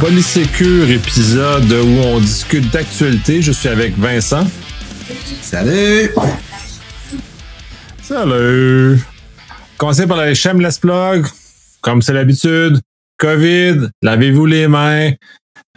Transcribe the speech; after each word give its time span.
Polysécure, 0.00 0.90
épisode 0.90 1.70
où 1.70 1.98
on 2.06 2.20
discute 2.20 2.70
d'actualité. 2.72 3.42
Je 3.42 3.52
suis 3.52 3.68
avec 3.68 3.98
Vincent. 3.98 4.46
Salut! 5.42 6.10
Salut! 8.02 8.98
Commencez 9.76 10.06
par 10.06 10.24
les 10.24 10.34
shameless 10.34 10.78
plug. 10.78 11.26
Comme 11.82 12.00
c'est 12.00 12.14
l'habitude, 12.14 12.80
COVID, 13.18 13.90
lavez-vous 14.00 14.46
les 14.46 14.68
mains. 14.68 15.12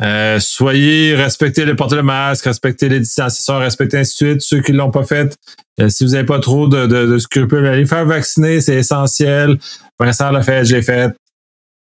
Euh, 0.01 0.39
soyez, 0.39 1.15
respectez 1.15 1.65
le 1.65 1.75
porte 1.75 1.91
le 1.91 2.03
masque, 2.03 2.45
respectez 2.45 2.87
les 2.87 3.01
distanciations, 3.01 3.59
respectez 3.59 3.97
ainsi 3.97 4.23
de 4.23 4.29
suite. 4.29 4.41
Ceux 4.41 4.61
qui 4.61 4.71
l'ont 4.71 4.89
pas 4.89 5.03
fait, 5.03 5.37
euh, 5.81 5.89
si 5.89 6.05
vous 6.05 6.11
n'avez 6.11 6.25
pas 6.25 6.39
trop 6.39 6.69
de, 6.69 6.87
de, 6.87 7.17
scrupules, 7.17 7.65
allez 7.65 7.85
faire 7.85 8.05
vacciner, 8.05 8.61
c'est 8.61 8.75
essentiel. 8.75 9.59
Vincent 9.99 10.31
l'a 10.31 10.43
fait, 10.43 10.63
j'ai 10.63 10.81
fait. 10.81 11.11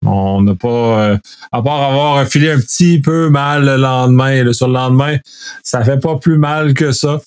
On 0.09 0.43
n'a 0.43 0.55
pas, 0.55 0.69
euh, 0.69 1.19
à 1.53 1.63
part 1.63 1.83
avoir 1.83 2.27
filé 2.27 2.51
un 2.51 2.59
petit 2.59 3.01
peu 3.01 3.29
mal 3.29 3.65
le 3.65 3.77
lendemain, 3.77 4.43
le 4.43 4.53
sur 4.53 4.69
le 4.69 4.75
lendemain, 4.75 5.17
ça 5.63 5.85
fait 5.85 5.99
pas 5.99 6.17
plus 6.17 6.39
mal 6.39 6.75
que 6.75 6.93
ça. 6.93 7.21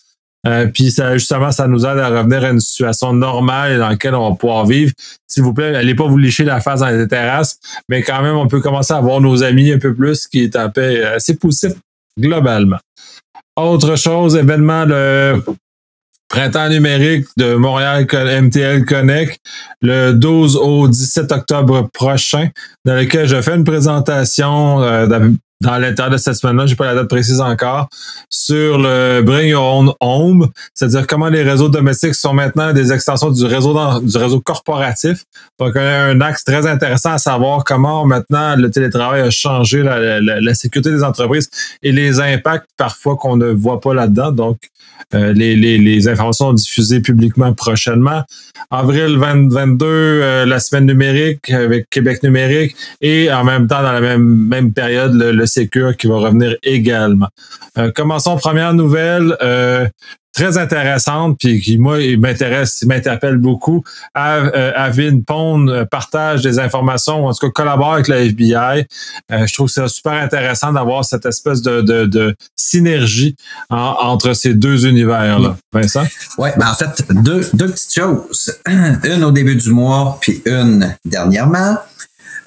Euh, 0.47 0.65
puis 0.65 0.91
ça, 0.91 1.17
justement, 1.17 1.51
ça 1.51 1.67
nous 1.67 1.85
aide 1.85 1.99
à 1.99 2.09
revenir 2.09 2.43
à 2.43 2.49
une 2.49 2.59
situation 2.59 3.13
normale 3.13 3.77
dans 3.77 3.89
laquelle 3.89 4.15
on 4.15 4.31
va 4.31 4.35
pouvoir 4.35 4.65
vivre. 4.65 4.91
S'il 5.27 5.43
vous 5.43 5.53
plaît, 5.53 5.75
allez 5.75 5.93
pas 5.93 6.07
vous 6.07 6.17
lécher 6.17 6.43
la 6.43 6.61
face 6.61 6.79
dans 6.79 6.89
les 6.89 7.07
terrasses, 7.07 7.59
mais 7.89 8.01
quand 8.01 8.23
même, 8.23 8.35
on 8.35 8.47
peut 8.47 8.59
commencer 8.59 8.93
à 8.93 9.01
voir 9.01 9.21
nos 9.21 9.43
amis 9.43 9.71
un 9.71 9.77
peu 9.77 9.93
plus, 9.93 10.27
qui 10.27 10.43
est 10.43 10.57
peu 10.73 11.07
assez 11.07 11.35
positif 11.35 11.73
globalement. 12.19 12.79
Autre 13.55 13.95
chose, 13.95 14.35
événement 14.35 14.85
le 14.85 15.43
printemps 16.31 16.69
numérique 16.69 17.27
de 17.37 17.55
Montréal 17.55 18.07
MTL 18.09 18.85
Connect 18.85 19.39
le 19.81 20.13
12 20.13 20.55
au 20.55 20.87
17 20.87 21.31
octobre 21.31 21.89
prochain, 21.93 22.49
dans 22.85 22.95
lequel 22.95 23.27
je 23.27 23.41
fais 23.41 23.55
une 23.55 23.65
présentation 23.65 24.81
euh, 24.81 25.07
dans 25.61 25.77
l'intérieur 25.77 26.11
de 26.11 26.17
cette 26.17 26.33
semaine-là, 26.35 26.65
j'ai 26.65 26.75
pas 26.75 26.87
la 26.87 26.95
date 26.95 27.07
précise 27.07 27.39
encore, 27.39 27.87
sur 28.29 28.79
le 28.79 29.21
Bring 29.21 29.49
Your 29.49 29.63
Own 29.63 29.91
Home, 29.99 30.49
c'est-à-dire 30.73 31.05
comment 31.05 31.29
les 31.29 31.43
réseaux 31.43 31.69
domestiques 31.69 32.15
sont 32.15 32.33
maintenant 32.33 32.73
des 32.73 32.91
extensions 32.91 33.29
du 33.29 33.45
réseau 33.45 33.77
du 34.01 34.17
réseau 34.17 34.41
corporatif. 34.41 35.23
Donc, 35.59 35.75
un, 35.77 36.19
axe 36.19 36.43
très 36.43 36.65
intéressant 36.65 37.13
à 37.13 37.17
savoir 37.19 37.63
comment 37.63 38.05
maintenant 38.05 38.55
le 38.55 38.71
télétravail 38.71 39.21
a 39.21 39.29
changé 39.29 39.83
la, 39.83 40.19
la 40.19 40.53
sécurité 40.55 40.91
des 40.91 41.03
entreprises 41.03 41.49
et 41.83 41.91
les 41.91 42.19
impacts 42.19 42.65
parfois 42.75 43.15
qu'on 43.15 43.37
ne 43.37 43.51
voit 43.51 43.79
pas 43.79 43.93
là-dedans. 43.93 44.31
Donc, 44.31 44.57
euh, 45.13 45.33
les, 45.33 45.55
les, 45.55 46.07
informations 46.07 46.47
sont 46.47 46.53
diffusées 46.53 47.01
publiquement 47.01 47.53
prochainement. 47.53 48.23
Avril 48.69 49.19
2022, 49.19 49.85
euh, 49.85 50.45
la 50.45 50.59
semaine 50.59 50.85
numérique 50.85 51.49
avec 51.49 51.89
Québec 51.89 52.23
numérique 52.23 52.75
et 53.01 53.31
en 53.31 53.43
même 53.43 53.67
temps, 53.67 53.81
dans 53.81 53.91
la 53.91 54.01
même, 54.01 54.23
même 54.23 54.71
période, 54.71 55.13
le 55.13 55.45
Secure 55.51 55.95
qui 55.97 56.07
va 56.07 56.17
revenir 56.17 56.55
également. 56.63 57.29
Euh, 57.77 57.91
commençons 57.93 58.37
première 58.37 58.73
nouvelle 58.73 59.35
très 60.33 60.57
intéressante, 60.57 61.37
puis 61.39 61.59
qui, 61.61 61.77
moi, 61.77 61.97
m'intéresse, 62.17 62.83
m'interpelle 62.83 63.37
beaucoup. 63.37 63.83
Euh, 64.17 64.71
Avin 64.75 65.19
Pond 65.19 65.67
euh, 65.67 65.85
partage 65.85 66.41
des 66.41 66.59
informations, 66.59 67.25
ou 67.25 67.29
en 67.29 67.33
tout 67.33 67.47
cas 67.47 67.51
collabore 67.51 67.93
avec 67.93 68.07
la 68.07 68.21
FBI. 68.21 68.85
Euh, 69.31 69.45
je 69.45 69.53
trouve 69.53 69.67
que 69.67 69.73
c'est 69.73 69.87
super 69.87 70.13
intéressant 70.13 70.71
d'avoir 70.71 71.03
cette 71.03 71.25
espèce 71.25 71.61
de, 71.61 71.81
de, 71.81 72.05
de 72.05 72.35
synergie 72.55 73.35
entre 73.69 74.33
ces 74.33 74.53
deux 74.53 74.87
univers-là. 74.87 75.57
Vincent? 75.73 76.05
Oui, 76.37 76.49
ben 76.57 76.69
en 76.69 76.73
fait, 76.73 77.05
deux, 77.11 77.47
deux 77.53 77.67
petites 77.67 77.93
choses. 77.93 78.59
Une 79.03 79.23
au 79.23 79.31
début 79.31 79.55
du 79.55 79.71
mois, 79.71 80.17
puis 80.21 80.41
une 80.45 80.95
dernièrement. 81.05 81.77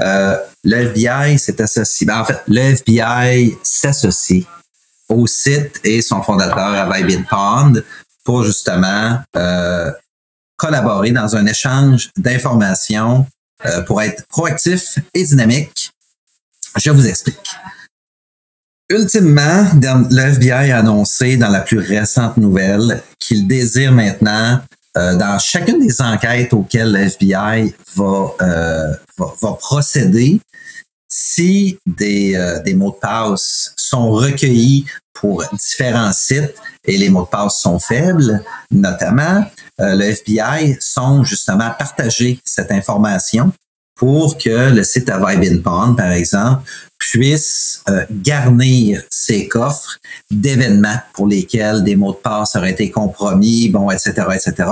Euh, 0.01 0.37
le 0.65 0.77
FBI 0.77 1.39
s'est 1.39 1.61
associé. 1.61 2.07
Ben, 2.07 2.21
en 2.21 2.25
fait, 2.25 2.41
le 2.49 2.61
FBI 2.61 3.57
s'associe 3.63 4.45
au 5.09 5.27
site 5.27 5.81
et 5.85 6.03
son 6.03 6.23
fondateur 6.23 6.59
à 6.59 6.91
Vibin 6.91 7.23
Pond 7.23 7.83
pour 8.25 8.45
justement 8.45 9.21
euh, 9.37 9.93
collaborer 10.57 11.11
dans 11.11 11.37
un 11.37 11.47
échange 11.47 12.11
d'informations 12.17 13.27
euh, 13.67 13.83
pour 13.83 14.03
être 14.03 14.27
proactif 14.29 14.99
et 15.13 15.25
dynamique. 15.25 15.93
Je 16.77 16.91
vous 16.91 17.07
explique. 17.07 17.55
Ultimement, 18.91 19.65
le 19.75 20.21
FBI 20.21 20.73
a 20.73 20.79
annoncé 20.79 21.37
dans 21.37 21.49
la 21.49 21.61
plus 21.61 21.79
récente 21.79 22.37
nouvelle 22.37 23.03
qu'il 23.19 23.47
désire 23.47 23.93
maintenant, 23.93 24.61
euh, 24.97 25.17
dans 25.17 25.39
chacune 25.39 25.81
des 25.81 26.01
enquêtes 26.01 26.53
auxquelles 26.53 26.93
le 26.93 27.01
FBI 27.01 27.75
va, 27.97 28.35
va, 29.19 29.35
va 29.41 29.53
procéder, 29.55 30.41
si 31.17 31.79
des, 31.87 32.35
euh, 32.35 32.61
des 32.63 32.75
mots 32.75 32.91
de 32.91 32.97
passe 32.97 33.73
sont 33.77 34.11
recueillis 34.11 34.85
pour 35.13 35.45
différents 35.53 36.13
sites 36.13 36.55
et 36.85 36.99
les 36.99 37.09
mots 37.09 37.23
de 37.23 37.29
passe 37.29 37.61
sont 37.61 37.79
faibles, 37.79 38.43
notamment, 38.73 39.45
euh, 39.81 39.95
le 39.95 40.07
FBI 40.07 40.77
sont 40.81 41.23
justement 41.23 41.71
partager 41.79 42.41
cette 42.45 42.73
information 42.73 43.53
pour 43.95 44.39
que 44.39 44.75
le 44.75 44.83
site 44.83 45.09
à 45.09 45.19
Vibe 45.19 45.63
Pond, 45.63 45.95
par 45.95 46.11
exemple, 46.13 46.63
puisse 46.99 47.83
euh, 47.89 48.05
garnir 48.11 49.03
ses 49.11 49.47
coffres 49.47 49.99
d'événements 50.31 50.99
pour 51.13 51.27
lesquels 51.27 51.85
des 51.85 51.97
mots 51.97 52.13
de 52.13 52.19
passe 52.19 52.57
auraient 52.57 52.73
été 52.73 52.91
compromis, 52.91 53.69
bon, 53.69 53.91
etc., 53.91 54.13
etc., 54.35 54.69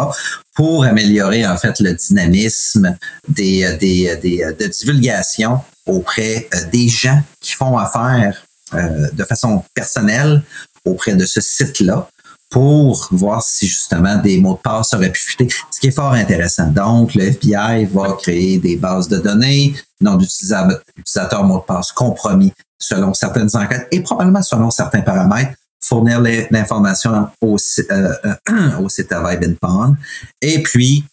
pour 0.54 0.84
améliorer 0.84 1.46
en 1.46 1.56
fait 1.56 1.78
le 1.80 1.94
dynamisme 1.94 2.96
des, 3.28 3.76
des, 3.78 4.16
des 4.16 4.52
de 4.58 4.66
divulgation 4.66 5.60
auprès 5.86 6.48
euh, 6.54 6.58
des 6.70 6.88
gens 6.88 7.20
qui 7.40 7.52
font 7.52 7.76
affaire 7.76 8.44
euh, 8.74 9.10
de 9.12 9.24
façon 9.24 9.62
personnelle 9.74 10.42
auprès 10.84 11.14
de 11.14 11.24
ce 11.24 11.40
site-là 11.40 12.08
pour 12.52 13.08
voir 13.12 13.42
si 13.42 13.66
justement 13.66 14.18
des 14.18 14.38
mots 14.38 14.54
de 14.54 14.58
passe 14.58 14.92
auraient 14.92 15.10
pu 15.10 15.20
fuiter, 15.20 15.48
ce 15.70 15.80
qui 15.80 15.86
est 15.86 15.92
fort 15.92 16.12
intéressant. 16.12 16.66
Donc, 16.66 17.14
le 17.14 17.24
FBI 17.24 17.86
va 17.86 18.12
créer 18.12 18.58
des 18.58 18.76
bases 18.76 19.08
de 19.08 19.16
données, 19.16 19.74
nom 20.02 20.16
d'utilisateur, 20.16 21.44
mots 21.44 21.60
de 21.60 21.64
passe 21.64 21.92
compromis 21.92 22.52
selon 22.78 23.14
certaines 23.14 23.48
enquêtes 23.56 23.88
et 23.90 24.02
probablement 24.02 24.42
selon 24.42 24.70
certains 24.70 25.00
paramètres, 25.00 25.52
fournir 25.82 26.20
l'information 26.20 27.28
au, 27.40 27.56
euh, 27.90 28.12
au 28.82 28.88
site 28.90 29.10
à 29.12 29.34
Vibe 29.34 29.56
Pond. 29.58 29.96
Et 30.42 30.62
puis, 30.62 31.06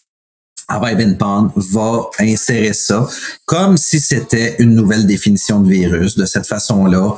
Avibin 0.67 1.13
Pond 1.13 1.51
va 1.56 2.09
insérer 2.19 2.73
ça 2.73 3.07
comme 3.45 3.77
si 3.77 4.01
c'était 4.01 4.57
une 4.59 4.75
nouvelle 4.75 5.07
définition 5.07 5.61
de 5.61 5.69
virus. 5.69 6.17
De 6.17 6.25
cette 6.25 6.45
façon-là, 6.45 7.16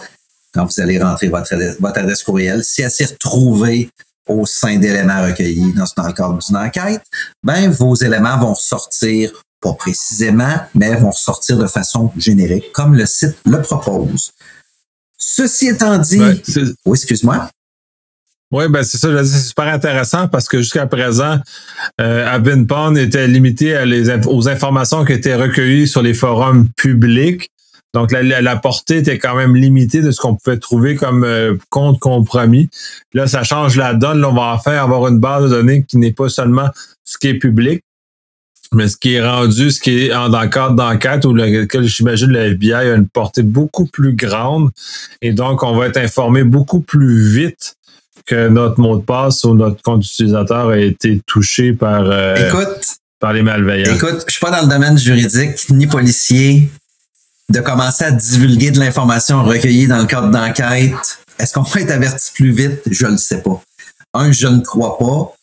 quand 0.54 0.66
vous 0.66 0.80
allez 0.80 1.02
rentrer 1.02 1.30
votre, 1.30 1.56
votre 1.80 2.00
adresse 2.00 2.22
courriel, 2.22 2.64
si 2.64 2.84
elle 2.84 2.92
s'est 2.92 3.06
retrouvée 3.06 3.90
au 4.28 4.46
sein 4.46 4.78
d'éléments 4.78 5.24
recueillis 5.24 5.74
dans, 5.74 5.86
dans 5.98 6.08
le 6.08 6.14
cadre 6.14 6.38
d'une 6.38 6.58
enquête, 6.58 7.04
ben, 7.44 7.70
vos 7.70 7.96
éléments 7.96 8.38
vont 8.38 8.56
sortir 8.56 9.32
pas 9.62 9.74
précisément, 9.74 10.56
mais 10.74 10.96
vont 10.96 11.12
sortir 11.12 11.58
de 11.58 11.68
façon 11.68 12.12
générique, 12.18 12.72
comme 12.74 12.96
le 12.96 13.06
site 13.06 13.38
le 13.46 13.62
propose. 13.62 14.32
Ceci 15.18 15.68
étant 15.68 16.00
dit, 16.00 16.20
oui, 16.86 16.98
excuse-moi. 16.98 17.50
Oui, 18.52 18.66
ben 18.68 18.84
c'est 18.84 18.98
ça, 18.98 19.24
c'est 19.24 19.40
super 19.40 19.68
intéressant 19.68 20.28
parce 20.28 20.50
que 20.50 20.58
jusqu'à 20.58 20.86
présent, 20.86 21.40
euh, 22.02 22.28
Avinpond 22.28 22.96
était 22.96 23.28
limité 23.28 23.76
à 23.76 23.86
les, 23.86 24.10
aux 24.28 24.50
informations 24.50 25.06
qui 25.06 25.14
étaient 25.14 25.36
recueillies 25.36 25.88
sur 25.88 26.02
les 26.02 26.14
forums 26.14 26.68
publics. 26.76 27.50
Donc, 27.94 28.12
la, 28.14 28.56
portée 28.56 28.98
était 28.98 29.18
quand 29.18 29.36
même 29.36 29.56
limitée 29.56 30.02
de 30.02 30.12
ce 30.12 30.22
qu'on 30.22 30.36
pouvait 30.36 30.58
trouver 30.58 30.96
comme 30.96 31.26
euh, 31.26 31.56
compte 31.70 32.00
compromis. 32.00 32.70
Là, 33.14 33.28
ça 33.28 33.44
change 33.44 33.76
la 33.76 33.94
donne. 33.94 34.22
Là, 34.22 34.30
on 34.30 34.34
va 34.34 34.54
en 34.54 34.60
faire 34.60 34.82
avoir 34.82 35.08
une 35.08 35.20
base 35.20 35.44
de 35.44 35.50
données 35.50 35.84
qui 35.84 35.98
n'est 35.98 36.14
pas 36.14 36.30
seulement 36.30 36.70
ce 37.04 37.18
qui 37.18 37.28
est 37.28 37.34
public, 37.34 37.84
mais 38.74 38.88
ce 38.88 38.96
qui 38.96 39.16
est 39.16 39.28
rendu, 39.28 39.72
ce 39.72 39.82
qui 39.82 40.06
est 40.06 40.10
dans 40.10 40.42
le 40.42 40.48
cadre 40.48 40.76
d'enquête 40.76 41.26
ou 41.26 41.34
lequel 41.34 41.84
j'imagine 41.84 42.30
le 42.30 42.40
FBI 42.40 42.74
a 42.74 42.96
une 42.96 43.10
portée 43.10 43.44
beaucoup 43.44 43.86
plus 43.86 44.14
grande. 44.14 44.70
Et 45.22 45.34
donc, 45.34 45.64
on 45.64 45.76
va 45.76 45.88
être 45.88 45.98
informé 45.98 46.46
beaucoup 46.46 46.80
plus 46.80 47.22
vite 47.22 47.76
que 48.26 48.48
notre 48.48 48.80
mot 48.80 48.98
de 48.98 49.04
passe 49.04 49.44
ou 49.44 49.54
notre 49.54 49.82
compte 49.82 50.06
utilisateur 50.06 50.70
a 50.70 50.78
été 50.78 51.22
touché 51.26 51.74
par, 51.74 52.04
euh, 52.06 52.36
par 53.20 53.34
les 53.34 53.42
malveillants. 53.42 53.96
Écoute, 53.96 54.24
je 54.26 54.32
suis 54.32 54.40
pas 54.40 54.52
dans 54.52 54.62
le 54.62 54.70
domaine 54.70 54.98
juridique 54.98 55.70
ni 55.70 55.88
policier. 55.88 56.70
De 57.52 57.60
commencer 57.60 58.06
à 58.06 58.12
divulguer 58.12 58.72
de 58.72 58.80
l'information 58.80 59.44
recueillie 59.44 59.88
dans 59.88 59.98
le 59.98 60.06
cadre 60.06 60.30
d'enquête, 60.30 61.20
est-ce 61.40 61.54
qu'on 61.54 61.62
va 61.62 61.82
être 61.82 61.92
averti 61.92 62.32
plus 62.34 62.52
vite? 62.52 62.82
Je 62.90 63.06
ne 63.06 63.12
le 63.12 63.18
sais 63.18 63.42
pas. 63.42 63.62
Un, 64.14 64.32
je 64.32 64.48
ne 64.48 64.60
crois 64.62 64.98
pas. 64.98 65.34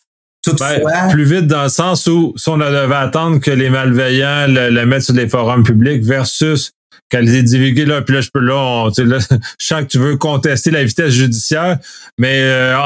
Toutefois, 0.43 0.79
ben, 0.79 1.09
plus 1.11 1.25
vite 1.25 1.47
dans 1.47 1.65
le 1.65 1.69
sens 1.69 2.07
où 2.07 2.33
si 2.37 2.49
on 2.49 2.57
devait 2.57 2.95
attendre 2.95 3.41
que 3.41 3.51
les 3.51 3.69
malveillants 3.69 4.47
le 4.49 4.85
mettent 4.87 5.03
sur 5.03 5.15
les 5.15 5.29
forums 5.29 5.65
publics 5.65 6.03
versus 6.03 6.73
qu'elle 7.09 7.29
est 7.29 7.43
divulguée 7.43 7.87
là, 7.87 8.03
puis 8.03 8.15
là, 8.15 8.21
je 8.21 8.31
peux 8.33 8.41
là, 8.41 8.89
là, 8.97 9.19
je 9.59 9.67
sens 9.67 9.83
que 9.83 9.87
tu 9.87 9.99
veux 9.99 10.17
contester 10.17 10.71
la 10.71 10.85
vitesse 10.85 11.13
judiciaire, 11.13 11.79
mais 12.19 12.43
euh, 12.43 12.77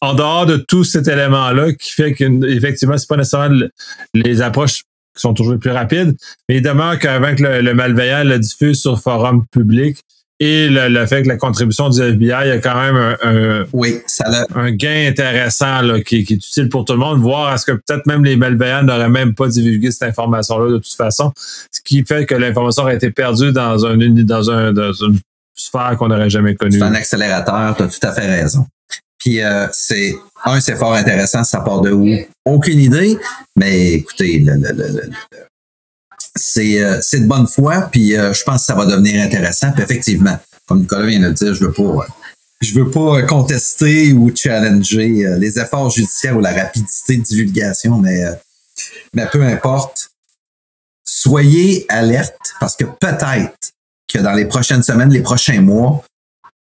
en, 0.00 0.14
dehors 0.14 0.46
de 0.46 0.56
tout 0.56 0.84
cet 0.84 1.08
élément-là 1.08 1.72
qui 1.72 1.90
fait 1.92 2.12
qu'effectivement, 2.12 2.98
c'est 2.98 3.08
pas 3.08 3.16
nécessairement 3.16 3.66
les 4.14 4.42
approches 4.42 4.82
qui 5.14 5.20
sont 5.20 5.34
toujours 5.34 5.58
plus 5.58 5.70
rapides. 5.70 6.16
Mais 6.48 6.56
il 6.56 6.62
demeure 6.62 6.98
qu'avec 6.98 7.40
le, 7.40 7.60
le 7.60 7.74
malveillant 7.74 8.24
le 8.24 8.38
diffuse 8.38 8.80
sur 8.80 9.00
forum 9.00 9.44
public, 9.50 9.98
et 10.44 10.68
le, 10.68 11.06
fait 11.06 11.22
que 11.22 11.28
la 11.28 11.36
contribution 11.36 11.88
du 11.88 12.00
FBI, 12.00 12.46
il 12.46 12.48
y 12.48 12.50
a 12.50 12.58
quand 12.58 12.74
même 12.74 12.96
un, 13.22 13.64
oui, 13.72 14.00
ça 14.08 14.24
un 14.56 14.72
gain 14.72 15.06
intéressant 15.08 15.82
là, 15.82 16.00
qui, 16.00 16.24
qui, 16.24 16.32
est 16.32 16.36
utile 16.36 16.68
pour 16.68 16.84
tout 16.84 16.94
le 16.94 16.98
monde, 16.98 17.20
voir 17.20 17.52
à 17.52 17.58
ce 17.58 17.66
que 17.66 17.72
peut-être 17.72 18.06
même 18.06 18.24
les 18.24 18.34
malveillants 18.34 18.82
n'auraient 18.82 19.08
même 19.08 19.34
pas 19.34 19.46
divulgué 19.46 19.92
cette 19.92 20.02
information-là 20.02 20.72
de 20.72 20.78
toute 20.78 20.94
façon, 20.94 21.32
ce 21.36 21.80
qui 21.84 22.04
fait 22.04 22.26
que 22.26 22.34
l'information 22.34 22.82
aurait 22.82 22.96
été 22.96 23.12
perdue 23.12 23.52
dans, 23.52 23.86
un, 23.86 23.96
dans, 23.96 24.50
un, 24.50 24.72
dans 24.72 24.92
une 24.92 25.20
sphère 25.54 25.94
qu'on 25.96 26.08
n'aurait 26.08 26.30
jamais 26.30 26.56
connue. 26.56 26.78
C'est 26.78 26.82
un 26.82 26.94
accélérateur, 26.94 27.76
tu 27.76 27.84
as 27.84 27.86
tout 27.86 28.06
à 28.06 28.10
fait 28.10 28.26
raison. 28.26 28.66
Puis 29.22 29.40
euh, 29.40 29.68
c'est 29.72 30.16
un, 30.44 30.60
c'est 30.60 30.74
fort 30.74 30.94
intéressant, 30.94 31.44
ça 31.44 31.60
part 31.60 31.80
de 31.80 31.92
où? 31.92 32.08
Aucune 32.44 32.80
idée, 32.80 33.16
mais 33.54 33.92
écoutez, 33.92 34.40
le, 34.40 34.54
le, 34.54 34.72
le, 34.72 35.10
c'est 36.34 36.82
euh, 36.82 36.98
de 36.98 37.26
bonne 37.26 37.46
foi, 37.46 37.88
puis 37.92 38.16
euh, 38.16 38.32
je 38.32 38.42
pense 38.42 38.62
que 38.62 38.66
ça 38.66 38.74
va 38.74 38.84
devenir 38.84 39.22
intéressant. 39.22 39.70
Puis 39.72 39.82
effectivement, 39.82 40.36
comme 40.66 40.80
Nicolas 40.80 41.06
vient 41.06 41.20
de 41.20 41.26
le 41.26 41.32
dire, 41.34 41.54
je 41.54 41.64
veux 41.64 41.72
pas 41.72 41.82
euh, 41.82 42.08
je 42.60 42.74
veux 42.74 42.90
pas 42.90 43.22
contester 43.22 44.12
ou 44.12 44.34
challenger 44.34 45.36
les 45.38 45.58
efforts 45.58 45.90
judiciaires 45.90 46.36
ou 46.36 46.40
la 46.40 46.52
rapidité 46.52 47.16
de 47.16 47.22
divulgation, 47.22 47.98
mais 47.98 48.22
mais 49.14 49.26
peu 49.26 49.42
importe. 49.42 50.10
Soyez 51.04 51.84
alerte 51.88 52.54
parce 52.60 52.76
que 52.76 52.84
peut-être 52.84 53.72
que 54.08 54.18
dans 54.18 54.32
les 54.32 54.44
prochaines 54.44 54.82
semaines, 54.84 55.10
les 55.10 55.22
prochains 55.22 55.60
mois, 55.60 56.04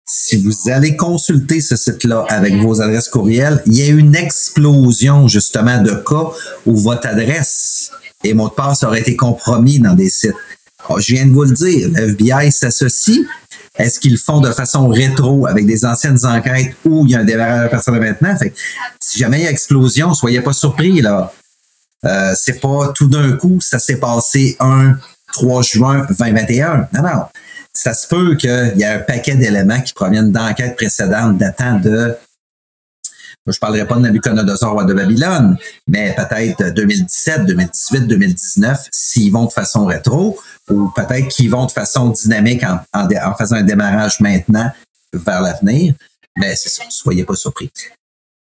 si 0.10 0.38
vous 0.38 0.70
allez 0.70 0.96
consulter 0.96 1.60
ce 1.60 1.76
site-là 1.76 2.26
avec 2.30 2.56
vos 2.56 2.82
adresses 2.82 3.10
courriels, 3.10 3.62
il 3.66 3.78
y 3.78 3.82
a 3.84 3.88
une 3.88 4.16
explosion 4.16 5.28
justement 5.28 5.82
de 5.82 5.92
cas 5.92 6.32
où 6.66 6.76
votre 6.78 7.08
adresse 7.08 7.92
et 8.24 8.34
mot 8.34 8.48
de 8.48 8.54
passe 8.54 8.84
aurait 8.84 9.02
été 9.02 9.16
compromis 9.18 9.80
dans 9.80 9.94
des 9.94 10.10
sites. 10.10 10.34
Oh, 10.90 11.00
je 11.00 11.14
viens 11.14 11.26
de 11.26 11.34
vous 11.34 11.44
le 11.44 11.52
dire, 11.52 11.90
le 11.94 12.10
FBI 12.12 12.52
s'associe. 12.52 13.20
Est-ce 13.78 14.00
qu'ils 14.00 14.18
font 14.18 14.40
de 14.40 14.52
façon 14.52 14.88
rétro 14.88 15.46
avec 15.46 15.66
des 15.66 15.86
anciennes 15.86 16.26
enquêtes 16.26 16.76
où 16.86 17.06
il 17.06 17.12
y 17.12 17.16
a 17.16 17.20
un 17.20 17.26
démarrage 17.26 17.66
à 17.66 17.70
partir 17.70 17.94
de 17.94 18.00
maintenant? 18.00 18.36
Fait 18.38 18.54
si 19.00 19.20
jamais 19.20 19.40
il 19.40 19.44
y 19.44 19.48
a 19.48 19.52
explosion, 19.52 20.14
soyez 20.14 20.42
pas 20.42 20.54
surpris, 20.54 21.02
là. 21.02 21.34
Euh, 22.06 22.34
c'est 22.36 22.62
pas 22.62 22.94
tout 22.96 23.08
d'un 23.08 23.34
coup, 23.34 23.60
ça 23.60 23.80
s'est 23.80 23.98
passé 24.00 24.56
un 24.60 24.96
3 25.34 25.62
juin 25.64 26.08
2021. 26.18 26.88
Non, 26.94 27.02
non. 27.02 27.24
Ça 27.80 27.94
se 27.94 28.08
peut 28.08 28.36
qu'il 28.36 28.74
y 28.76 28.82
ait 28.82 28.86
un 28.88 29.00
paquet 29.00 29.36
d'éléments 29.36 29.80
qui 29.82 29.94
proviennent 29.94 30.32
d'enquêtes 30.32 30.76
précédentes 30.76 31.38
datant 31.38 31.80
de 31.80 32.18
je 33.46 33.60
parlerai 33.60 33.88
pas 33.88 33.96
de 33.96 34.02
Nabucodonosor 34.02 34.72
roi 34.72 34.84
de 34.84 34.94
Babylone, 34.94 35.58
mais 35.88 36.14
peut-être 36.16 36.74
2017, 36.74 37.46
2018, 37.46 38.08
2019, 38.08 38.88
s'ils 38.92 39.32
vont 39.32 39.46
de 39.46 39.54
façon 39.54 39.86
rétro, 39.86 40.38
ou 40.70 40.90
peut-être 40.90 41.28
qu'ils 41.30 41.50
vont 41.50 41.66
de 41.66 41.72
façon 41.72 42.10
dynamique 42.10 42.64
en, 42.64 42.80
en, 42.94 43.36
faisant 43.36 43.58
un 43.58 43.64
démarrage 43.64 44.20
maintenant 44.20 44.70
vers 45.14 45.42
l'avenir. 45.42 45.94
Mais 46.36 46.58
c'est 46.58 46.70
ça, 46.70 46.84
soyez 46.90 47.24
pas 47.24 47.36
surpris. 47.36 47.72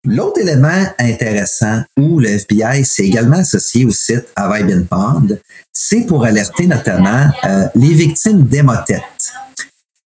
L'autre 0.07 0.41
élément 0.41 0.87
intéressant 0.99 1.83
où 1.99 2.21
le 2.21 2.29
FBI 2.29 2.85
s'est 2.85 3.05
également 3.05 3.39
associé 3.39 3.85
au 3.85 3.91
site 3.91 4.27
Have 4.35 4.85
Pond, 4.85 5.39
c'est 5.73 6.07
pour 6.07 6.25
alerter 6.25 6.67
notamment 6.67 7.31
euh, 7.45 7.67
les 7.75 7.93
victimes 7.93 8.45
d'hémotètes. 8.45 9.33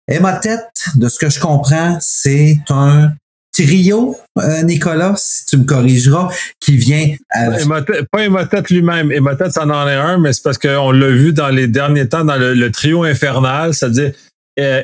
Hémotète, 0.08 0.70
de 0.94 1.08
ce 1.08 1.18
que 1.18 1.28
je 1.28 1.38
comprends, 1.38 1.98
c'est 2.00 2.58
un 2.70 3.12
trio, 3.52 4.16
euh, 4.38 4.62
Nicolas, 4.62 5.14
si 5.16 5.46
tu 5.46 5.58
me 5.58 5.64
corrigeras, 5.64 6.28
qui 6.60 6.76
vient... 6.76 7.14
pas 8.10 8.24
Emotet 8.24 8.62
lui-même. 8.70 9.12
Emotet, 9.12 9.50
ça 9.50 9.64
en 9.64 9.88
est 9.88 9.94
un, 9.94 10.18
mais 10.18 10.32
c'est 10.32 10.42
parce 10.42 10.58
qu'on 10.58 10.92
l'a 10.92 11.08
vu 11.08 11.32
dans 11.32 11.48
les 11.48 11.68
derniers 11.68 12.08
temps 12.08 12.24
dans 12.24 12.36
le, 12.36 12.70
trio 12.70 13.04
infernal, 13.04 13.74
c'est-à-dire 13.74 14.12
euh, 14.58 14.82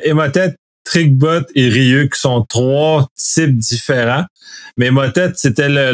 Trickbot 0.91 1.43
et 1.55 1.69
qui 1.69 2.19
sont 2.19 2.43
trois 2.43 3.07
types 3.15 3.57
différents. 3.57 4.25
Mais 4.75 4.87
Emotet, 4.87 5.31
c'était 5.35 5.69
le, 5.69 5.91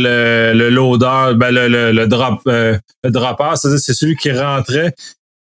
le, 0.54 0.70
loader, 0.70 1.36
ben 1.36 1.52
le, 1.52 1.68
le, 1.68 1.92
le, 1.92 2.08
drop, 2.08 2.42
euh, 2.48 2.78
le 3.04 3.12
dropper, 3.12 3.52
c'est-à-dire 3.56 3.80
c'est 3.80 3.94
celui 3.94 4.16
qui 4.16 4.32
rentrait, 4.32 4.96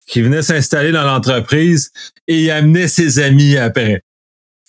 qui 0.06 0.22
venait 0.22 0.43
s'installer 0.43 0.90
dans 0.90 1.04
l'entreprise 1.04 1.90
et 2.28 2.50
amenait 2.50 2.88
ses 2.88 3.19
amis 3.19 3.58
après. 3.58 4.02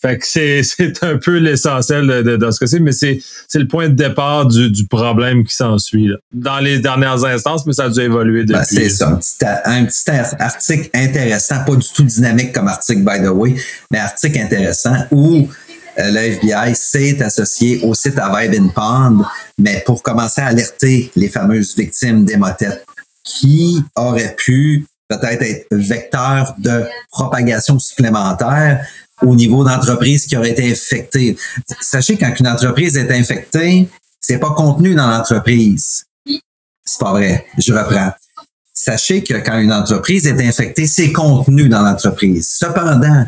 Fait 0.03 0.17
que 0.17 0.27
c'est, 0.27 0.63
c'est 0.63 1.03
un 1.03 1.17
peu 1.17 1.37
l'essentiel 1.37 2.05
de, 2.05 2.35
de, 2.35 2.51
ce 2.51 2.59
que 2.59 2.65
c'est, 2.65 2.79
mais 2.79 2.91
c'est, 2.91 3.19
c'est 3.47 3.59
le 3.59 3.67
point 3.67 3.87
de 3.87 3.95
départ 3.95 4.45
du, 4.45 4.69
du 4.69 4.85
problème 4.85 5.45
qui 5.45 5.55
s'ensuit. 5.55 6.09
Dans 6.33 6.59
les 6.59 6.79
dernières 6.79 7.23
instances, 7.23 7.65
mais 7.65 7.73
ça 7.73 7.85
a 7.85 7.89
dû 7.89 8.01
évoluer 8.01 8.43
ben, 8.43 8.59
depuis. 8.59 8.75
c'est 8.75 8.89
ça. 8.89 9.19
Un 9.65 9.85
petit, 9.85 10.11
article 10.39 10.89
intéressant, 10.93 11.63
pas 11.65 11.75
du 11.75 11.87
tout 11.95 12.03
dynamique 12.03 12.51
comme 12.51 12.67
article, 12.67 13.01
by 13.01 13.23
the 13.23 13.29
way, 13.29 13.55
mais 13.91 13.99
article 13.99 14.39
intéressant 14.39 14.95
où 15.11 15.47
euh, 15.99 16.11
le 16.11 16.17
FBI 16.17 16.75
s'est 16.75 17.21
associé 17.23 17.79
au 17.83 17.93
site 17.93 18.17
à 18.17 18.31
Vibe 18.35 18.73
Pond, 18.73 19.23
mais 19.57 19.83
pour 19.85 20.03
commencer 20.03 20.41
à 20.41 20.47
alerter 20.47 21.11
les 21.15 21.29
fameuses 21.29 21.75
victimes 21.77 22.25
d'hémothètes 22.25 22.85
qui 23.23 23.81
auraient 23.95 24.35
pu 24.35 24.85
peut-être 25.07 25.41
être 25.41 25.67
vecteurs 25.71 26.55
de 26.57 26.85
propagation 27.11 27.79
supplémentaire 27.79 28.85
au 29.21 29.35
niveau 29.35 29.63
d'entreprise 29.63 30.25
qui 30.25 30.35
aurait 30.35 30.51
été 30.51 30.71
infectée. 30.71 31.37
Sachez 31.81 32.17
quand 32.17 32.33
une 32.39 32.47
entreprise 32.47 32.97
est 32.97 33.11
infectée, 33.11 33.89
c'est 34.19 34.39
pas 34.39 34.51
contenu 34.51 34.95
dans 34.95 35.07
l'entreprise. 35.07 36.05
C'est 36.25 36.99
pas 36.99 37.11
vrai. 37.11 37.45
Je 37.57 37.73
reprends. 37.73 38.11
Sachez 38.73 39.23
que 39.23 39.35
quand 39.35 39.59
une 39.59 39.71
entreprise 39.71 40.25
est 40.27 40.41
infectée, 40.41 40.87
c'est 40.87 41.11
contenu 41.11 41.69
dans 41.69 41.81
l'entreprise. 41.81 42.49
Cependant, 42.49 43.25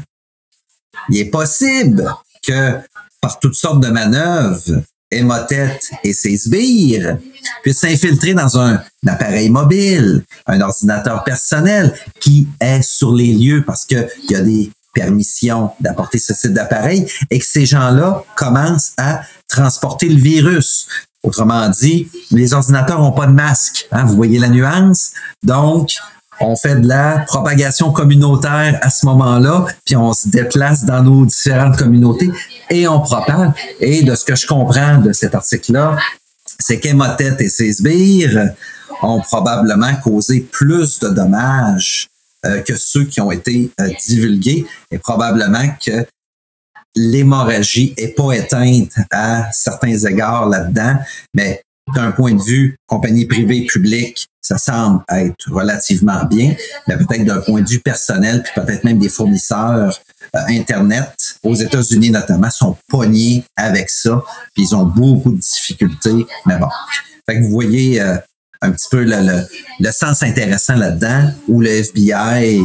il 1.09 1.19
est 1.19 1.29
possible 1.29 2.13
que 2.45 2.79
par 3.21 3.39
toutes 3.39 3.55
sortes 3.55 3.81
de 3.81 3.89
manœuvres, 3.89 4.81
Emotet 5.11 5.79
et 6.03 6.13
ses 6.13 6.37
sbires 6.37 7.17
puissent 7.61 7.79
s'infiltrer 7.79 8.33
dans 8.33 8.59
un, 8.59 8.81
appareil 9.07 9.49
mobile, 9.49 10.23
un 10.47 10.61
ordinateur 10.61 11.23
personnel 11.23 11.93
qui 12.19 12.47
est 12.59 12.81
sur 12.81 13.13
les 13.13 13.33
lieux 13.33 13.63
parce 13.65 13.85
qu'il 13.85 14.07
y 14.29 14.35
a 14.35 14.41
des 14.41 14.71
permission 14.95 15.71
d'apporter 15.79 16.17
ce 16.17 16.33
type 16.33 16.53
d'appareil 16.53 17.05
et 17.29 17.37
que 17.37 17.45
ces 17.45 17.67
gens-là 17.67 18.23
commencent 18.35 18.93
à 18.97 19.21
transporter 19.47 20.09
le 20.09 20.19
virus. 20.19 20.87
Autrement 21.21 21.69
dit, 21.69 22.07
les 22.31 22.53
ordinateurs 22.53 23.01
n'ont 23.01 23.11
pas 23.11 23.27
de 23.27 23.33
masque. 23.33 23.87
Hein, 23.91 24.05
vous 24.05 24.15
voyez 24.15 24.39
la 24.39 24.47
nuance? 24.47 25.11
Donc, 25.43 25.97
on 26.39 26.55
fait 26.55 26.75
de 26.75 26.87
la 26.87 27.19
propagation 27.27 27.91
communautaire 27.91 28.77
à 28.81 28.89
ce 28.89 29.05
moment-là, 29.05 29.65
puis 29.85 29.95
on 29.95 30.13
se 30.13 30.27
déplace 30.27 30.85
dans 30.85 31.01
nos 31.01 31.25
différentes 31.25 31.77
communautés 31.77 32.31
et 32.69 32.87
on 32.87 32.99
propage. 32.99 33.51
Et 33.79 34.03
de 34.03 34.15
ce 34.15 34.25
que 34.25 34.35
je 34.35 34.45
comprends 34.45 34.97
de 34.97 35.13
cet 35.13 35.35
article-là, 35.35 35.97
c'est 36.59 36.79
qu'Emotet 36.79 37.35
et 37.39 37.49
ses 37.49 37.73
sbires 37.73 38.53
ont 39.01 39.21
probablement 39.21 39.93
causé 40.03 40.41
plus 40.41 40.99
de 40.99 41.09
dommages 41.09 42.07
euh, 42.45 42.61
que 42.61 42.75
ceux 42.75 43.05
qui 43.05 43.21
ont 43.21 43.31
été 43.31 43.71
euh, 43.79 43.89
divulgués 44.07 44.65
et 44.91 44.97
probablement 44.97 45.67
que 45.83 46.05
l'hémorragie 46.95 47.93
est 47.97 48.15
pas 48.15 48.31
éteinte 48.33 48.93
à 49.11 49.51
certains 49.51 49.97
égards 49.97 50.47
là-dedans, 50.47 50.97
mais 51.33 51.61
d'un 51.93 52.11
point 52.11 52.33
de 52.33 52.41
vue 52.41 52.77
compagnie 52.87 53.25
privée 53.25 53.65
publique, 53.65 54.27
ça 54.41 54.57
semble 54.57 55.03
être 55.09 55.51
relativement 55.51 56.23
bien, 56.25 56.55
mais 56.87 56.97
peut-être 56.97 57.25
d'un 57.25 57.41
point 57.41 57.61
de 57.61 57.69
vue 57.69 57.79
personnel, 57.79 58.43
puis 58.43 58.53
peut-être 58.55 58.83
même 58.83 58.99
des 58.99 59.09
fournisseurs 59.09 59.99
euh, 60.35 60.39
Internet 60.49 61.37
aux 61.43 61.55
États-Unis 61.55 62.11
notamment 62.11 62.49
sont 62.49 62.75
pognés 62.87 63.43
avec 63.55 63.89
ça, 63.89 64.23
puis 64.53 64.63
ils 64.63 64.75
ont 64.75 64.85
beaucoup 64.85 65.31
de 65.31 65.39
difficultés. 65.39 66.25
Mais 66.45 66.57
bon, 66.57 66.69
fait 67.27 67.37
que 67.37 67.43
vous 67.43 67.49
voyez, 67.49 68.01
un 68.65 68.71
petit 68.71 68.87
peu 68.89 69.03
le, 69.03 69.91
sens 69.91 70.23
intéressant 70.23 70.75
là-dedans, 70.75 71.31
où 71.47 71.61
le 71.61 71.69
FBI 71.69 72.61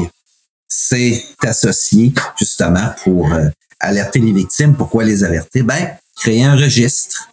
s'est 0.69 1.23
associé 1.43 2.13
justement 2.39 2.95
pour 3.05 3.33
euh, 3.33 3.49
alerter 3.81 4.21
les 4.21 4.33
victimes. 4.33 4.75
Pourquoi 4.75 5.05
les 5.05 5.25
alerter? 5.25 5.63
Ben, 5.63 5.97
créer 6.17 6.45
un 6.45 6.57
registre, 6.57 7.30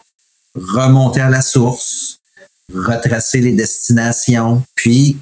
remonter 0.58 1.20
à 1.20 1.30
la 1.30 1.40
source, 1.40 2.20
retracer 2.74 3.40
les 3.40 3.52
destinations, 3.52 4.62
puis 4.74 5.16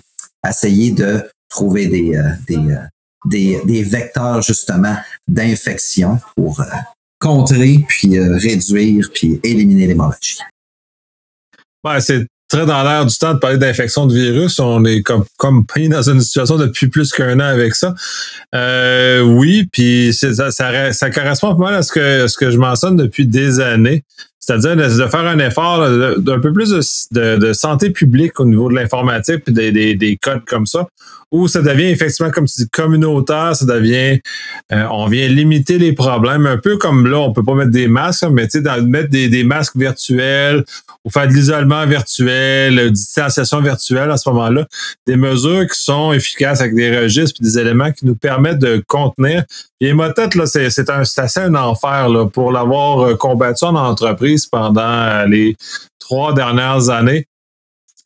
essayer 0.49 0.90
de 0.90 1.25
trouver 1.49 1.87
des, 1.87 2.16
euh, 2.16 2.31
euh, 2.50 2.76
des, 3.25 3.61
des, 3.64 3.83
vecteurs 3.83 4.43
justement 4.43 4.97
d'infection 5.28 6.21
pour 6.35 6.62
contrer, 7.19 7.85
puis 7.88 8.19
réduire, 8.19 9.11
puis 9.12 9.40
éliminer 9.43 9.87
l'hémorragie. 9.87 10.38
Ouais, 11.85 12.00
c'est 12.00 12.26
très 12.49 12.66
dans 12.66 12.83
l'air 12.83 13.07
du 13.07 13.16
temps 13.16 13.35
de 13.35 13.38
parler 13.38 13.59
d'infection 13.59 14.07
de 14.07 14.14
virus. 14.14 14.59
On 14.59 14.85
est 14.85 15.02
comme, 15.02 15.25
comme 15.37 15.66
pris 15.66 15.88
dans 15.88 16.09
une 16.09 16.21
situation 16.21 16.57
depuis 16.57 16.88
plus 16.88 17.12
qu'un 17.12 17.40
an 17.40 17.45
avec 17.45 17.75
ça. 17.75 17.95
Euh, 18.55 19.21
oui, 19.21 19.69
puis 19.73 20.14
ça, 20.14 20.50
ça, 20.50 20.93
ça, 20.93 21.11
correspond 21.11 21.55
pas 21.57 21.64
mal 21.64 21.75
à 21.75 21.83
ce 21.83 21.93
que, 21.93 22.26
ce 22.26 22.37
que 22.37 22.50
je 22.50 22.59
mentionne 22.59 22.97
depuis 22.97 23.26
des 23.26 23.61
années. 23.61 24.05
C'est-à-dire 24.38 24.76
de, 24.76 25.07
faire 25.09 25.26
un 25.26 25.38
effort 25.40 25.88
d'un 26.19 26.38
peu 26.38 26.52
plus 26.52 26.71
de, 27.11 27.52
santé 27.52 27.90
publique 27.90 28.38
au 28.38 28.45
niveau 28.45 28.69
de 28.69 28.75
l'informatique 28.75 29.43
et 29.49 29.73
des, 29.73 29.95
des, 29.95 30.16
codes 30.16 30.45
comme 30.47 30.66
ça, 30.66 30.87
où 31.33 31.49
ça 31.49 31.61
devient 31.61 31.87
effectivement, 31.87 32.31
comme 32.31 32.47
tu 32.47 32.62
dis, 32.62 32.69
communautaire, 32.69 33.57
ça 33.57 33.66
devient, 33.66 34.21
euh, 34.73 34.85
on 34.93 35.07
vient 35.09 35.26
limiter 35.26 35.78
les 35.78 35.93
problèmes, 35.93 36.47
un 36.47 36.59
peu 36.59 36.76
comme 36.76 37.09
là, 37.09 37.19
on 37.19 37.33
peut 37.33 37.43
pas 37.43 37.55
mettre 37.55 37.73
des 37.73 37.88
masques, 37.88 38.26
mais 38.31 38.47
tu 38.47 38.62
sais, 38.62 38.83
mettre 38.83 39.11
des, 39.11 39.28
des, 39.28 39.43
masques 39.43 39.76
virtuels 39.76 40.64
ou 41.05 41.11
faire 41.11 41.26
de 41.26 41.33
l'isolement 41.33 41.85
virtuel, 41.87 42.93
distanciation 42.93 43.61
virtuelle 43.61 44.11
à 44.11 44.16
ce 44.16 44.28
moment-là, 44.31 44.66
des 45.07 45.16
mesures 45.16 45.66
qui 45.66 45.81
sont 45.81 46.12
efficaces 46.12 46.61
avec 46.61 46.75
des 46.75 46.97
registres 46.97 47.40
et 47.40 47.45
des 47.45 47.59
éléments 47.59 47.90
qui 47.90 48.07
nous 48.07 48.16
permettent 48.16 48.61
de 48.61 48.83
contenir. 48.87 49.45
Et 49.81 49.93
là, 49.93 50.47
c'est, 50.47 50.71
c'est, 50.71 50.88
un, 50.88 51.05
c'est 51.05 51.21
assez 51.21 51.40
un 51.40 51.55
enfer 51.55 52.09
là, 52.09 52.26
pour 52.26 52.50
l'avoir 52.50 53.00
euh, 53.00 53.14
combattu 53.14 53.64
en 53.64 53.75
entreprise 53.75 54.25
pendant 54.50 54.80
euh, 54.83 55.26
les 55.26 55.56
trois 55.99 56.35
dernières 56.35 56.90
années 56.90 57.26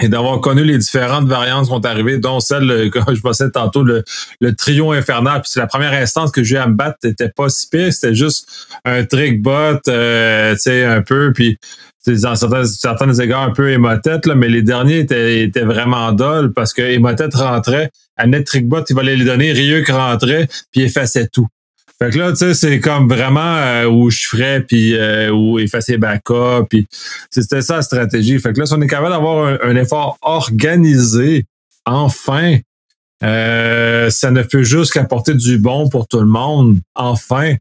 et 0.02 0.08
d'avoir 0.08 0.40
connu 0.40 0.64
les 0.64 0.78
différentes 0.78 1.28
variantes 1.28 1.64
qui 1.64 1.70
sont 1.70 1.84
arrivées, 1.84 2.18
dont 2.18 2.40
celle 2.40 2.90
que 2.92 3.00
je 3.14 3.20
pensais 3.20 3.50
tantôt, 3.50 3.82
le, 3.82 4.02
le 4.40 4.54
trio 4.54 4.92
infernal. 4.92 5.42
Puis 5.42 5.50
c'est 5.52 5.60
la 5.60 5.66
première 5.66 5.92
instance 5.92 6.30
que 6.30 6.42
j'ai 6.42 6.56
à 6.56 6.66
me 6.66 6.74
battre, 6.74 6.98
n'était 7.04 7.28
pas 7.28 7.48
si 7.48 7.68
pire, 7.68 7.92
c'était 7.92 8.14
juste 8.14 8.48
un 8.84 9.04
trick 9.04 9.42
bot, 9.42 9.78
euh, 9.88 10.54
tu 10.54 10.60
sais, 10.60 10.84
un 10.84 11.02
peu, 11.02 11.32
puis 11.34 11.58
dans 12.06 12.34
certains, 12.34 12.64
certains 12.64 13.12
égards 13.14 13.42
un 13.42 13.52
peu 13.52 13.70
émotette, 13.70 14.26
là, 14.26 14.34
mais 14.34 14.48
les 14.48 14.62
derniers 14.62 15.00
étaient, 15.00 15.42
étaient 15.42 15.64
vraiment 15.64 16.12
dol 16.12 16.52
parce 16.54 16.72
que 16.72 16.82
émotette 16.82 17.34
rentrait, 17.34 17.90
net 18.26 18.46
trickbot, 18.46 18.84
il 18.88 18.96
va 18.96 19.02
les 19.02 19.22
donner, 19.24 19.52
Ryuk 19.52 19.88
rentrait, 19.88 20.48
puis 20.72 20.82
effaçait 20.82 21.28
tout. 21.28 21.46
Fait 22.02 22.09
que 22.11 22.19
là, 22.19 22.30
tu 22.30 22.38
sais, 22.38 22.54
c'est 22.54 22.80
comme 22.80 23.09
vraiment 23.09 23.57
euh, 23.57 23.87
où 23.87 24.09
je 24.09 24.26
ferais, 24.26 24.62
puis 24.62 24.95
euh, 24.95 25.30
où 25.30 25.59
effacer 25.59 25.99
backup, 25.99 26.64
puis 26.71 26.87
c'était 27.30 27.61
ça 27.61 27.76
la 27.76 27.83
stratégie. 27.83 28.38
Fait 28.38 28.54
que 28.54 28.61
là, 28.61 28.64
si 28.64 28.73
on 28.73 28.80
est 28.80 28.87
capable 28.87 29.11
d'avoir 29.11 29.59
un, 29.62 29.76
effort 29.76 30.16
organisé, 30.23 31.45
enfin, 31.85 32.57
euh, 33.23 34.09
ça 34.09 34.30
ne 34.30 34.42
peut 34.42 34.62
juste 34.62 34.95
qu'apporter 34.95 35.35
du 35.35 35.59
bon 35.59 35.90
pour 35.90 36.09
tout 36.09 36.21
le 36.21 36.26
monde, 36.26 36.78
enfin, 36.95 37.57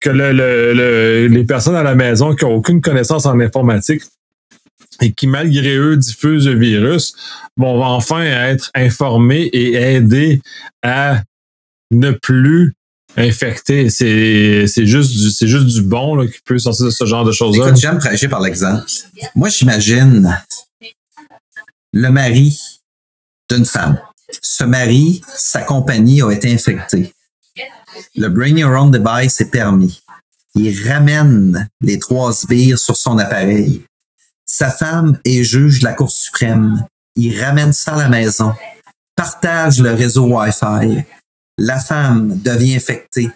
que 0.00 0.08
le, 0.08 1.26
les 1.26 1.44
personnes 1.44 1.76
à 1.76 1.82
la 1.82 1.94
maison 1.94 2.34
qui 2.34 2.46
n'ont 2.46 2.54
aucune 2.54 2.80
connaissance 2.80 3.26
en 3.26 3.38
informatique 3.40 4.02
et 5.02 5.12
qui, 5.12 5.26
malgré 5.26 5.76
eux, 5.76 5.98
diffusent 5.98 6.48
le 6.48 6.58
virus, 6.58 7.14
vont 7.58 7.84
enfin 7.84 8.22
être 8.22 8.70
informés 8.74 9.50
et 9.52 9.74
aidés 9.74 10.40
à 10.82 11.22
ne 11.90 12.10
plus 12.12 12.74
infecté. 13.16 13.90
C'est, 13.90 14.86
juste 14.86 15.12
du, 15.12 15.30
c'est 15.30 15.48
juste 15.48 15.66
du 15.66 15.82
bon 15.82 16.14
là, 16.14 16.26
qui 16.26 16.40
peut 16.44 16.58
sortir 16.58 16.86
de 16.86 16.90
ce 16.90 17.04
genre 17.04 17.24
de 17.24 17.32
choses-là. 17.32 17.74
J'aime 17.74 17.98
prêcher 17.98 18.28
par 18.28 18.40
l'exemple. 18.40 18.84
Moi, 19.34 19.48
j'imagine 19.48 20.38
le 21.92 22.08
mari 22.10 22.58
d'une 23.50 23.64
femme. 23.64 23.98
Ce 24.40 24.64
mari, 24.64 25.20
sa 25.34 25.62
compagnie 25.62 26.22
a 26.22 26.30
été 26.30 26.52
infectée. 26.52 27.12
Le 28.16 28.28
Bring 28.28 28.58
Your 28.58 28.70
Own 28.70 28.90
Device 28.90 29.40
est 29.40 29.50
permis. 29.50 30.02
Il 30.54 30.88
ramène 30.88 31.68
les 31.80 31.98
trois 31.98 32.32
sbires 32.32 32.78
sur 32.78 32.96
son 32.96 33.18
appareil. 33.18 33.82
Sa 34.46 34.70
femme 34.70 35.18
est 35.24 35.44
juge 35.44 35.80
de 35.80 35.84
la 35.84 35.92
Cour 35.92 36.10
suprême. 36.10 36.84
Il 37.16 37.42
ramène 37.42 37.72
ça 37.72 37.94
à 37.94 37.98
la 37.98 38.08
maison. 38.08 38.54
Partage 39.14 39.80
le 39.80 39.92
réseau 39.92 40.26
Wi-Fi 40.26 41.04
la 41.62 41.78
femme 41.78 42.40
devient 42.42 42.74
infectée, 42.74 43.30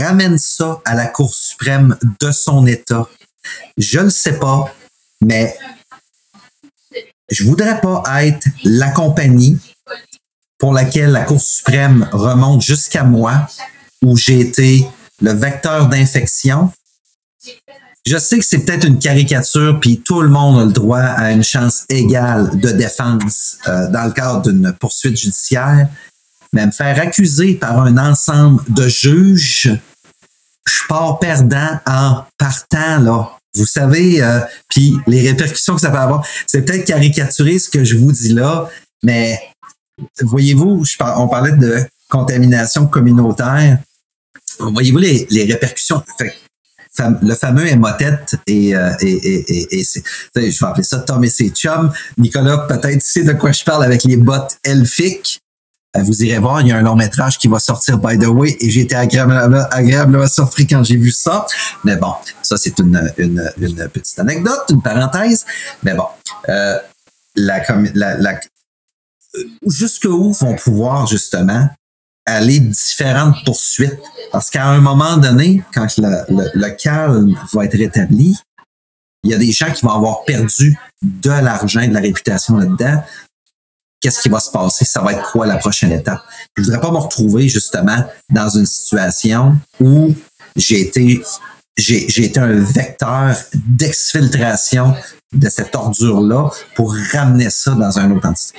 ramène 0.00 0.38
ça 0.38 0.80
à 0.84 0.96
la 0.96 1.06
Cour 1.06 1.32
suprême 1.32 1.96
de 2.18 2.32
son 2.32 2.66
État. 2.66 3.08
Je 3.78 4.00
ne 4.00 4.08
sais 4.08 4.40
pas, 4.40 4.74
mais 5.20 5.56
je 7.30 7.44
voudrais 7.44 7.80
pas 7.80 8.02
être 8.24 8.48
la 8.64 8.90
compagnie 8.90 9.56
pour 10.58 10.72
laquelle 10.72 11.12
la 11.12 11.22
Cour 11.22 11.40
suprême 11.40 12.08
remonte 12.10 12.62
jusqu'à 12.62 13.04
moi, 13.04 13.46
où 14.02 14.16
j'ai 14.16 14.40
été 14.40 14.84
le 15.22 15.32
vecteur 15.32 15.88
d'infection. 15.88 16.72
Je 18.04 18.18
sais 18.18 18.38
que 18.38 18.44
c'est 18.44 18.64
peut-être 18.64 18.84
une 18.84 18.98
caricature, 18.98 19.78
puis 19.78 20.00
tout 20.00 20.22
le 20.22 20.28
monde 20.28 20.60
a 20.60 20.64
le 20.64 20.72
droit 20.72 20.98
à 20.98 21.30
une 21.30 21.44
chance 21.44 21.84
égale 21.88 22.58
de 22.58 22.70
défense 22.70 23.58
euh, 23.68 23.88
dans 23.90 24.06
le 24.06 24.12
cadre 24.12 24.42
d'une 24.42 24.72
poursuite 24.72 25.16
judiciaire, 25.16 25.88
mais 26.52 26.66
me 26.66 26.72
faire 26.72 27.00
accuser 27.00 27.54
par 27.54 27.80
un 27.80 27.96
ensemble 27.96 28.62
de 28.68 28.88
juges, 28.88 29.70
je 30.66 30.86
pars 30.88 31.18
perdant 31.18 31.80
en 31.86 32.24
partant, 32.38 32.98
là. 32.98 33.30
Vous 33.54 33.66
savez, 33.66 34.22
euh, 34.22 34.40
puis 34.68 34.96
les 35.08 35.28
répercussions 35.28 35.74
que 35.74 35.80
ça 35.80 35.90
peut 35.90 35.98
avoir, 35.98 36.24
c'est 36.46 36.62
peut-être 36.62 36.84
caricaturer 36.84 37.58
ce 37.58 37.68
que 37.68 37.82
je 37.82 37.96
vous 37.96 38.12
dis 38.12 38.32
là, 38.32 38.68
mais 39.02 39.40
voyez-vous, 40.20 40.84
on 41.16 41.28
parlait 41.28 41.52
de 41.52 41.84
contamination 42.08 42.86
communautaire. 42.86 43.78
Voyez-vous 44.60 44.98
les, 44.98 45.26
les 45.30 45.44
répercussions? 45.44 46.02
le 47.22 47.34
fameux 47.34 47.66
hémotète 47.66 48.34
et, 48.46 48.74
euh, 48.74 48.92
et, 49.00 49.08
et, 49.08 49.80
et, 49.80 49.84
je 49.84 50.40
vais 50.40 50.66
appeler 50.66 50.82
ça 50.82 50.98
Tom 50.98 51.24
et 51.24 51.30
ses 51.30 51.50
chums. 51.50 51.90
Nicolas, 52.18 52.66
peut-être 52.68 53.02
sait 53.02 53.22
de 53.22 53.32
quoi 53.32 53.52
je 53.52 53.64
parle 53.64 53.84
avec 53.84 54.04
les 54.04 54.16
bottes 54.16 54.58
elfiques. 54.64 55.39
Euh, 55.96 56.02
vous 56.02 56.22
irez 56.22 56.38
voir, 56.38 56.60
il 56.60 56.68
y 56.68 56.72
a 56.72 56.76
un 56.76 56.82
long 56.82 56.94
métrage 56.94 57.36
qui 57.38 57.48
va 57.48 57.58
sortir, 57.58 57.98
by 57.98 58.16
the 58.16 58.26
way, 58.26 58.56
et 58.60 58.70
j'ai 58.70 58.82
été 58.82 58.94
agréablement, 58.94 59.64
agréablement 59.72 60.28
surpris 60.28 60.66
quand 60.66 60.84
j'ai 60.84 60.96
vu 60.96 61.10
ça. 61.10 61.46
Mais 61.84 61.96
bon, 61.96 62.12
ça, 62.42 62.56
c'est 62.56 62.78
une, 62.78 63.12
une, 63.18 63.50
une, 63.60 63.88
petite 63.88 64.18
anecdote, 64.20 64.66
une 64.70 64.82
parenthèse. 64.82 65.44
Mais 65.82 65.94
bon, 65.94 66.06
euh, 66.48 66.78
la, 67.34 67.60
la, 67.94 68.16
la, 68.18 68.40
jusqu'où 69.66 70.32
vont 70.32 70.54
pouvoir, 70.54 71.08
justement, 71.08 71.68
aller 72.24 72.60
différentes 72.60 73.44
poursuites? 73.44 73.98
Parce 74.30 74.48
qu'à 74.48 74.66
un 74.66 74.80
moment 74.80 75.16
donné, 75.16 75.64
quand 75.74 75.88
le, 75.98 76.50
le 76.54 76.70
calme 76.70 77.34
va 77.52 77.64
être 77.64 77.76
rétabli, 77.76 78.38
il 79.24 79.32
y 79.32 79.34
a 79.34 79.38
des 79.38 79.50
gens 79.50 79.72
qui 79.72 79.84
vont 79.84 79.92
avoir 79.92 80.24
perdu 80.24 80.78
de 81.02 81.30
l'argent, 81.30 81.84
de 81.86 81.92
la 81.92 82.00
réputation 82.00 82.58
là-dedans 82.58 83.02
qu'est-ce 84.00 84.22
qui 84.22 84.28
va 84.28 84.40
se 84.40 84.50
passer, 84.50 84.84
ça 84.84 85.00
va 85.02 85.12
être 85.12 85.30
quoi 85.30 85.46
la 85.46 85.56
prochaine 85.56 85.92
étape. 85.92 86.20
Je 86.56 86.62
voudrais 86.62 86.80
pas 86.80 86.90
me 86.90 86.98
retrouver 86.98 87.48
justement 87.48 88.04
dans 88.30 88.48
une 88.48 88.66
situation 88.66 89.56
où 89.78 90.14
j'ai 90.56 90.80
été 90.80 91.22
j'ai 91.78 92.24
été 92.24 92.38
un 92.38 92.60
vecteur 92.60 93.34
d'exfiltration 93.54 94.94
de 95.32 95.48
cette 95.48 95.74
ordure-là 95.74 96.50
pour 96.74 96.94
ramener 97.12 97.48
ça 97.48 97.72
dans 97.72 97.98
un 97.98 98.10
autre 98.10 98.28
entité. 98.28 98.58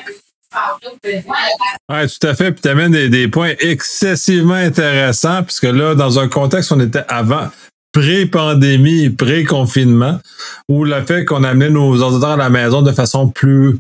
Oui, 1.04 2.08
tout 2.20 2.28
à 2.28 2.34
fait. 2.34 2.52
Puis 2.52 2.62
tu 2.62 2.70
amènes 2.70 2.92
des, 2.92 3.10
des, 3.10 3.28
points 3.28 3.54
excessivement 3.60 4.56
intéressants, 4.56 5.44
puisque 5.44 5.64
là, 5.64 5.94
dans 5.94 6.20
un 6.20 6.28
contexte, 6.28 6.72
on 6.72 6.80
était 6.80 7.06
avant, 7.08 7.50
pré-pandémie, 7.94 9.12
pré-confinement, 9.12 10.20
où 10.68 10.84
le 10.84 11.02
fait 11.06 11.26
qu'on 11.26 11.44
amenait 11.44 11.70
nos 11.70 12.02
ordinateurs 12.02 12.32
à 12.32 12.38
la 12.38 12.50
maison 12.50 12.82
de 12.82 12.92
façon 12.92 13.30
plus 13.30 13.78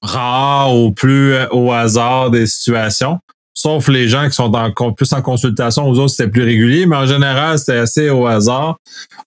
rare 0.00 0.74
ou 0.74 0.92
plus 0.92 1.34
euh, 1.34 1.46
au 1.50 1.72
hasard 1.72 2.30
des 2.30 2.46
situations. 2.46 3.18
Sauf 3.54 3.88
les 3.88 4.08
gens 4.08 4.26
qui 4.28 4.34
sont 4.34 4.50
plus 4.96 5.12
en 5.12 5.20
consultation, 5.20 5.86
aux 5.86 5.98
autres, 5.98 6.14
c'était 6.14 6.30
plus 6.30 6.42
régulier, 6.42 6.86
mais 6.86 6.96
en 6.96 7.04
général, 7.04 7.58
c'était 7.58 7.76
assez 7.76 8.08
au 8.08 8.26
hasard. 8.26 8.78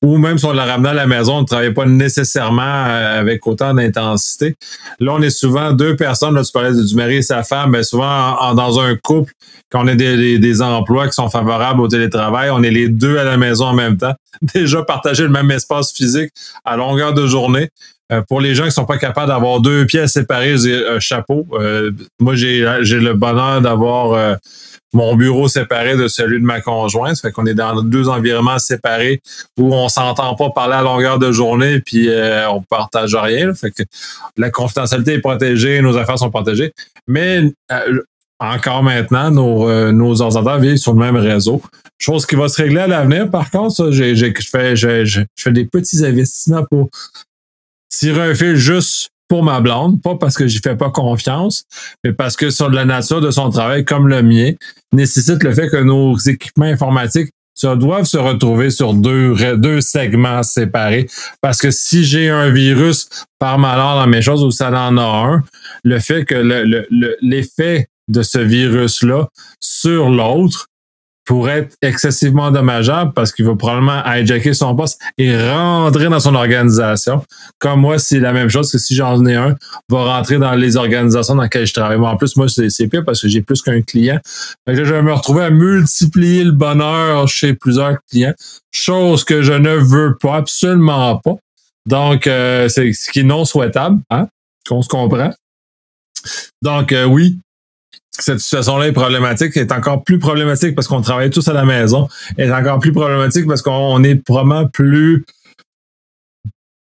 Ou 0.01 0.17
même 0.17 0.39
si 0.39 0.45
on 0.45 0.51
la 0.51 0.65
ramenait 0.65 0.89
à 0.89 0.93
la 0.95 1.05
maison, 1.05 1.38
on 1.38 1.41
ne 1.41 1.45
travaillait 1.45 1.74
pas 1.74 1.86
nécessairement 1.86 2.63
euh, 2.63 3.19
avec 3.19 3.45
autant 3.45 3.75
d'intensité. 3.75 4.55
Là, 5.00 5.13
on 5.13 5.22
est 5.22 5.29
souvent 5.29 5.74
deux 5.74 5.95
personnes, 5.95 6.34
là, 6.34 6.43
tu 6.43 6.51
parlais 6.51 6.74
du 6.74 6.95
mari 6.95 7.17
et 7.17 7.22
sa 7.22 7.43
femme, 7.43 7.72
mais 7.72 7.84
souvent 7.84 8.53
dans 8.55 8.79
un 8.79 8.95
couple, 8.95 9.31
quand 9.69 9.84
on 9.84 9.88
a 9.88 9.95
des, 9.95 10.39
des, 10.39 10.62
emplois 10.62 11.07
qui 11.07 11.13
sont 11.13 11.29
favorables 11.29 11.81
au 11.81 11.88
télétravail, 11.88 12.50
on 12.50 12.63
est 12.63 12.72
les 12.72 12.89
deux 12.89 13.17
à 13.17 13.24
la 13.24 13.38
maison 13.38 13.65
en 13.65 13.74
même 13.74 13.98
temps. 13.98 14.13
Déjà 14.53 14.81
partager 14.84 15.24
le 15.24 15.29
même 15.29 15.51
espace 15.51 15.91
physique 15.93 16.31
à 16.63 16.77
longueur 16.77 17.13
de 17.13 17.27
journée. 17.27 17.69
Euh, 18.12 18.21
pour 18.27 18.39
les 18.39 18.53
gens 18.53 18.65
qui 18.65 18.71
sont 18.71 18.85
pas 18.85 19.00
capables 19.00 19.29
d'avoir 19.29 19.59
deux 19.62 19.85
pièces 19.85 20.13
séparées, 20.13 20.55
un 20.88 21.00
chapeau. 21.00 21.47
Euh, 21.53 21.91
moi, 22.19 22.35
j'ai 22.35 22.59
le 22.59 23.13
bonheur 23.13 23.62
d'avoir 23.62 24.13
euh, 24.13 24.35
mon 24.93 25.15
bureau 25.15 25.47
séparé 25.47 25.97
de 25.97 26.07
celui 26.07 26.39
de 26.39 26.45
ma 26.45 26.62
conjointe. 26.62 27.15
Ça 27.15 27.27
fait 27.27 27.31
qu'on 27.31 27.47
est 27.47 27.55
dans 27.55 27.81
deux 27.81 28.07
environnements 28.07 28.59
séparés 28.59 29.21
où 29.57 29.74
on 29.74 29.89
s'entend 29.89 30.35
pas 30.35 30.51
parler 30.51 30.75
à 30.75 30.83
longueur 30.83 31.17
de 31.17 31.31
journée 31.31 31.79
puis 31.79 32.09
on 32.50 32.62
partage 32.62 33.15
rien. 33.15 33.53
Fait 33.53 33.71
que 33.71 33.83
la 34.38 34.51
confidentialité 34.51 35.13
est 35.13 35.19
protégée, 35.19 35.81
nos 35.81 35.97
affaires 35.97 36.19
sont 36.19 36.29
protégées. 36.29 36.71
Mais 37.07 37.41
encore 38.39 38.83
maintenant, 38.83 39.31
nos, 39.31 39.91
nos 39.91 40.21
ordinateurs 40.21 40.59
vivent 40.59 40.77
sur 40.77 40.93
le 40.93 41.00
même 41.00 41.17
réseau. 41.17 41.62
Chose 41.97 42.25
qui 42.25 42.35
va 42.35 42.47
se 42.47 42.62
régler 42.62 42.81
à 42.81 42.88
l'avenir. 42.88 43.29
Par 43.29 43.50
contre, 43.50 43.91
je, 43.91 44.31
fais, 44.50 44.75
je, 44.75 45.21
fais 45.35 45.51
des 45.51 45.65
petits 45.65 46.05
investissements 46.05 46.63
pour 46.69 46.89
tirer 47.89 48.32
un 48.32 48.36
fil 48.36 48.56
juste 48.56 49.10
pour 49.27 49.44
ma 49.44 49.60
blonde, 49.60 50.01
pas 50.01 50.15
parce 50.15 50.36
que 50.36 50.48
j'y 50.48 50.60
fais 50.60 50.75
pas 50.75 50.92
confiance, 50.92 51.63
mais 52.04 52.13
parce 52.13 52.36
que 52.36 52.51
sur 52.51 52.70
la 52.70 52.86
nature 52.86 53.22
de 53.22 53.32
son 53.32 53.50
travail, 53.50 53.84
comme 53.84 54.08
le 54.08 54.22
mien, 54.22 54.51
nécessite 54.94 55.42
le 55.44 55.54
fait 55.54 55.68
que 55.68 55.77
nos 55.77 56.15
équipements 56.18 56.65
informatiques 56.65 57.32
ça 57.56 57.75
doivent 57.77 58.06
se 58.06 58.18
retrouver 58.18 58.70
sur 58.70 58.94
deux, 58.94 59.56
deux 59.56 59.80
segments 59.80 60.44
séparés. 60.44 61.08
Parce 61.42 61.60
que 61.60 61.72
si 61.72 62.04
j'ai 62.04 62.30
un 62.30 62.50
virus 62.51 63.08
par 63.39 63.58
malheur 63.58 63.96
dans 63.96 64.08
mes 64.08 64.22
choses 64.22 64.44
ou 64.44 64.51
ça 64.51 64.70
en 64.70 64.98
a 64.98 65.01
un, 65.01 65.44
le 65.84 66.00
fait 66.00 66.25
que 66.25 66.36
l'effet 67.22 67.88
de 68.10 68.22
ce 68.22 68.39
virus-là 68.39 69.30
sur 69.62 70.10
l'autre 70.10 70.68
pourrait 71.25 71.60
être 71.60 71.75
excessivement 71.82 72.51
dommageable 72.51 73.12
parce 73.13 73.32
qu'il 73.32 73.46
va 73.46 73.55
probablement 73.55 74.03
hijacker 74.05 74.53
son 74.53 74.75
poste 74.75 75.01
et 75.17 75.36
rentrer 75.36 76.08
dans 76.08 76.20
son 76.20 76.36
organisation. 76.36 77.24
Comme 77.60 77.82
moi, 77.82 77.98
c'est 77.98 78.20
la 78.20 78.32
même 78.32 78.50
chose 78.50 78.72
que 78.72 78.77
si 78.77 78.96
j'en 78.96 79.25
ai 79.25 79.36
un, 79.36 79.55
va 79.89 80.17
rentrer 80.17 80.38
dans 80.38 80.53
les 80.53 80.77
organisations 80.77 81.36
dans 81.36 81.44
lesquelles 81.44 81.65
je 81.65 81.74
travaille. 81.74 81.98
Moi, 81.98 82.12
en 82.12 82.17
plus, 82.17 82.36
moi, 82.38 82.48
c'est 82.48 82.88
pire 82.88 83.03
parce 83.03 83.22
que 83.22 83.27
j'ai 83.27 83.41
plus 83.41 83.62
qu'un 83.62 83.82
client. 83.82 84.20
je 84.67 84.82
vais 84.82 85.01
me 85.01 85.13
retrouver 85.13 85.44
à 85.44 85.50
multiplier 85.50 86.44
le 86.44 86.51
bonheur 86.51 87.27
chez 87.27 87.55
plusieurs 87.55 87.98
clients, 88.10 88.34
chose 88.72 89.24
que 89.24 89.41
je 89.41 89.53
ne 89.53 89.75
veux 89.75 90.15
pas, 90.20 90.36
absolument 90.36 91.17
pas. 91.17 91.36
Donc, 91.88 92.27
euh, 92.27 92.67
c'est 92.67 92.94
ce 92.94 93.12
qui 93.12 93.20
est 93.20 93.24
non 93.24 93.46
souhaitable, 93.46 94.00
hein, 94.10 94.27
qu'on 94.67 94.82
se 94.82 94.89
comprend. 94.89 95.32
Donc, 96.62 96.91
euh, 96.91 97.05
oui, 97.05 97.39
cette 98.22 98.39
situation-là 98.39 98.88
est 98.88 98.91
problématique, 98.91 99.55
est 99.57 99.72
encore 99.72 100.03
plus 100.03 100.19
problématique 100.19 100.75
parce 100.75 100.88
qu'on 100.88 101.01
travaille 101.01 101.29
tous 101.29 101.48
à 101.48 101.53
la 101.53 101.65
maison, 101.65 102.07
est 102.38 102.51
encore 102.51 102.79
plus 102.79 102.91
problématique 102.91 103.48
parce 103.48 103.62
qu'on 103.62 104.03
est 104.03 104.15
probablement 104.15 104.67
plus 104.67 105.25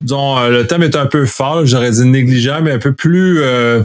disons, 0.03 0.39
euh, 0.39 0.51
le 0.51 0.67
thème 0.67 0.83
est 0.83 0.97
un 0.97 1.07
peu 1.07 1.27
fort, 1.27 1.67
j'aurais 1.67 1.91
dit 1.91 2.07
négligent, 2.07 2.61
mais 2.63 2.73
un 2.73 2.79
peu 2.79 2.95
plus 2.95 3.41
euh, 3.43 3.83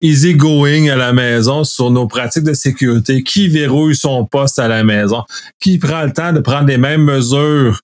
easy 0.00 0.34
going 0.34 0.88
à 0.88 0.96
la 0.96 1.12
maison 1.12 1.64
sur 1.64 1.90
nos 1.90 2.06
pratiques 2.06 2.44
de 2.44 2.54
sécurité. 2.54 3.22
Qui 3.22 3.48
verrouille 3.48 3.96
son 3.96 4.24
poste 4.24 4.58
à 4.58 4.68
la 4.68 4.84
maison? 4.84 5.22
Qui 5.60 5.78
prend 5.78 6.02
le 6.02 6.12
temps 6.12 6.32
de 6.32 6.40
prendre 6.40 6.66
les 6.66 6.78
mêmes 6.78 7.04
mesures 7.04 7.80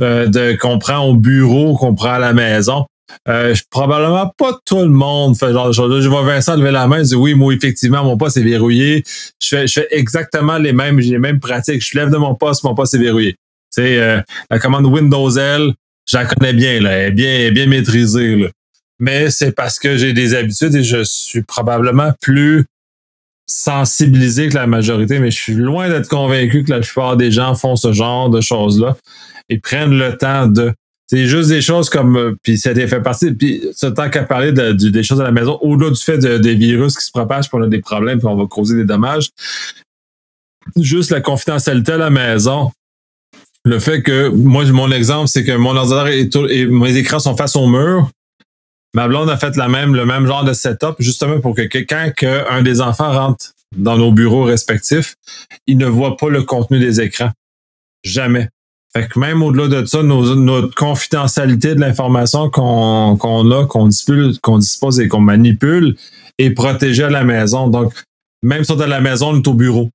euh, 0.00 0.56
qu'on 0.58 0.78
prend 0.78 1.04
au 1.04 1.14
bureau, 1.14 1.76
qu'on 1.76 1.94
prend 1.94 2.12
à 2.12 2.18
la 2.18 2.32
maison? 2.32 2.86
Euh, 3.28 3.54
probablement 3.70 4.32
pas 4.36 4.58
tout 4.64 4.80
le 4.80 4.88
monde 4.88 5.36
fait 5.36 5.52
genre 5.52 5.68
de 5.68 5.72
choses. 5.72 6.02
Je 6.02 6.08
vois 6.08 6.22
Vincent 6.22 6.56
lever 6.56 6.70
la 6.70 6.86
main 6.86 7.00
et 7.00 7.04
dire 7.04 7.20
oui, 7.20 7.34
moi, 7.34 7.52
effectivement, 7.52 8.02
mon 8.02 8.16
poste 8.16 8.36
est 8.36 8.42
verrouillé. 8.42 9.04
Je 9.42 9.48
fais, 9.48 9.66
je 9.66 9.74
fais 9.74 9.88
exactement 9.90 10.58
les 10.58 10.72
mêmes, 10.72 10.98
les 10.98 11.18
mêmes 11.18 11.40
pratiques. 11.40 11.84
Je 11.84 11.98
lève 11.98 12.10
de 12.10 12.16
mon 12.16 12.34
poste, 12.34 12.64
mon 12.64 12.74
poste 12.74 12.94
est 12.94 12.98
verrouillé. 12.98 13.36
Sais, 13.70 13.98
euh, 13.98 14.20
la 14.50 14.58
commande 14.58 14.86
Windows 14.86 15.30
L, 15.36 15.72
je 16.08 16.16
la 16.16 16.26
connais 16.26 16.52
bien, 16.52 16.80
là, 16.80 16.92
elle 16.92 17.08
est 17.08 17.12
bien, 17.12 17.50
bien 17.50 17.66
maîtrisée. 17.66 18.36
Là. 18.36 18.48
Mais 19.00 19.30
c'est 19.30 19.52
parce 19.52 19.78
que 19.78 19.96
j'ai 19.96 20.12
des 20.12 20.34
habitudes 20.34 20.74
et 20.74 20.84
je 20.84 21.02
suis 21.04 21.42
probablement 21.42 22.12
plus 22.20 22.64
sensibilisé 23.46 24.48
que 24.48 24.54
la 24.54 24.66
majorité, 24.66 25.18
mais 25.18 25.30
je 25.30 25.38
suis 25.38 25.54
loin 25.54 25.88
d'être 25.88 26.08
convaincu 26.08 26.64
que 26.64 26.70
la 26.70 26.80
plupart 26.80 27.16
des 27.16 27.30
gens 27.30 27.54
font 27.54 27.76
ce 27.76 27.92
genre 27.92 28.30
de 28.30 28.40
choses-là 28.40 28.96
et 29.48 29.58
prennent 29.58 29.98
le 29.98 30.16
temps 30.16 30.46
de. 30.46 30.72
C'est 31.06 31.26
juste 31.26 31.50
des 31.50 31.60
choses 31.60 31.90
comme, 31.90 32.16
euh, 32.16 32.34
puis 32.42 32.56
ça 32.56 32.74
fait 32.74 33.02
partie, 33.02 33.32
puis 33.32 33.62
ce 33.74 33.86
temps 33.86 34.08
qu'à 34.08 34.24
parler 34.24 34.52
de, 34.52 34.72
des 34.72 35.02
choses 35.02 35.20
à 35.20 35.24
la 35.24 35.32
maison, 35.32 35.58
au-delà 35.60 35.90
du 35.90 36.00
fait 36.00 36.18
de, 36.18 36.38
des 36.38 36.54
virus 36.54 36.96
qui 36.96 37.04
se 37.04 37.10
propagent, 37.10 37.48
puis 37.48 37.58
on 37.60 37.62
a 37.62 37.68
des 37.68 37.80
problèmes, 37.80 38.18
puis 38.18 38.26
on 38.26 38.36
va 38.36 38.46
causer 38.46 38.74
des 38.74 38.84
dommages, 38.84 39.28
juste 40.76 41.10
la 41.10 41.20
confidentialité 41.20 41.92
à 41.92 41.98
la 41.98 42.10
maison, 42.10 42.72
le 43.64 43.78
fait 43.78 44.02
que, 44.02 44.28
moi, 44.28 44.64
mon 44.66 44.90
exemple, 44.90 45.28
c'est 45.28 45.44
que 45.44 45.52
mon 45.52 45.76
ordinateur 45.76 46.48
et, 46.50 46.66
mes 46.66 46.96
écrans 46.96 47.18
sont 47.18 47.36
face 47.36 47.56
au 47.56 47.66
mur, 47.66 48.10
ma 48.94 49.08
blonde 49.08 49.28
a 49.28 49.36
fait 49.36 49.56
la 49.56 49.68
même, 49.68 49.94
le 49.94 50.06
même 50.06 50.26
genre 50.26 50.44
de 50.44 50.52
setup, 50.52 50.96
justement 50.98 51.40
pour 51.40 51.54
que 51.54 51.62
quelqu'un, 51.62 52.10
qu'un 52.10 52.62
des 52.62 52.80
enfants 52.80 53.12
rentre 53.12 53.52
dans 53.76 53.96
nos 53.96 54.12
bureaux 54.12 54.44
respectifs, 54.44 55.16
il 55.66 55.78
ne 55.78 55.86
voit 55.86 56.16
pas 56.16 56.28
le 56.28 56.42
contenu 56.42 56.78
des 56.78 57.00
écrans. 57.00 57.32
Jamais. 58.04 58.48
Fait 58.96 59.08
que 59.08 59.18
même 59.18 59.42
au-delà 59.42 59.82
de 59.82 59.86
ça, 59.86 60.02
notre 60.04 60.74
confidentialité 60.74 61.74
de 61.74 61.80
l'information 61.80 62.48
qu'on 62.48 63.50
a, 63.50 63.66
qu'on 63.66 63.88
dispose, 63.88 64.38
qu'on 64.40 64.58
dispose 64.58 65.00
et 65.00 65.08
qu'on 65.08 65.20
manipule 65.20 65.96
est 66.38 66.50
protégée 66.50 67.02
à 67.02 67.10
la 67.10 67.24
maison. 67.24 67.68
Donc, 67.68 67.92
même 68.42 68.62
si 68.62 68.70
on 68.70 68.78
est 68.78 68.84
à 68.84 68.86
la 68.86 69.00
maison, 69.00 69.30
on 69.30 69.36
est 69.40 69.48
au 69.48 69.54
bureau. 69.54 69.90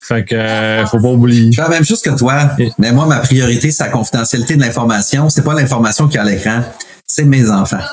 Fait 0.00 0.24
que 0.24 0.34
euh, 0.34 0.86
faut 0.86 1.00
pas 1.00 1.08
oublier. 1.08 1.52
Je 1.52 1.56
fais 1.56 1.62
la 1.62 1.68
même 1.68 1.84
chose 1.84 2.00
que 2.00 2.16
toi, 2.16 2.56
mais 2.78 2.92
moi, 2.92 3.04
ma 3.04 3.18
priorité, 3.18 3.70
c'est 3.70 3.84
la 3.84 3.90
confidentialité 3.90 4.56
de 4.56 4.62
l'information. 4.62 5.28
C'est 5.28 5.42
pas 5.42 5.54
l'information 5.54 6.08
qui 6.08 6.16
est 6.16 6.20
à 6.20 6.24
l'écran, 6.24 6.62
c'est 7.06 7.24
mes 7.24 7.50
enfants. 7.50 7.84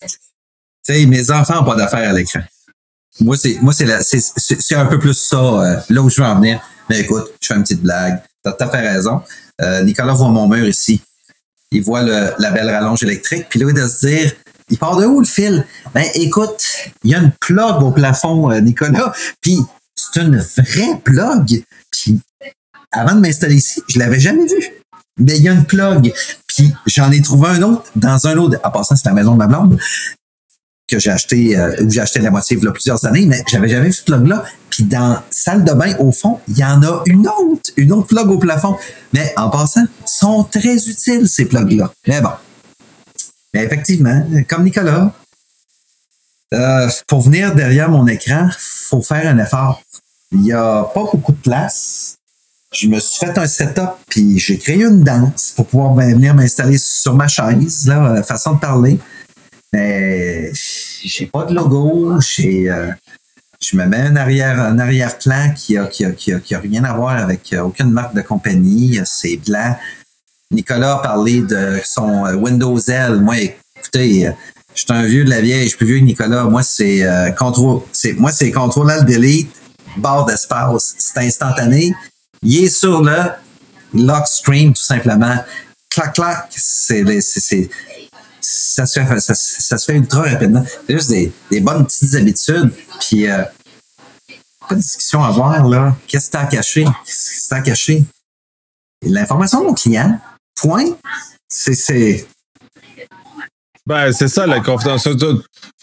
Tu 0.00 0.08
sais, 0.82 1.04
mes 1.04 1.30
enfants 1.30 1.56
n'ont 1.56 1.64
pas 1.64 1.76
d'affaires 1.76 2.08
à 2.08 2.12
l'écran. 2.14 2.40
Moi, 3.20 3.36
c'est 3.36 3.58
moi 3.60 3.74
c'est 3.74 3.86
c'est 4.00 4.74
un 4.74 4.86
peu 4.86 4.98
plus 4.98 5.12
ça 5.12 5.36
euh, 5.36 5.76
là 5.90 6.00
où 6.00 6.08
je 6.08 6.22
veux 6.22 6.26
en 6.26 6.36
venir. 6.36 6.60
Mais 6.88 7.00
écoute, 7.00 7.26
je 7.42 7.48
fais 7.48 7.54
une 7.54 7.62
petite 7.62 7.82
blague. 7.82 8.22
T'as 8.42 8.52
tout 8.52 8.64
à 8.64 8.68
fait 8.68 8.88
raison. 8.88 9.22
Euh, 9.60 9.82
Nicolas 9.82 10.14
voit 10.14 10.28
mon 10.28 10.48
mur 10.48 10.66
ici. 10.66 11.00
Il 11.70 11.82
voit 11.82 12.02
la 12.02 12.50
belle 12.50 12.70
rallonge 12.70 13.02
électrique. 13.02 13.46
Puis 13.48 13.60
là, 13.60 13.66
il 13.68 13.74
doit 13.74 13.88
se 13.88 14.06
dire, 14.06 14.32
il 14.70 14.78
part 14.78 14.96
de 14.96 15.04
où 15.04 15.20
le 15.20 15.26
fil? 15.26 15.64
Ben 15.94 16.04
écoute, 16.14 16.64
il 17.04 17.10
y 17.10 17.14
a 17.14 17.18
une 17.18 17.32
plug 17.40 17.82
au 17.82 17.90
plafond, 17.90 18.50
euh, 18.50 18.60
Nicolas. 18.60 19.12
Puis 19.40 19.58
c'est 19.94 20.20
une 20.22 20.38
vraie 20.38 20.98
plug. 21.04 21.64
Puis 21.90 22.20
avant 22.92 23.14
de 23.14 23.20
m'installer 23.20 23.56
ici, 23.56 23.82
je 23.88 23.98
l'avais 23.98 24.20
jamais 24.20 24.46
vu. 24.46 24.72
Mais 25.18 25.36
il 25.36 25.42
y 25.42 25.48
a 25.48 25.52
une 25.52 25.64
plug. 25.64 26.12
Puis 26.46 26.74
j'en 26.86 27.10
ai 27.12 27.20
trouvé 27.20 27.48
un 27.50 27.62
autre 27.62 27.84
dans 27.94 28.26
un 28.26 28.36
autre. 28.36 28.58
En 28.64 28.70
passant, 28.70 28.96
c'est 28.96 29.06
la 29.06 29.14
maison 29.14 29.32
de 29.32 29.38
ma 29.38 29.46
blonde 29.46 29.78
que 30.88 30.98
j'ai 30.98 31.10
acheté, 31.10 31.56
euh, 31.56 31.84
où 31.84 31.90
j'ai 31.90 32.00
acheté 32.00 32.18
la 32.20 32.30
moitié 32.30 32.56
il 32.56 32.64
y 32.64 32.66
a 32.66 32.72
plusieurs 32.72 33.04
années, 33.04 33.24
mais 33.24 33.44
j'avais 33.48 33.68
jamais 33.68 33.86
vu 33.86 33.92
ce 33.92 34.02
plug-là. 34.02 34.44
Puis 34.80 34.88
dans 34.88 35.18
salle 35.28 35.62
de 35.62 35.74
bain, 35.74 35.94
au 35.98 36.10
fond, 36.10 36.40
il 36.48 36.56
y 36.56 36.64
en 36.64 36.82
a 36.82 37.02
une 37.04 37.28
autre, 37.28 37.70
une 37.76 37.92
autre 37.92 38.06
plug 38.06 38.30
au 38.30 38.38
plafond. 38.38 38.78
Mais 39.12 39.30
en 39.36 39.50
passant, 39.50 39.84
sont 40.06 40.42
très 40.44 40.88
utiles, 40.88 41.28
ces 41.28 41.44
plugs-là. 41.44 41.92
Mais 42.06 42.22
bon. 42.22 42.30
Mais 43.52 43.64
effectivement, 43.64 44.26
comme 44.48 44.64
Nicolas, 44.64 45.12
euh, 46.54 46.88
pour 47.06 47.20
venir 47.20 47.54
derrière 47.54 47.90
mon 47.90 48.06
écran, 48.06 48.48
faut 48.58 49.02
faire 49.02 49.28
un 49.28 49.36
effort. 49.36 49.82
Il 50.32 50.40
n'y 50.40 50.52
a 50.54 50.84
pas 50.94 51.04
beaucoup 51.12 51.32
de 51.32 51.42
place. 51.42 52.16
Je 52.72 52.88
me 52.88 52.98
suis 53.00 53.18
fait 53.18 53.36
un 53.36 53.46
setup, 53.46 53.90
puis 54.08 54.38
j'ai 54.38 54.56
créé 54.56 54.82
une 54.82 55.02
danse 55.02 55.52
pour 55.54 55.66
pouvoir 55.66 55.92
venir 55.92 56.34
m'installer 56.34 56.78
sur 56.78 57.14
ma 57.14 57.28
chaise, 57.28 57.86
là, 57.86 58.12
euh, 58.12 58.22
façon 58.22 58.54
de 58.54 58.60
parler. 58.60 58.98
Mais 59.74 60.50
j'ai 60.54 61.26
pas 61.26 61.44
de 61.44 61.54
logo, 61.54 62.18
j'ai, 62.20 62.70
euh, 62.70 62.92
je 63.62 63.76
me 63.76 63.84
mets 63.86 63.98
un 63.98 64.16
arrière, 64.16 64.60
un 64.60 64.78
arrière-plan 64.78 65.52
qui 65.54 65.76
a, 65.76 65.86
qui, 65.86 66.04
a, 66.04 66.12
qui, 66.12 66.32
a, 66.32 66.40
qui 66.40 66.54
a 66.54 66.60
rien 66.60 66.84
à 66.84 66.94
voir 66.94 67.16
avec 67.16 67.52
euh, 67.52 67.60
aucune 67.60 67.90
marque 67.90 68.14
de 68.14 68.22
compagnie. 68.22 69.00
C'est 69.04 69.36
blanc. 69.36 69.76
Nicolas 70.50 70.94
a 70.94 71.02
parlé 71.02 71.42
de 71.42 71.80
son 71.84 72.24
Windows 72.34 72.78
L. 72.78 73.20
Moi, 73.20 73.36
écoutez, 73.76 74.32
je 74.74 74.80
suis 74.80 74.92
un 74.92 75.02
vieux 75.02 75.24
de 75.24 75.30
la 75.30 75.40
vieille, 75.40 75.64
je 75.64 75.68
suis 75.68 75.76
plus 75.76 75.86
vieux 75.86 75.98
que 75.98 76.04
Nicolas. 76.04 76.44
Moi, 76.44 76.62
c'est 76.62 77.02
euh, 77.02 77.30
contrôle, 77.30 77.82
c'est 77.92 78.14
moi 78.14 78.32
c'est 78.32 78.50
contrôle 78.50 78.90
alt 78.90 79.06
delete, 79.06 79.50
barre 79.96 80.24
d'espace, 80.24 80.94
c'est 80.98 81.18
instantané. 81.18 81.94
Il 82.42 82.64
est 82.64 82.68
sur 82.68 83.02
le 83.02 83.16
lock 83.94 84.26
screen 84.26 84.72
tout 84.72 84.82
simplement. 84.82 85.36
Clac 85.90 86.14
clac, 86.14 86.48
c'est 86.50 87.02
ça 88.50 88.86
se 88.86 89.00
fait 89.00 89.20
ça, 89.20 89.34
se 89.78 89.84
fait 89.84 89.96
ultra 89.96 90.22
rapidement. 90.22 90.64
C'est 90.86 90.94
juste 90.94 91.10
des, 91.10 91.60
bonnes 91.60 91.86
petites 91.86 92.14
habitudes. 92.14 92.72
Puis 92.98 93.28
euh, 93.28 93.44
pas 94.68 94.74
de 94.74 94.80
discussion 94.80 95.22
à 95.22 95.28
avoir 95.28 95.66
là. 95.68 95.96
Qu'est-ce 96.06 96.26
que 96.26 96.32
t'as 96.32 96.46
caché 96.46 96.84
Qu'est-ce 96.84 97.44
que 97.44 97.48
t'as 97.48 97.60
caché 97.60 98.04
L'information 99.02 99.60
de 99.60 99.66
mon 99.66 99.74
client. 99.74 100.20
Point. 100.56 100.96
C'est 101.48 102.26
ben, 103.86 104.12
c'est 104.12 104.28
ça, 104.28 104.46
la 104.46 104.60
confidentialité. 104.60 105.26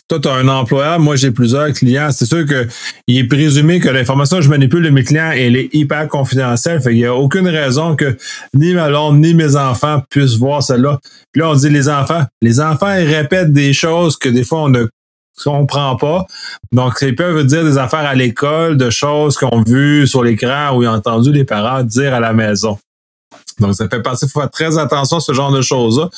Toi, 0.09 0.19
tu 0.21 0.29
as 0.29 0.35
un 0.35 0.47
employeur, 0.47 1.01
moi 1.01 1.17
j'ai 1.17 1.31
plusieurs 1.31 1.73
clients. 1.73 2.11
C'est 2.11 2.25
sûr 2.25 2.45
qu'il 2.45 3.17
est 3.17 3.25
présumé 3.25 3.81
que 3.81 3.89
l'information 3.89 4.37
que 4.37 4.43
je 4.43 4.49
manipule 4.49 4.83
de 4.83 4.89
mes 4.89 5.03
clients, 5.03 5.31
elle 5.31 5.57
est 5.57 5.69
hyper 5.73 6.07
confidentielle. 6.07 6.81
Fait 6.81 6.91
qu'il 6.91 6.99
n'y 6.99 7.05
a 7.05 7.13
aucune 7.13 7.47
raison 7.47 7.95
que 7.95 8.15
ni 8.53 8.73
ma 8.73 8.87
blonde, 8.87 9.19
ni 9.19 9.33
mes 9.33 9.57
enfants 9.57 10.01
puissent 10.09 10.37
voir 10.37 10.63
cela. 10.63 10.99
Puis 11.33 11.41
là, 11.41 11.49
on 11.49 11.55
dit 11.55 11.69
les 11.69 11.89
enfants. 11.89 12.23
Les 12.41 12.61
enfants, 12.61 12.93
ils 12.97 13.13
répètent 13.13 13.51
des 13.51 13.73
choses 13.73 14.15
que 14.15 14.29
des 14.29 14.45
fois 14.45 14.63
on 14.63 14.69
ne 14.69 14.85
comprend 15.43 15.97
pas. 15.97 16.25
Donc, 16.71 16.93
ils 17.01 17.15
peuvent 17.15 17.45
dire 17.45 17.65
des 17.65 17.77
affaires 17.77 18.05
à 18.05 18.15
l'école, 18.15 18.77
de 18.77 18.89
choses 18.89 19.35
qu'on 19.35 19.61
a 19.61 19.63
vues 19.65 20.07
sur 20.07 20.23
l'écran 20.23 20.71
ou 20.75 20.85
entendu 20.85 21.33
les 21.33 21.43
parents 21.43 21.83
dire 21.83 22.13
à 22.13 22.21
la 22.21 22.31
maison. 22.31 22.77
Donc, 23.59 23.75
ça 23.75 23.87
fait 23.89 24.01
partie, 24.01 24.25
il 24.25 24.29
faut 24.29 24.39
faire 24.39 24.51
très 24.51 24.77
attention 24.77 25.17
à 25.17 25.19
ce 25.19 25.33
genre 25.33 25.51
de 25.51 25.61
choses-là, 25.61 26.09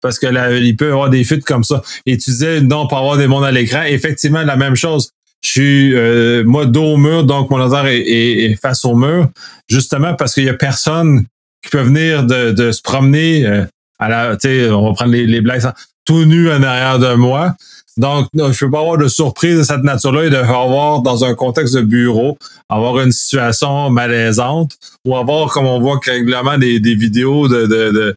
parce 0.00 0.18
que 0.18 0.26
là, 0.26 0.52
il 0.52 0.76
peut 0.76 0.88
y 0.88 0.92
avoir 0.92 1.10
des 1.10 1.24
fuites 1.24 1.44
comme 1.44 1.64
ça. 1.64 1.82
Et 2.06 2.16
tu 2.16 2.30
disais, 2.30 2.60
non, 2.60 2.86
pour 2.86 2.98
avoir 2.98 3.16
des 3.16 3.26
mondes 3.26 3.44
à 3.44 3.50
l'écran, 3.50 3.82
effectivement, 3.82 4.42
la 4.42 4.56
même 4.56 4.76
chose. 4.76 5.10
Je 5.42 5.50
suis, 5.50 5.94
euh, 5.94 6.42
moi, 6.44 6.64
dos 6.64 6.94
au 6.94 6.96
mur, 6.96 7.24
donc 7.24 7.50
mon 7.50 7.58
laser 7.58 7.86
est, 7.86 8.58
face 8.60 8.84
au 8.84 8.94
mur, 8.94 9.28
justement 9.68 10.14
parce 10.14 10.32
qu'il 10.32 10.44
y 10.44 10.48
a 10.48 10.54
personne 10.54 11.26
qui 11.62 11.70
peut 11.70 11.82
venir 11.82 12.24
de, 12.24 12.72
se 12.72 12.80
promener 12.80 13.46
euh, 13.46 13.64
à 13.98 14.08
la, 14.08 14.36
tu 14.36 14.48
sais, 14.48 14.70
on 14.70 14.86
va 14.88 14.94
prendre 14.94 15.12
les, 15.12 15.26
les 15.26 15.42
blagues 15.42 15.70
tout 16.04 16.24
nu 16.24 16.50
en 16.50 16.62
arrière 16.62 16.98
de 16.98 17.14
moi. 17.14 17.54
Donc, 17.96 18.28
je 18.34 18.42
ne 18.42 18.52
peux 18.52 18.70
pas 18.70 18.80
avoir 18.80 18.98
de 18.98 19.06
surprise 19.06 19.58
de 19.58 19.62
cette 19.62 19.84
nature-là 19.84 20.24
et 20.24 20.30
de 20.30 20.36
avoir, 20.36 21.00
dans 21.02 21.24
un 21.24 21.34
contexte 21.34 21.74
de 21.74 21.80
bureau, 21.80 22.36
avoir 22.68 22.98
une 22.98 23.12
situation 23.12 23.88
malaisante 23.90 24.72
ou 25.04 25.16
avoir, 25.16 25.52
comme 25.52 25.66
on 25.66 25.80
voit 25.80 26.00
régulièrement, 26.04 26.58
des, 26.58 26.78
vidéos 26.80 27.46
de, 27.46 27.66
de, 27.66 28.16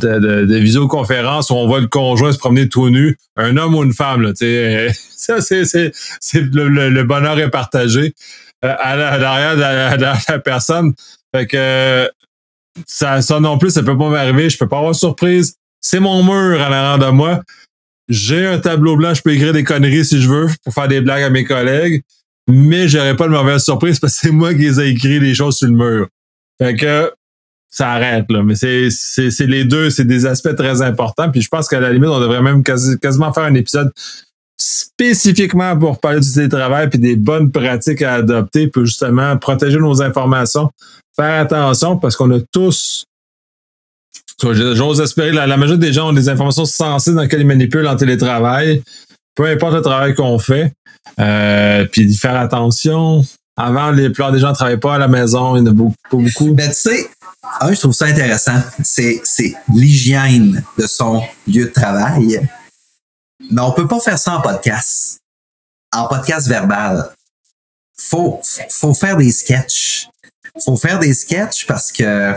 de, 0.00 1.52
où 1.52 1.54
on 1.54 1.66
voit 1.66 1.80
le 1.80 1.88
conjoint 1.88 2.30
se 2.30 2.38
promener 2.38 2.68
tout 2.68 2.88
nu, 2.88 3.18
un 3.36 3.56
homme 3.56 3.74
ou 3.74 3.82
une 3.82 3.94
femme. 3.94 4.22
Là, 4.22 4.32
ça, 5.16 5.40
c'est, 5.40 5.64
c'est, 5.64 6.40
le, 6.40 7.02
bonheur 7.02 7.38
est 7.40 7.50
partagé 7.50 8.14
euh, 8.64 8.74
à 8.78 8.96
l'arrière 8.96 9.56
de, 9.56 10.02
la, 10.02 10.38
personne. 10.38 10.94
Fait 11.34 11.46
que 11.46 12.08
ça, 12.86 13.22
ça 13.22 13.40
non 13.40 13.58
plus, 13.58 13.70
ça 13.70 13.82
peut 13.82 13.98
pas 13.98 14.08
m'arriver. 14.08 14.50
Je 14.50 14.58
peux 14.58 14.68
pas 14.68 14.76
avoir 14.78 14.92
de 14.92 14.96
surprise. 14.96 15.56
C'est 15.80 16.00
mon 16.00 16.22
mur 16.22 16.60
à 16.60 16.68
l'arrière 16.68 16.98
de 16.98 17.10
moi 17.10 17.40
j'ai 18.08 18.46
un 18.46 18.58
tableau 18.58 18.96
blanc, 18.96 19.14
je 19.14 19.22
peux 19.22 19.32
écrire 19.32 19.52
des 19.52 19.64
conneries 19.64 20.04
si 20.04 20.20
je 20.20 20.28
veux 20.28 20.48
pour 20.64 20.72
faire 20.72 20.88
des 20.88 21.00
blagues 21.00 21.22
à 21.22 21.30
mes 21.30 21.44
collègues, 21.44 22.02
mais 22.48 22.88
j'aurais 22.88 23.16
pas 23.16 23.24
de 23.24 23.32
mauvaise 23.32 23.62
surprise 23.62 23.98
parce 23.98 24.14
que 24.14 24.20
c'est 24.20 24.32
moi 24.32 24.54
qui 24.54 24.60
les 24.60 24.80
ai 24.80 24.88
écrit 24.88 25.18
les 25.18 25.34
choses 25.34 25.56
sur 25.56 25.68
le 25.68 25.74
mur. 25.74 26.08
Fait 26.58 26.76
que 26.76 27.12
ça 27.68 27.90
arrête 27.90 28.26
là, 28.30 28.42
mais 28.42 28.54
c'est 28.54 28.90
c'est 28.90 29.46
les 29.46 29.64
deux, 29.64 29.90
c'est 29.90 30.04
des 30.04 30.24
aspects 30.24 30.54
très 30.54 30.80
importants. 30.82 31.30
Puis 31.30 31.42
je 31.42 31.48
pense 31.48 31.68
qu'à 31.68 31.80
la 31.80 31.92
limite, 31.92 32.08
on 32.08 32.20
devrait 32.20 32.42
même 32.42 32.62
quasiment 32.62 33.32
faire 33.32 33.44
un 33.44 33.54
épisode 33.54 33.92
spécifiquement 34.56 35.76
pour 35.76 35.98
parler 36.00 36.20
du 36.20 36.32
télétravail 36.32 36.88
puis 36.88 36.98
des 36.98 37.16
bonnes 37.16 37.50
pratiques 37.50 38.00
à 38.02 38.14
adopter 38.14 38.68
pour 38.68 38.86
justement 38.86 39.36
protéger 39.36 39.78
nos 39.78 40.00
informations, 40.00 40.70
faire 41.14 41.40
attention 41.40 41.98
parce 41.98 42.16
qu'on 42.16 42.30
a 42.30 42.40
tous 42.52 43.04
J'ose 44.40 45.00
espérer, 45.00 45.32
la, 45.32 45.46
la 45.46 45.56
majorité 45.56 45.86
des 45.86 45.92
gens 45.92 46.10
ont 46.10 46.12
des 46.12 46.28
informations 46.28 46.66
sensées 46.66 47.14
dans 47.14 47.22
lesquelles 47.22 47.40
ils 47.40 47.46
manipulent 47.46 47.88
en 47.88 47.96
télétravail, 47.96 48.82
peu 49.34 49.46
importe 49.46 49.74
le 49.74 49.82
travail 49.82 50.14
qu'on 50.14 50.38
fait. 50.38 50.72
Euh, 51.18 51.86
puis 51.86 52.12
faire 52.14 52.36
attention. 52.36 53.24
Avant, 53.56 53.90
les 53.90 54.10
plupart 54.10 54.32
des 54.32 54.38
gens 54.38 54.50
ne 54.50 54.54
travaillent 54.54 54.80
pas 54.80 54.96
à 54.96 54.98
la 54.98 55.08
maison, 55.08 55.56
il 55.56 55.62
n'y 55.62 55.68
en 55.68 55.72
a 55.72 55.76
pas 56.10 56.16
beaucoup. 56.16 56.52
Ben, 56.52 56.68
tu 56.68 56.74
sais, 56.74 57.10
un, 57.60 57.72
je 57.72 57.80
trouve 57.80 57.94
ça 57.94 58.06
intéressant. 58.06 58.60
C'est, 58.82 59.22
l'hygiène 59.74 60.62
de 60.78 60.86
son 60.86 61.22
lieu 61.46 61.64
de 61.64 61.70
travail. 61.72 62.46
Mais 63.50 63.62
on 63.62 63.72
peut 63.72 63.86
pas 63.86 64.00
faire 64.00 64.18
ça 64.18 64.36
en 64.36 64.40
podcast. 64.42 65.20
En 65.94 66.06
podcast 66.06 66.48
verbal. 66.48 67.10
Faut, 67.98 68.40
faut 68.68 68.92
faire 68.92 69.16
des 69.16 69.30
sketchs. 69.30 70.08
Faut 70.62 70.76
faire 70.76 70.98
des 70.98 71.14
sketchs 71.14 71.66
parce 71.66 71.92
que 71.92 72.34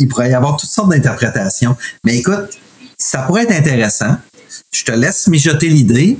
il 0.00 0.08
pourrait 0.08 0.30
y 0.30 0.34
avoir 0.34 0.56
toutes 0.56 0.70
sortes 0.70 0.90
d'interprétations. 0.90 1.76
Mais 2.04 2.16
écoute, 2.16 2.58
ça 2.98 3.20
pourrait 3.22 3.44
être 3.44 3.52
intéressant. 3.52 4.16
Je 4.72 4.84
te 4.84 4.92
laisse 4.92 5.28
mijoter 5.28 5.68
l'idée. 5.68 6.18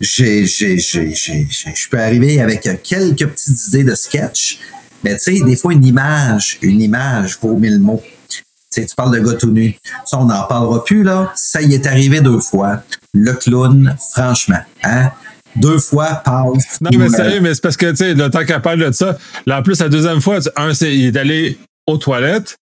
Je 0.00 1.88
peux 1.88 1.98
arriver 1.98 2.40
avec 2.40 2.62
quelques 2.82 3.26
petites 3.26 3.68
idées 3.68 3.84
de 3.84 3.94
sketch. 3.94 4.58
Mais 5.02 5.16
tu 5.16 5.36
sais, 5.36 5.44
des 5.44 5.56
fois, 5.56 5.72
une 5.72 5.84
image, 5.84 6.58
une 6.62 6.80
image 6.80 7.38
vaut 7.40 7.56
mille 7.56 7.78
mots. 7.78 8.02
Tu 8.28 8.42
sais, 8.70 8.86
tu 8.86 8.94
parles 8.94 9.16
de 9.16 9.24
gars 9.24 9.34
tout 9.34 9.50
nu. 9.50 9.76
Ça, 10.04 10.18
on 10.18 10.24
n'en 10.24 10.44
parlera 10.44 10.84
plus, 10.84 11.02
là. 11.02 11.32
Ça 11.36 11.62
y 11.62 11.74
est 11.74 11.86
arrivé 11.86 12.20
deux 12.20 12.40
fois. 12.40 12.82
Le 13.12 13.32
clown, 13.34 13.96
franchement, 14.12 14.60
hein? 14.82 15.10
deux 15.56 15.78
fois 15.78 16.22
passe. 16.24 16.80
Non, 16.80 16.90
mais 16.96 17.08
sérieux, 17.08 17.40
mais 17.40 17.54
c'est 17.54 17.62
parce 17.62 17.76
que, 17.76 17.90
tu 17.90 17.96
sais, 17.96 18.14
le 18.14 18.30
temps 18.30 18.44
qu'elle 18.44 18.62
parle 18.62 18.80
de 18.80 18.92
ça, 18.92 19.18
là, 19.46 19.60
en 19.60 19.62
plus, 19.62 19.78
la 19.80 19.88
deuxième 19.88 20.20
fois, 20.20 20.38
un, 20.56 20.74
c'est, 20.74 20.94
il 20.96 21.06
est 21.06 21.16
allé 21.16 21.58
aux 21.86 21.98
toilettes. 21.98 22.56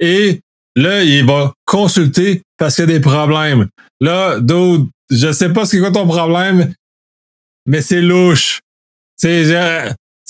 Et 0.00 0.40
là, 0.76 1.02
il 1.02 1.24
va 1.24 1.52
consulter 1.64 2.42
parce 2.58 2.76
qu'il 2.76 2.88
y 2.88 2.90
a 2.90 2.98
des 2.98 3.00
problèmes. 3.00 3.68
Là, 4.00 4.40
d'autres, 4.40 4.86
je 5.10 5.32
sais 5.32 5.52
pas 5.52 5.64
ce 5.64 5.70
qui 5.70 5.76
est 5.76 5.80
quoi 5.80 5.90
ton 5.90 6.06
problème, 6.06 6.72
mais 7.66 7.82
c'est 7.82 8.02
louche. 8.02 8.60
Sais, 9.16 9.44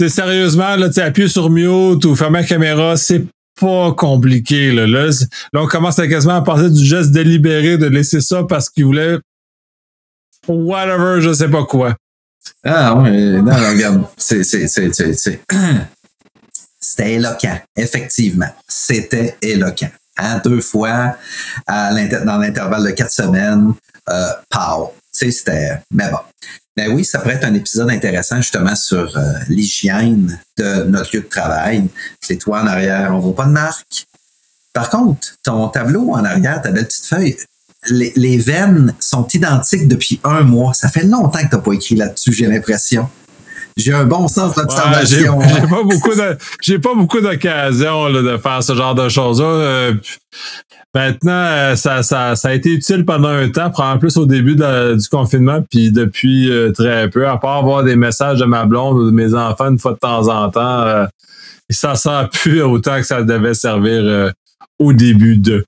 sérieusement, 0.09 0.77
là, 0.77 0.91
tu 0.91 1.01
appuies 1.01 1.31
sur 1.31 1.51
mute 1.51 2.05
ou 2.05 2.15
fermer 2.15 2.41
la 2.41 2.47
caméra, 2.47 2.97
c'est 2.97 3.25
pas 3.61 3.93
compliqué. 3.93 4.73
Là. 4.73 4.87
Là, 4.87 5.11
on 5.55 5.67
commence 5.67 5.99
à 5.99 6.09
quasiment 6.09 6.35
à 6.35 6.43
passer 6.43 6.71
du 6.71 6.85
geste 6.85 7.13
délibéré 7.13 7.79
de 7.79 7.87
laisser 7.87 8.21
ça 8.21 8.45
parce 8.45 8.69
qu'il 8.69 8.85
voulait 8.85 9.19
whatever, 10.49 11.21
je 11.21 11.33
sais 11.33 11.49
pas 11.49 11.65
quoi. 11.65 11.97
Ah 12.65 12.95
ouais, 12.97 13.41
non, 13.41 13.53
regarde, 13.53 14.05
c'est, 14.17 14.45
c'est, 14.45 14.69
c'est, 14.69 14.93
c'est, 14.93 15.41
C'était 16.85 17.15
éloquent, 17.15 17.59
effectivement. 17.77 18.51
C'était 18.69 19.39
éloquent. 19.41 19.91
Hein, 20.19 20.41
deux 20.45 20.61
fois 20.61 21.17
dans 21.67 22.39
l'intervalle 22.39 22.85
de 22.85 22.91
quatre 22.91 23.11
semaines, 23.11 23.73
euh, 24.11 24.29
pow. 24.51 24.93
C'était. 25.11 25.81
Mais 25.91 26.11
bon. 26.11 26.19
Mais 26.77 26.89
oui, 26.89 27.05
ça 27.05 27.21
pourrait 27.21 27.37
être 27.37 27.47
un 27.47 27.55
épisode 27.55 27.89
intéressant 27.89 28.37
justement 28.37 28.75
sur 28.75 29.17
euh, 29.17 29.33
l'hygiène 29.49 30.39
de 30.59 30.83
notre 30.85 31.17
lieu 31.17 31.23
de 31.23 31.29
travail. 31.29 31.89
C'est 32.21 32.37
toi 32.37 32.61
en 32.61 32.67
arrière, 32.67 33.13
on 33.15 33.21
voit 33.21 33.35
pas 33.35 33.47
de 33.47 33.53
marque. 33.53 34.07
Par 34.75 34.91
contre, 34.91 35.29
ton 35.43 35.69
tableau 35.69 36.13
en 36.13 36.25
arrière, 36.25 36.61
ta 36.61 36.71
belle 36.71 36.87
petite 36.87 37.07
feuille, 37.07 37.37
les, 37.89 38.13
les 38.17 38.39
veines 38.39 38.95
sont 38.99 39.27
identiques 39.29 39.89
depuis 39.89 40.21
un 40.25 40.43
mois. 40.43 40.75
Ça 40.75 40.89
fait 40.89 41.05
longtemps 41.05 41.39
que 41.39 41.49
tu 41.49 41.55
n'as 41.55 41.63
pas 41.63 41.73
écrit 41.73 41.95
là-dessus, 41.95 42.33
j'ai 42.33 42.47
l'impression 42.47 43.09
j'ai 43.77 43.93
un 43.93 44.05
bon 44.05 44.29
sens 44.29 44.55
d'observation. 44.55 45.39
Ouais, 45.39 45.47
j'ai 45.61 45.67
pas 45.67 45.83
beaucoup 45.83 46.15
de, 46.15 46.39
j'ai 46.63 46.79
pas 46.79 46.95
beaucoup 46.95 47.21
d'occasions 47.21 48.11
de 48.11 48.37
faire 48.37 48.63
ce 48.63 48.75
genre 48.75 48.95
de 48.95 49.09
choses-là. 49.09 49.47
Euh, 49.47 49.95
maintenant, 50.95 51.33
euh, 51.33 51.75
ça, 51.77 52.03
ça, 52.03 52.37
ça 52.37 52.49
a 52.49 52.53
été 52.53 52.71
utile 52.71 53.05
pendant 53.05 53.29
un 53.29 53.49
temps, 53.49 53.71
probablement 53.71 53.99
plus 53.99 54.17
au 54.17 54.27
début 54.27 54.55
du 54.55 55.09
confinement, 55.11 55.65
puis 55.69 55.91
depuis 55.91 56.51
euh, 56.51 56.71
très 56.71 57.11
peu, 57.11 57.27
à 57.27 57.37
part 57.37 57.59
avoir 57.59 57.83
des 57.83 57.97
messages 57.97 58.39
de 58.39 58.45
ma 58.45 58.65
blonde 58.65 58.97
ou 58.97 59.07
de 59.07 59.15
mes 59.15 59.35
enfants 59.35 59.71
une 59.71 59.79
fois 59.79 59.93
de 59.93 59.99
temps 59.99 60.29
en 60.29 60.51
temps, 60.51 61.07
ça 61.71 61.97
sert 61.97 62.31
plus 62.31 62.63
autant 62.63 62.97
que 62.99 63.07
ça 63.07 63.23
devait 63.23 63.55
servir 63.55 64.33
au 64.79 64.93
début 64.93 65.37
de. 65.37 65.65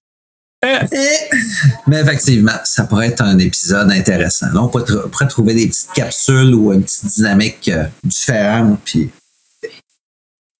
Mais 1.87 2.01
effectivement, 2.01 2.59
ça 2.65 2.85
pourrait 2.85 3.09
être 3.09 3.23
un 3.23 3.39
épisode 3.39 3.91
intéressant. 3.91 4.47
Là, 4.53 4.63
on 4.63 4.69
pourrait, 4.69 5.29
trouver 5.29 5.55
des 5.55 5.69
petites 5.69 5.93
capsules 5.93 6.55
ou 6.55 6.73
une 6.73 6.83
petite 6.83 7.07
dynamique 7.07 7.69
euh, 7.69 7.85
différente, 8.05 8.81
puis 8.85 9.11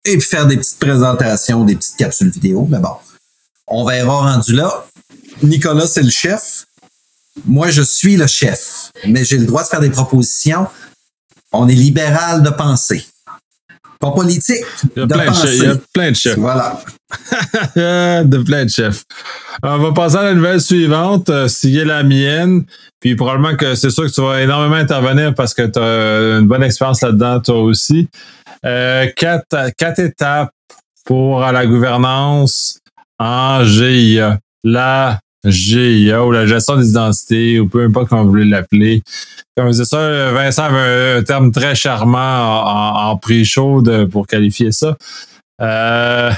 et 0.07 0.19
puis 0.19 0.29
faire 0.29 0.47
des 0.47 0.57
petites 0.57 0.79
présentations, 0.79 1.65
des 1.65 1.77
petites 1.77 1.97
capsules 1.97 2.31
vidéo. 2.31 2.67
Mais 2.71 2.79
bon, 2.79 2.95
on 3.67 3.85
verra 3.85 4.33
rendu 4.33 4.53
là. 4.53 4.87
Nicolas, 5.43 5.87
c'est 5.87 6.03
le 6.03 6.11
chef. 6.11 6.67
Moi, 7.45 7.71
je 7.71 7.83
suis 7.83 8.17
le 8.17 8.27
chef, 8.27 8.93
mais 9.07 9.25
j'ai 9.25 9.39
le 9.39 9.47
droit 9.47 9.63
de 9.63 9.69
faire 9.69 9.81
des 9.81 9.91
propositions. 9.91 10.67
On 11.53 11.69
est 11.69 11.75
libéral 11.75 12.43
de 12.43 12.51
penser. 12.51 13.07
Pas 14.01 14.11
politique. 14.11 14.65
Il 14.95 15.01
y 15.01 15.03
a, 15.03 15.07
plein, 15.07 15.31
de, 15.31 15.55
il 15.55 15.63
y 15.63 15.67
a 15.67 15.77
plein 15.93 16.11
de 16.11 16.17
chefs. 16.17 16.39
Voilà. 16.39 16.81
de 18.25 18.39
plein 18.39 18.65
de 18.65 18.71
chefs. 18.71 19.05
On 19.63 19.79
va 19.79 19.93
passer 19.93 20.17
à 20.17 20.23
la 20.25 20.35
nouvelle 20.35 20.61
suivante, 20.61 21.31
euh, 21.31 21.47
est 21.47 21.85
la 21.85 22.03
mienne. 22.03 22.65
Puis 23.01 23.15
probablement 23.15 23.57
que 23.57 23.75
c'est 23.75 23.91
sûr 23.91 24.05
que 24.05 24.13
tu 24.13 24.21
vas 24.21 24.43
énormément 24.43 24.77
intervenir 24.77 25.35
parce 25.35 25.55
que 25.55 25.63
tu 25.63 25.79
as 25.79 26.39
une 26.39 26.47
bonne 26.47 26.63
expérience 26.63 27.03
là-dedans, 27.03 27.41
toi 27.41 27.61
aussi. 27.61 28.09
Euh, 28.65 29.07
quatre, 29.17 29.71
quatre 29.77 30.01
étapes 30.01 30.51
pour 31.05 31.41
la 31.41 31.67
gouvernance 31.67 32.81
en 33.19 33.65
GIA. 33.65 34.39
La 34.65 35.21
GIA 35.51 36.25
ou 36.25 36.33
la 36.33 36.47
gestion 36.47 36.77
des 36.77 36.89
identités 36.91 37.61
ou 37.61 37.69
peu 37.69 37.85
importe 37.85 38.09
comment 38.09 38.25
vous 38.25 38.31
voulez 38.31 38.45
l'appeler. 38.45 39.03
Comme 39.57 39.73
je 39.73 39.85
ça, 39.85 40.33
Vincent 40.33 40.65
avait 40.65 41.19
un, 41.19 41.23
terme 41.23 41.51
très 41.51 41.75
charmant 41.75 42.19
en, 42.19 43.11
en 43.11 43.17
pré-show 43.17 43.83
pour 44.11 44.27
qualifier 44.27 44.73
ça, 44.73 44.97
euh, 45.63 46.31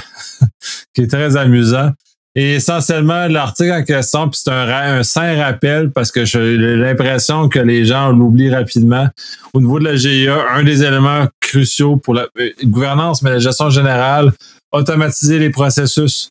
qui 0.93 1.01
est 1.01 1.07
très 1.07 1.35
amusant. 1.35 1.91
Et 2.35 2.55
essentiellement, 2.55 3.27
l'article 3.27 3.71
en 3.71 3.83
question, 3.83 4.29
puis 4.29 4.39
c'est 4.43 4.51
un, 4.51 4.69
un 4.69 5.03
sain 5.03 5.35
rappel 5.43 5.91
parce 5.91 6.11
que 6.11 6.25
j'ai 6.25 6.57
l'impression 6.57 7.49
que 7.49 7.59
les 7.59 7.85
gens 7.85 8.11
l'oublient 8.11 8.53
rapidement. 8.53 9.09
Au 9.53 9.59
niveau 9.59 9.79
de 9.79 9.85
la 9.85 9.95
GIA, 9.95 10.37
un 10.53 10.63
des 10.63 10.83
éléments 10.83 11.27
cruciaux 11.41 11.97
pour 11.97 12.13
la 12.13 12.27
euh, 12.39 12.51
gouvernance, 12.63 13.23
mais 13.23 13.31
la 13.31 13.39
gestion 13.39 13.69
générale, 13.69 14.31
automatiser 14.71 15.39
les 15.39 15.49
processus 15.49 16.29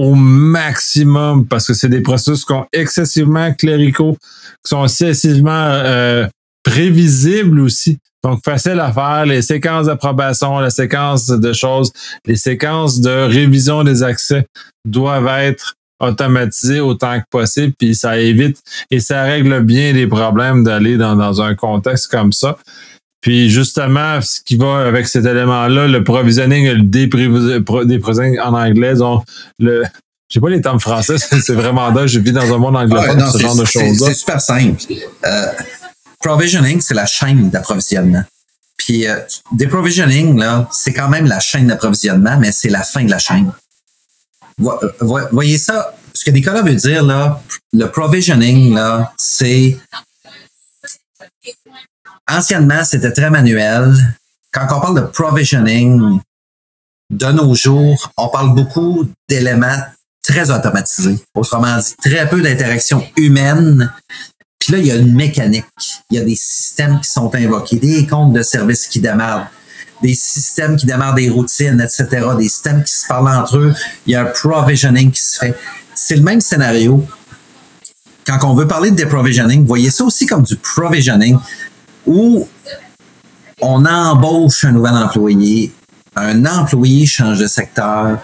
au 0.00 0.14
maximum 0.14 1.46
parce 1.46 1.66
que 1.66 1.74
c'est 1.74 1.88
des 1.88 2.00
processus 2.00 2.44
qui 2.44 2.54
sont 2.54 2.66
excessivement 2.72 3.52
cléricaux, 3.52 4.16
qui 4.64 4.70
sont 4.70 4.84
excessivement 4.84 5.50
euh, 5.52 6.26
prévisibles 6.62 7.60
aussi. 7.60 7.98
Donc, 8.24 8.40
facile 8.44 8.80
à 8.80 8.92
faire, 8.92 9.26
les 9.26 9.42
séquences 9.42 9.86
d'approbation, 9.86 10.58
la 10.58 10.70
séquence 10.70 11.26
de 11.26 11.52
choses, 11.52 11.92
les 12.26 12.36
séquences 12.36 13.00
de 13.00 13.10
révision 13.10 13.84
des 13.84 14.02
accès 14.02 14.46
doivent 14.86 15.28
être 15.28 15.74
automatisées 16.00 16.80
autant 16.80 17.18
que 17.20 17.24
possible, 17.30 17.74
puis 17.78 17.94
ça 17.94 18.18
évite 18.18 18.58
et 18.90 19.00
ça 19.00 19.22
règle 19.24 19.60
bien 19.60 19.92
les 19.92 20.06
problèmes 20.06 20.64
d'aller 20.64 20.96
dans, 20.96 21.14
dans 21.14 21.42
un 21.42 21.54
contexte 21.54 22.10
comme 22.10 22.32
ça. 22.32 22.56
Puis 23.20 23.50
justement, 23.50 24.20
ce 24.22 24.40
qui 24.40 24.56
va 24.56 24.86
avec 24.86 25.06
cet 25.06 25.26
élément-là, 25.26 25.86
le 25.88 26.04
provisioning, 26.04 26.66
le 26.68 27.84
déprovisioning 27.84 28.38
en 28.40 28.54
anglais, 28.54 28.94
donc 28.94 29.24
le, 29.58 29.84
je 30.28 30.34
sais 30.34 30.40
pas 30.40 30.48
les 30.48 30.60
termes 30.60 30.80
français, 30.80 31.16
c'est 31.42 31.54
vraiment 31.54 31.90
dingue. 31.90 32.06
Je 32.06 32.18
vis 32.18 32.32
dans 32.32 32.54
un 32.54 32.58
monde 32.58 32.76
anglophone, 32.76 33.30
ce 33.30 33.38
genre 33.38 33.56
de 33.56 33.64
choses-là. 33.64 34.06
C'est 34.08 34.14
super 34.14 34.40
simple. 34.40 34.82
Euh, 35.26 35.46
provisioning, 36.20 36.80
c'est 36.80 36.94
la 36.94 37.06
chaîne 37.06 37.50
d'approvisionnement. 37.50 38.24
Puis 38.76 39.06
euh, 39.06 39.18
provisioning 39.68 40.38
là, 40.38 40.66
c'est 40.72 40.94
quand 40.94 41.08
même 41.08 41.26
la 41.26 41.40
chaîne 41.40 41.66
d'approvisionnement, 41.66 42.38
mais 42.38 42.52
c'est 42.52 42.70
la 42.70 42.82
fin 42.82 43.04
de 43.04 43.10
la 43.10 43.18
chaîne. 43.18 43.52
Voyez 45.00 45.58
ça, 45.58 45.94
ce 46.14 46.24
que 46.24 46.30
Nicolas 46.30 46.62
veut 46.62 46.74
dire, 46.74 47.02
là, 47.02 47.42
le 47.72 47.86
provisioning, 47.86 48.74
là, 48.74 49.12
c'est 49.16 49.76
anciennement, 52.30 52.84
c'était 52.84 53.12
très 53.12 53.30
manuel. 53.30 53.94
Quand 54.52 54.66
on 54.70 54.80
parle 54.80 54.96
de 54.96 55.06
provisioning, 55.06 56.20
de 57.10 57.26
nos 57.26 57.54
jours, 57.54 58.10
on 58.16 58.28
parle 58.28 58.54
beaucoup 58.54 59.06
d'éléments 59.28 59.78
très 60.22 60.50
automatisés. 60.50 61.18
Autrement 61.34 61.76
dit, 61.78 61.94
très 62.02 62.28
peu 62.28 62.40
d'interactions 62.40 63.04
humaines. 63.16 63.92
Puis 64.58 64.72
là, 64.72 64.78
il 64.78 64.86
y 64.86 64.92
a 64.92 64.96
une 64.96 65.14
mécanique. 65.14 65.64
Il 66.10 66.18
y 66.18 66.20
a 66.20 66.24
des 66.24 66.36
systèmes 66.36 67.00
qui 67.00 67.10
sont 67.10 67.34
invoqués, 67.34 67.76
des 67.76 68.06
comptes 68.06 68.32
de 68.32 68.42
services 68.42 68.86
qui 68.86 69.00
démarrent, 69.00 69.50
des 70.02 70.14
systèmes 70.14 70.76
qui 70.76 70.86
démarrent 70.86 71.14
des 71.14 71.30
routines, 71.30 71.80
etc., 71.80 72.26
des 72.38 72.48
systèmes 72.48 72.84
qui 72.84 72.92
se 72.92 73.06
parlent 73.06 73.28
entre 73.28 73.56
eux. 73.56 73.74
Il 74.06 74.12
y 74.12 74.16
a 74.16 74.22
un 74.22 74.26
provisioning 74.26 75.10
qui 75.10 75.22
se 75.22 75.38
fait. 75.38 75.54
C'est 75.94 76.16
le 76.16 76.22
même 76.22 76.40
scénario. 76.40 77.04
Quand 78.26 78.38
on 78.44 78.54
veut 78.54 78.68
parler 78.68 78.90
de 78.90 78.96
déprovisioning, 78.96 79.66
voyez 79.66 79.90
ça 79.90 80.04
aussi 80.04 80.26
comme 80.26 80.42
du 80.42 80.56
provisioning, 80.56 81.38
où 82.06 82.48
on 83.60 83.84
embauche 83.84 84.64
un 84.64 84.72
nouvel 84.72 84.94
employé, 84.94 85.72
un 86.16 86.44
employé 86.46 87.06
change 87.06 87.38
de 87.38 87.46
secteur, 87.46 88.18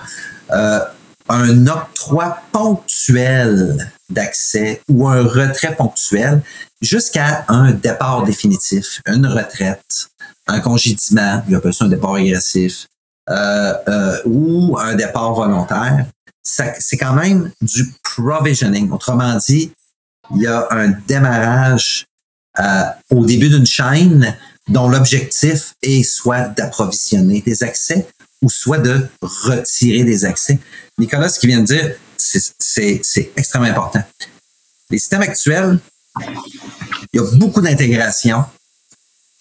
euh, 0.53 0.81
un 1.29 1.67
octroi 1.67 2.39
ponctuel 2.53 3.93
d'accès 4.09 4.81
ou 4.89 5.09
un 5.09 5.25
retrait 5.25 5.75
ponctuel 5.75 6.43
jusqu'à 6.81 7.45
un 7.49 7.73
départ 7.73 8.23
définitif, 8.23 9.01
une 9.07 9.27
retraite, 9.27 10.09
un 10.47 10.61
congédiement, 10.61 11.43
il 11.49 11.57
appelle 11.57 11.75
ça 11.75 11.87
un 11.87 11.89
départ 11.89 12.13
régressif, 12.13 12.87
euh, 13.29 13.75
euh, 13.89 14.19
ou 14.25 14.79
un 14.79 14.95
départ 14.95 15.35
volontaire, 15.35 16.07
c'est 16.43 16.97
quand 16.97 17.15
même 17.15 17.51
du 17.61 17.93
provisioning. 18.05 18.91
Autrement 18.93 19.37
dit, 19.37 19.73
il 20.35 20.43
y 20.43 20.47
a 20.47 20.69
un 20.71 20.91
démarrage 21.09 22.07
euh, 22.59 22.85
au 23.11 23.25
début 23.25 23.49
d'une 23.49 23.67
chaîne 23.67 24.35
dont 24.69 24.89
l'objectif 24.89 25.75
est 25.83 26.03
soit 26.03 26.49
d'approvisionner 26.49 27.43
des 27.43 27.63
accès 27.63 28.07
ou 28.43 28.49
soit 28.49 28.79
de 28.79 29.07
retirer 29.21 30.05
des 30.05 30.25
accès. 30.25 30.59
Nicolas, 30.99 31.29
ce 31.29 31.39
qu'il 31.39 31.51
vient 31.51 31.61
de 31.61 31.67
dire, 31.67 31.95
c'est 32.17 33.31
extrêmement 33.37 33.69
important. 33.69 34.03
Les 34.91 34.99
systèmes 34.99 35.23
actuels, 35.23 35.79
il 37.13 37.21
y 37.21 37.23
a 37.23 37.37
beaucoup 37.37 37.61
d'intégration 37.61 38.45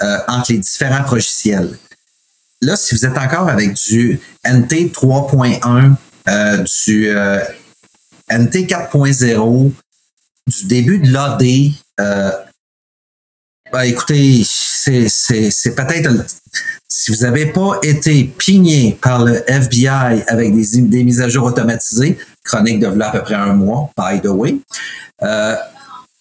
euh, 0.02 0.18
entre 0.28 0.52
les 0.52 0.60
différents 0.60 1.10
logiciels. 1.10 1.78
Là, 2.62 2.76
si 2.76 2.96
vous 2.96 3.06
êtes 3.06 3.18
encore 3.18 3.48
avec 3.48 3.74
du 3.74 4.20
NT 4.46 4.92
3.1, 4.92 5.96
euh, 6.28 6.58
du 6.86 7.10
NT 8.30 8.68
4.0, 8.68 9.72
du 10.48 10.66
début 10.66 11.00
de 11.00 11.12
l'AD, 11.12 12.45
ben, 13.76 13.82
écoutez, 13.82 14.42
c'est 14.46 15.76
peut-être 15.76 16.10
si 16.88 17.12
vous 17.12 17.24
n'avez 17.24 17.48
pas 17.48 17.78
été 17.84 18.24
pigné 18.24 18.98
par 19.02 19.22
le 19.22 19.44
FBI 19.52 20.24
avec 20.28 20.56
des, 20.56 20.82
des 20.84 21.04
mises 21.04 21.20
à 21.20 21.28
jour 21.28 21.44
automatisées, 21.44 22.18
chronique 22.46 22.80
de 22.80 22.88
là 22.88 23.10
à 23.10 23.12
peu 23.12 23.22
près 23.22 23.36
un 23.36 23.52
mois, 23.52 23.92
by 23.98 24.22
the 24.22 24.28
way, 24.28 24.56
euh, 25.24 25.58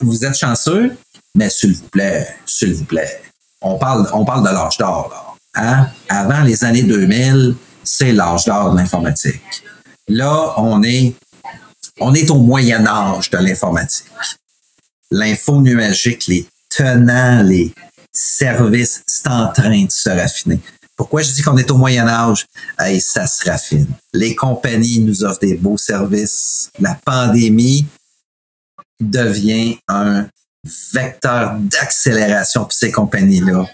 vous 0.01 0.25
êtes 0.25 0.35
chanceux, 0.35 0.97
mais 1.37 1.49
s'il 1.49 1.75
vous 1.75 1.89
plaît, 1.91 2.27
s'il 2.45 2.75
vous 2.75 2.87
plaît, 2.87 3.23
on 3.61 3.79
parle, 3.79 4.09
on 4.13 4.25
parle 4.25 4.43
de 4.43 4.53
l'âge 4.53 4.77
d'or. 4.79 5.37
Hein? 5.55 5.87
Avant 6.09 6.43
les 6.43 6.65
années 6.65 6.83
2000, 6.83 7.55
c'est 7.85 8.11
l'âge 8.11 8.47
d'or 8.47 8.73
de 8.73 8.79
l'informatique. 8.79 9.63
Là, 10.09 10.55
on 10.57 10.83
est, 10.83 11.15
on 12.01 12.15
est 12.15 12.29
au 12.31 12.39
Moyen 12.39 12.85
Âge 12.85 13.31
de 13.31 13.39
l'informatique. 13.39 14.11
L'info 15.13 15.61
numérique, 15.61 16.27
les 16.27 16.49
tenants, 16.77 17.43
les 17.43 17.73
services, 18.13 19.03
c'est 19.07 19.29
en 19.29 19.49
train 19.49 19.85
de 19.85 19.91
se 19.91 20.09
raffiner. 20.09 20.61
Pourquoi 20.97 21.23
je 21.23 21.33
dis 21.33 21.43
qu'on 21.43 21.57
est 21.57 21.71
au 21.71 21.77
Moyen 21.77 22.07
Âge? 22.07 22.47
Hey, 22.79 23.01
ça 23.01 23.27
se 23.27 23.49
raffine. 23.49 23.89
Les 24.13 24.35
compagnies 24.37 25.01
nous 25.01 25.25
offrent 25.25 25.41
des 25.41 25.57
beaux 25.57 25.77
services. 25.77 26.71
La 26.79 26.95
pandémie 26.95 27.85
devient 29.01 29.77
un 29.89 30.27
vecteur 30.93 31.57
d'accélération 31.59 32.63
pour 32.63 32.73
ces 32.73 32.93
compagnies-là. 32.93 33.67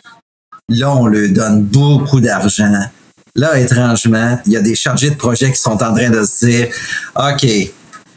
Là, 0.71 0.97
on 0.97 1.07
leur 1.07 1.29
donne 1.31 1.63
beaucoup 1.65 2.21
d'argent. 2.21 2.87
Là, 3.35 3.59
étrangement, 3.59 4.39
il 4.47 4.53
y 4.53 4.57
a 4.57 4.63
des 4.63 4.75
chargés 4.75 5.11
de 5.11 5.17
projet 5.17 5.53
qui 5.53 5.61
sont 5.61 5.83
en 5.83 5.95
train 5.95 6.11
de 6.11 6.25
se 6.25 6.47
dire, 6.47 6.69
OK, 7.17 7.47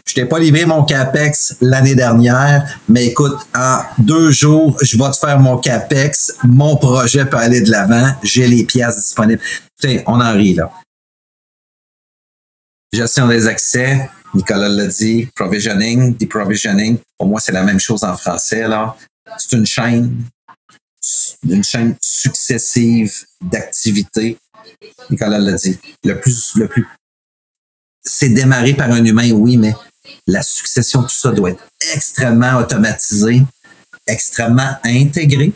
je 0.06 0.16
t'ai 0.16 0.26
pas 0.26 0.38
livré 0.38 0.66
mon 0.66 0.84
CAPEX 0.84 1.58
l'année 1.62 1.96
dernière, 1.96 2.80
mais 2.90 3.08
écoute, 3.08 3.36
en 3.56 3.80
deux 3.98 4.32
jours, 4.32 4.78
je 4.82 4.98
vais 4.98 5.12
te 5.12 5.18
faire 5.18 5.40
mon 5.40 5.58
CAPEX. 5.58 6.34
Mon 6.44 6.76
projet 6.76 7.26
peut 7.26 7.38
aller 7.38 7.62
de 7.62 7.72
l'avant. 7.72 8.14
J'ai 8.22 8.48
les 8.48 8.66
pièces 8.66 8.98
disponibles. 8.98 9.42
sais, 9.80 10.04
on 10.06 10.20
en 10.20 10.34
rit, 10.34 10.56
là. 10.56 10.72
Gestion 12.92 13.28
des 13.28 13.48
accès, 13.48 14.10
Nicolas 14.36 14.70
l'a 14.70 14.88
dit, 14.88 15.28
provisioning, 15.36 16.16
deprovisioning. 16.18 16.98
Pour 17.18 17.28
moi, 17.28 17.40
c'est 17.40 17.52
la 17.52 17.64
même 17.64 17.80
chose 17.80 18.04
en 18.04 18.16
français, 18.16 18.68
là. 18.68 18.96
C'est 19.38 19.54
une 19.54 19.66
chaîne, 19.66 20.26
une 21.50 21.64
chaîne 21.64 21.96
successive 22.04 23.26
d'activités. 23.42 24.38
Nicolas 25.10 25.40
l'a 25.40 25.54
dit. 25.54 25.80
Le 26.04 26.20
plus, 26.20 26.56
le 26.56 26.68
plus, 26.68 26.86
c'est 28.04 28.30
démarré 28.30 28.74
par 28.74 28.92
un 28.92 29.04
humain, 29.04 29.32
oui, 29.32 29.58
mais 29.58 29.74
la 30.28 30.42
succession, 30.42 31.04
tout 31.04 31.10
ça 31.10 31.32
doit 31.32 31.52
être 31.52 31.64
extrêmement 31.94 32.58
automatisé, 32.58 33.44
extrêmement 34.08 34.76
intégré. 34.84 35.54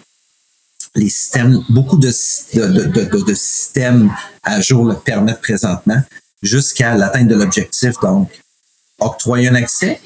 Les 0.95 1.10
systèmes, 1.10 1.63
beaucoup 1.69 1.97
de, 1.97 2.12
systèmes 2.12 4.12
à 4.43 4.62
jour 4.62 4.86
le 4.86 4.95
permettent 4.95 5.41
présentement 5.41 6.01
jusqu'à 6.41 6.95
l'atteinte 6.95 7.27
de 7.27 7.36
l'objectif. 7.36 7.95
Donc, 8.01 8.31
octroyer 8.99 9.49
un 9.49 9.55
accès, 9.55 9.99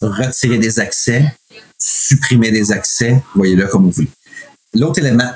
retirer 0.00 0.58
des 0.58 0.80
accès, 0.80 1.34
supprimer 1.78 2.50
des 2.50 2.72
accès, 2.72 3.22
voyez-le 3.34 3.66
comme 3.68 3.84
vous 3.84 3.90
voulez. 3.90 4.10
L'autre 4.74 4.98
élément, 4.98 5.32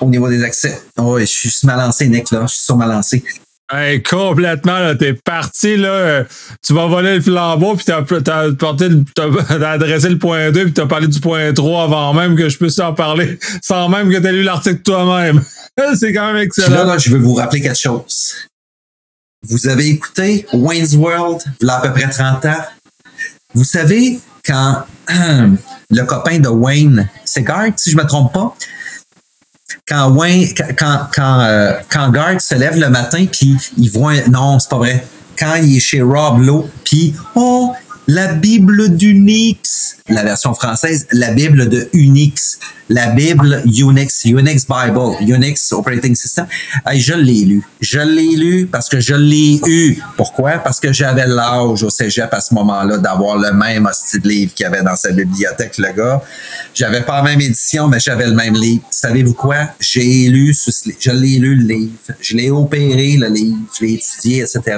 au 0.00 0.06
niveau 0.06 0.28
des 0.28 0.42
accès, 0.42 0.80
oh, 0.98 1.18
je 1.18 1.24
suis 1.24 1.52
mal 1.64 1.78
lancé, 1.78 2.08
Nick, 2.08 2.30
là, 2.30 2.42
je 2.42 2.54
suis 2.54 2.64
sur 2.64 2.76
lancé. 2.76 3.24
Hey, 3.68 4.00
complètement, 4.00 4.78
là, 4.78 4.94
t'es 4.94 5.12
parti, 5.12 5.76
là. 5.76 6.22
Tu 6.62 6.72
vas 6.72 6.86
voler 6.86 7.16
le 7.16 7.20
flambeau, 7.20 7.74
puis 7.74 7.84
t'as, 7.84 8.02
t'as, 8.02 8.52
porté 8.52 8.88
t'as 9.14 9.70
adressé 9.70 10.08
le 10.08 10.18
point 10.18 10.52
2, 10.52 10.64
puis 10.64 10.72
t'as 10.72 10.86
parlé 10.86 11.08
du 11.08 11.18
point 11.18 11.52
3 11.52 11.84
avant 11.84 12.14
même 12.14 12.36
que 12.36 12.48
je 12.48 12.58
puisse 12.58 12.78
en 12.78 12.94
parler, 12.94 13.40
sans 13.62 13.88
même 13.88 14.08
que 14.12 14.18
t'aies 14.18 14.32
lu 14.32 14.44
l'article 14.44 14.82
toi-même. 14.82 15.42
C'est 15.98 16.12
quand 16.12 16.32
même 16.32 16.42
excellent. 16.42 16.76
Là, 16.76 16.84
là, 16.84 16.98
je 16.98 17.10
veux 17.10 17.18
vous 17.18 17.34
rappeler 17.34 17.60
quelque 17.60 17.78
chose. 17.78 18.36
Vous 19.48 19.66
avez 19.66 19.88
écouté 19.88 20.46
Wayne's 20.52 20.94
World, 20.94 21.42
il 21.60 21.66
y 21.66 21.70
a 21.70 21.78
à 21.78 21.80
peu 21.80 21.92
près 21.92 22.08
30 22.08 22.44
ans. 22.44 22.64
Vous 23.52 23.64
savez, 23.64 24.20
quand 24.44 24.84
le 25.90 26.02
copain 26.04 26.38
de 26.38 26.48
Wayne, 26.48 27.08
c'est 27.24 27.42
Garth, 27.42 27.78
si 27.78 27.90
je 27.90 27.96
me 27.96 28.06
trompe 28.06 28.32
pas, 28.32 28.56
quand 29.86 30.10
Wayne, 30.10 30.48
quand, 30.78 31.08
quand, 31.14 31.40
euh, 31.40 31.72
quand 31.88 32.10
Garth 32.10 32.40
se 32.40 32.54
lève 32.54 32.78
le 32.78 32.88
matin, 32.88 33.26
puis 33.30 33.56
il 33.76 33.90
voit, 33.90 34.14
non, 34.28 34.58
c'est 34.58 34.70
pas 34.70 34.78
vrai. 34.78 35.06
Quand 35.38 35.56
il 35.56 35.76
est 35.76 35.80
chez 35.80 36.00
Rob 36.00 36.40
Lowe, 36.40 36.68
puis, 36.84 37.14
oh, 37.34 37.74
la 38.06 38.34
Bible 38.34 38.90
d'Unix, 38.96 39.96
la 40.08 40.22
version 40.22 40.54
française, 40.54 41.06
la 41.12 41.32
Bible 41.32 41.68
de 41.68 41.88
Unix, 41.92 42.58
la 42.88 43.08
Bible 43.08 43.62
Unix, 43.66 44.24
Unix 44.24 44.64
Bible, 44.66 45.16
Unix 45.20 45.72
Operating 45.72 46.14
System. 46.14 46.46
je 46.94 47.14
l'ai 47.14 47.44
lu. 47.44 47.62
Je 47.80 47.98
l'ai 47.98 48.36
lu 48.36 48.66
parce 48.70 48.88
que 48.88 49.00
je 49.00 49.14
l'ai 49.14 49.60
eu. 49.66 49.98
Pourquoi? 50.16 50.58
Parce 50.58 50.78
que 50.78 50.92
j'avais 50.92 51.26
l'âge 51.26 51.82
au 51.82 51.90
cégep 51.90 52.32
à 52.32 52.40
ce 52.40 52.54
moment-là 52.54 52.98
d'avoir 52.98 53.38
le 53.38 53.52
même 53.52 53.86
hostie 53.86 54.20
de 54.20 54.28
livre 54.28 54.54
qu'il 54.54 54.64
y 54.64 54.66
avait 54.66 54.82
dans 54.82 54.96
sa 54.96 55.10
bibliothèque, 55.10 55.76
le 55.78 55.92
gars. 55.92 56.22
J'avais 56.74 57.02
pas 57.02 57.16
la 57.16 57.22
même 57.24 57.40
édition, 57.40 57.88
mais 57.88 57.98
j'avais 57.98 58.26
le 58.26 58.34
même 58.34 58.54
livre. 58.54 58.84
Savez-vous 58.90 59.34
quoi? 59.34 59.70
J'ai 59.80 60.28
lu, 60.28 60.56
je 61.00 61.10
l'ai 61.10 61.38
lu 61.38 61.56
le 61.56 61.74
livre. 61.74 61.92
Je 62.20 62.36
l'ai 62.36 62.50
opéré 62.50 63.16
le 63.16 63.28
livre. 63.28 63.58
Je 63.78 63.84
l'ai 63.84 63.92
étudié, 63.94 64.42
etc 64.42 64.76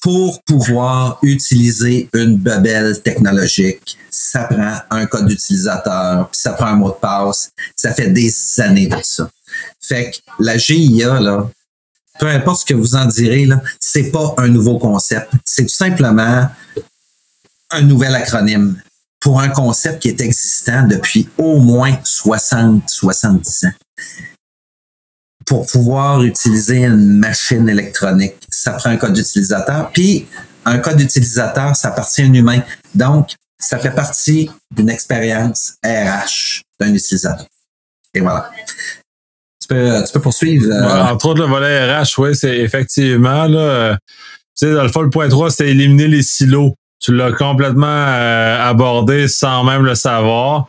pour 0.00 0.42
pouvoir 0.44 1.18
utiliser 1.22 2.08
une 2.14 2.36
bebelle 2.36 3.02
technologique, 3.02 3.98
ça 4.10 4.44
prend 4.44 4.76
un 4.90 5.06
code 5.06 5.26
d'utilisateur, 5.26 6.28
ça 6.32 6.52
prend 6.52 6.66
un 6.66 6.76
mot 6.76 6.90
de 6.90 6.94
passe. 6.94 7.50
Ça 7.74 7.92
fait 7.92 8.08
des 8.08 8.32
années 8.60 8.86
de 8.86 8.96
ça. 9.02 9.28
Fait 9.80 10.10
que 10.10 10.16
la 10.38 10.56
GIA, 10.56 11.20
là, 11.20 11.50
peu 12.18 12.26
importe 12.28 12.60
ce 12.60 12.64
que 12.66 12.74
vous 12.74 12.94
en 12.94 13.06
direz, 13.06 13.46
là, 13.46 13.60
c'est 13.80 14.10
pas 14.10 14.34
un 14.38 14.48
nouveau 14.48 14.78
concept. 14.78 15.30
C'est 15.44 15.64
tout 15.64 15.74
simplement 15.74 16.48
un 17.70 17.82
nouvel 17.82 18.14
acronyme. 18.14 18.80
pour 19.20 19.40
un 19.40 19.48
concept 19.48 20.02
qui 20.02 20.08
est 20.08 20.20
existant 20.20 20.86
depuis 20.86 21.28
au 21.38 21.58
moins 21.58 21.98
60, 22.04 22.88
70 22.88 23.64
ans. 23.64 23.72
Pour 25.48 25.66
pouvoir 25.66 26.22
utiliser 26.22 26.84
une 26.84 27.18
machine 27.18 27.68
électronique, 27.70 28.34
ça 28.50 28.72
prend 28.72 28.90
un 28.90 28.98
code 28.98 29.14
d'utilisateur. 29.14 29.90
Puis, 29.92 30.26
un 30.66 30.78
code 30.78 30.96
d'utilisateur, 30.96 31.74
ça 31.74 31.88
appartient 31.88 32.20
à 32.20 32.26
un 32.26 32.32
humain. 32.34 32.60
Donc, 32.94 33.30
ça 33.58 33.78
fait 33.78 33.90
partie 33.90 34.50
d'une 34.70 34.90
expérience 34.90 35.74
RH 35.82 36.60
d'un 36.78 36.92
utilisateur. 36.92 37.46
Et 38.14 38.20
voilà. 38.20 38.50
Tu 39.60 39.68
peux, 39.68 40.04
tu 40.06 40.12
peux 40.12 40.20
poursuivre. 40.20 40.70
Euh, 40.70 41.12
entre 41.12 41.26
autres, 41.30 41.40
le 41.40 41.48
volet 41.48 41.92
RH, 41.92 42.18
oui, 42.18 42.36
c'est 42.36 42.58
effectivement, 42.58 43.46
là, 43.46 43.58
euh, 43.58 43.94
tu 44.54 44.66
sais, 44.66 44.74
dans 44.74 44.82
le 44.82 44.90
fond, 44.90 45.00
le 45.00 45.10
point 45.10 45.28
3, 45.28 45.50
c'est 45.50 45.68
éliminer 45.68 46.08
les 46.08 46.22
silos. 46.22 46.74
Tu 47.00 47.14
l'as 47.14 47.32
complètement 47.32 47.86
euh, 47.86 48.68
abordé 48.68 49.28
sans 49.28 49.64
même 49.64 49.84
le 49.84 49.94
savoir. 49.94 50.68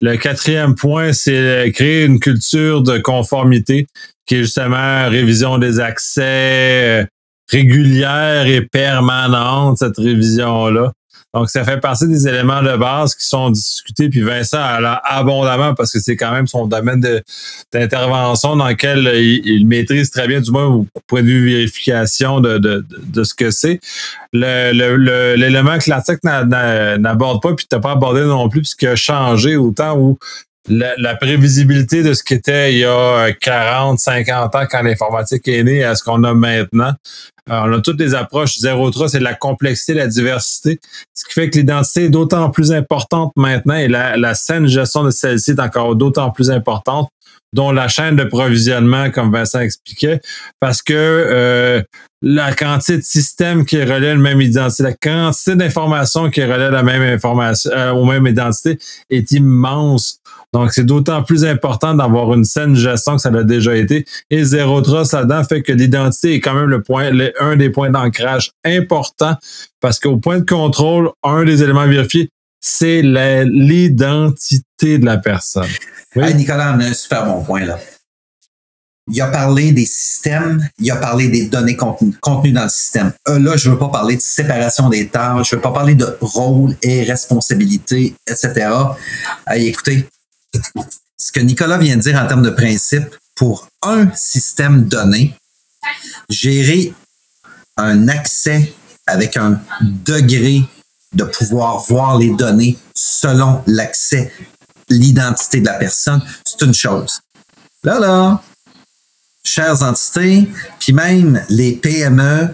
Le 0.00 0.16
quatrième 0.16 0.74
point, 0.74 1.12
c'est 1.12 1.70
créer 1.74 2.04
une 2.04 2.20
culture 2.20 2.82
de 2.82 2.98
conformité 2.98 3.86
qui 4.30 4.36
est 4.36 4.42
justement 4.42 5.08
révision 5.08 5.58
des 5.58 5.80
accès 5.80 7.08
régulière 7.50 8.46
et 8.46 8.60
permanente, 8.60 9.78
cette 9.78 9.96
révision-là. 9.96 10.92
Donc, 11.34 11.50
ça 11.50 11.64
fait 11.64 11.80
partie 11.80 12.06
des 12.06 12.28
éléments 12.28 12.62
de 12.62 12.76
base 12.76 13.16
qui 13.16 13.26
sont 13.26 13.50
discutés. 13.50 14.08
Puis 14.08 14.20
Vincent 14.20 14.60
a 14.60 15.00
abondamment 15.04 15.74
parce 15.74 15.92
que 15.92 15.98
c'est 15.98 16.14
quand 16.14 16.30
même 16.30 16.46
son 16.46 16.68
domaine 16.68 17.04
d'intervention 17.72 18.54
dans 18.54 18.68
lequel 18.68 19.10
il, 19.16 19.66
maîtrise 19.66 20.12
très 20.12 20.28
bien, 20.28 20.40
du 20.40 20.52
moins 20.52 20.66
au 20.66 20.86
point 21.08 21.22
de 21.22 21.26
vue 21.26 21.50
vérification 21.50 22.40
de, 22.40 22.58
de, 22.58 22.86
de 22.88 23.24
ce 23.24 23.34
que 23.34 23.50
c'est. 23.50 23.80
L'élément 24.32 25.76
que 25.78 25.90
l'article 25.90 26.20
n'aborde 27.00 27.42
pas, 27.42 27.54
puis 27.54 27.66
tu 27.68 27.74
n'as 27.74 27.82
pas 27.82 27.92
abordé 27.92 28.20
non 28.20 28.48
plus, 28.48 28.60
puisqu'il 28.60 28.88
a 28.88 28.96
changé 28.96 29.56
autant 29.56 29.98
où 29.98 30.18
la, 30.70 31.14
prévisibilité 31.16 32.02
de 32.02 32.14
ce 32.14 32.22
qu'était 32.22 32.72
il 32.72 32.78
y 32.78 32.84
a 32.84 33.32
40, 33.32 33.98
50 33.98 34.54
ans 34.54 34.66
quand 34.70 34.82
l'informatique 34.82 35.46
est 35.48 35.62
née 35.62 35.84
à 35.84 35.94
ce 35.94 36.02
qu'on 36.02 36.22
a 36.24 36.34
maintenant. 36.34 36.92
Euh, 37.48 37.62
on 37.64 37.72
a 37.72 37.80
toutes 37.80 37.98
les 37.98 38.14
approches 38.14 38.58
zéro 38.58 38.90
trust, 38.90 39.12
c'est 39.12 39.20
la 39.20 39.34
complexité, 39.34 39.94
la 39.94 40.06
diversité, 40.06 40.78
ce 41.14 41.24
qui 41.24 41.32
fait 41.32 41.50
que 41.50 41.58
l'identité 41.58 42.04
est 42.04 42.08
d'autant 42.08 42.50
plus 42.50 42.70
importante 42.72 43.32
maintenant 43.36 43.74
et 43.74 43.88
la, 43.88 44.16
la 44.16 44.34
saine 44.34 44.66
gestion 44.66 45.02
de 45.04 45.10
celle-ci 45.10 45.52
est 45.52 45.60
encore 45.60 45.96
d'autant 45.96 46.30
plus 46.30 46.50
importante 46.50 47.10
dont 47.52 47.72
la 47.72 47.88
chaîne 47.88 48.16
de 48.16 48.24
provisionnement, 48.24 49.10
comme 49.10 49.32
Vincent 49.32 49.60
expliquait, 49.60 50.20
parce 50.60 50.82
que 50.82 50.94
euh, 50.94 51.82
la 52.22 52.52
quantité 52.52 52.98
de 52.98 53.02
systèmes 53.02 53.64
qui 53.64 53.82
relaient 53.82 54.14
le 54.14 54.20
même 54.20 54.40
identité, 54.40 54.82
la 54.82 54.92
quantité 54.92 55.56
d'informations 55.56 56.30
qui 56.30 56.44
relaient 56.44 56.70
la 56.70 56.82
même 56.82 57.02
information, 57.02 57.70
euh, 57.74 57.92
au 57.92 58.04
même 58.04 58.26
identité 58.26 58.78
est 59.08 59.32
immense. 59.32 60.20
Donc, 60.52 60.72
c'est 60.72 60.84
d'autant 60.84 61.22
plus 61.22 61.44
important 61.44 61.94
d'avoir 61.94 62.34
une 62.34 62.44
saine 62.44 62.74
gestion 62.74 63.16
que 63.16 63.22
ça 63.22 63.30
l'a 63.30 63.44
déjà 63.44 63.76
été. 63.76 64.04
Et 64.30 64.44
Zero 64.44 64.80
Trust 64.82 65.12
là-dedans 65.12 65.44
fait 65.44 65.62
que 65.62 65.72
l'identité 65.72 66.34
est 66.34 66.40
quand 66.40 66.54
même 66.54 66.68
le 66.68 66.82
point, 66.82 67.10
un 67.40 67.56
des 67.56 67.70
points 67.70 67.90
d'ancrage 67.90 68.50
importants 68.64 69.36
parce 69.80 69.98
qu'au 69.98 70.18
point 70.18 70.40
de 70.40 70.44
contrôle, 70.44 71.10
un 71.22 71.44
des 71.44 71.62
éléments 71.62 71.86
vérifiés, 71.86 72.30
c'est 72.60 73.02
l'identité 73.02 74.98
de 74.98 75.06
la 75.06 75.18
personne. 75.18 75.68
Oui. 76.16 76.34
Nicolas, 76.34 76.74
on 76.76 76.80
a 76.80 76.86
un 76.86 76.92
super 76.92 77.24
bon 77.24 77.42
point 77.42 77.64
là. 77.64 77.78
Il 79.12 79.20
a 79.20 79.26
parlé 79.26 79.72
des 79.72 79.86
systèmes, 79.86 80.64
il 80.78 80.88
a 80.90 80.96
parlé 80.96 81.28
des 81.28 81.48
données 81.48 81.74
contenues, 81.74 82.52
dans 82.52 82.62
le 82.62 82.68
système. 82.68 83.12
Euh, 83.28 83.40
là, 83.40 83.56
je 83.56 83.70
veux 83.70 83.78
pas 83.78 83.88
parler 83.88 84.14
de 84.14 84.20
séparation 84.20 84.88
des 84.88 85.08
tâches, 85.08 85.50
je 85.50 85.56
veux 85.56 85.62
pas 85.62 85.72
parler 85.72 85.96
de 85.96 86.16
rôle 86.20 86.76
et 86.82 87.02
responsabilité, 87.02 88.14
etc. 88.28 88.68
écoutez, 89.56 90.06
ce 91.16 91.32
que 91.32 91.40
Nicolas 91.40 91.78
vient 91.78 91.96
de 91.96 92.02
dire 92.02 92.16
en 92.22 92.26
termes 92.28 92.42
de 92.42 92.50
principe, 92.50 93.16
pour 93.34 93.68
un 93.82 94.12
système 94.14 94.84
donné, 94.84 95.34
gérer 96.28 96.92
un 97.76 98.06
accès 98.08 98.72
avec 99.06 99.36
un 99.36 99.60
degré 99.80 100.62
de 101.14 101.24
pouvoir 101.24 101.80
voir 101.80 102.18
les 102.18 102.30
données 102.30 102.78
selon 102.94 103.62
l'accès, 103.66 104.32
l'identité 104.88 105.60
de 105.60 105.66
la 105.66 105.74
personne, 105.74 106.22
c'est 106.44 106.64
une 106.64 106.74
chose. 106.74 107.20
Là, 107.82 107.98
là, 107.98 108.42
chères 109.44 109.82
entités, 109.82 110.48
puis 110.78 110.92
même 110.92 111.42
les 111.48 111.72
PME, 111.72 112.48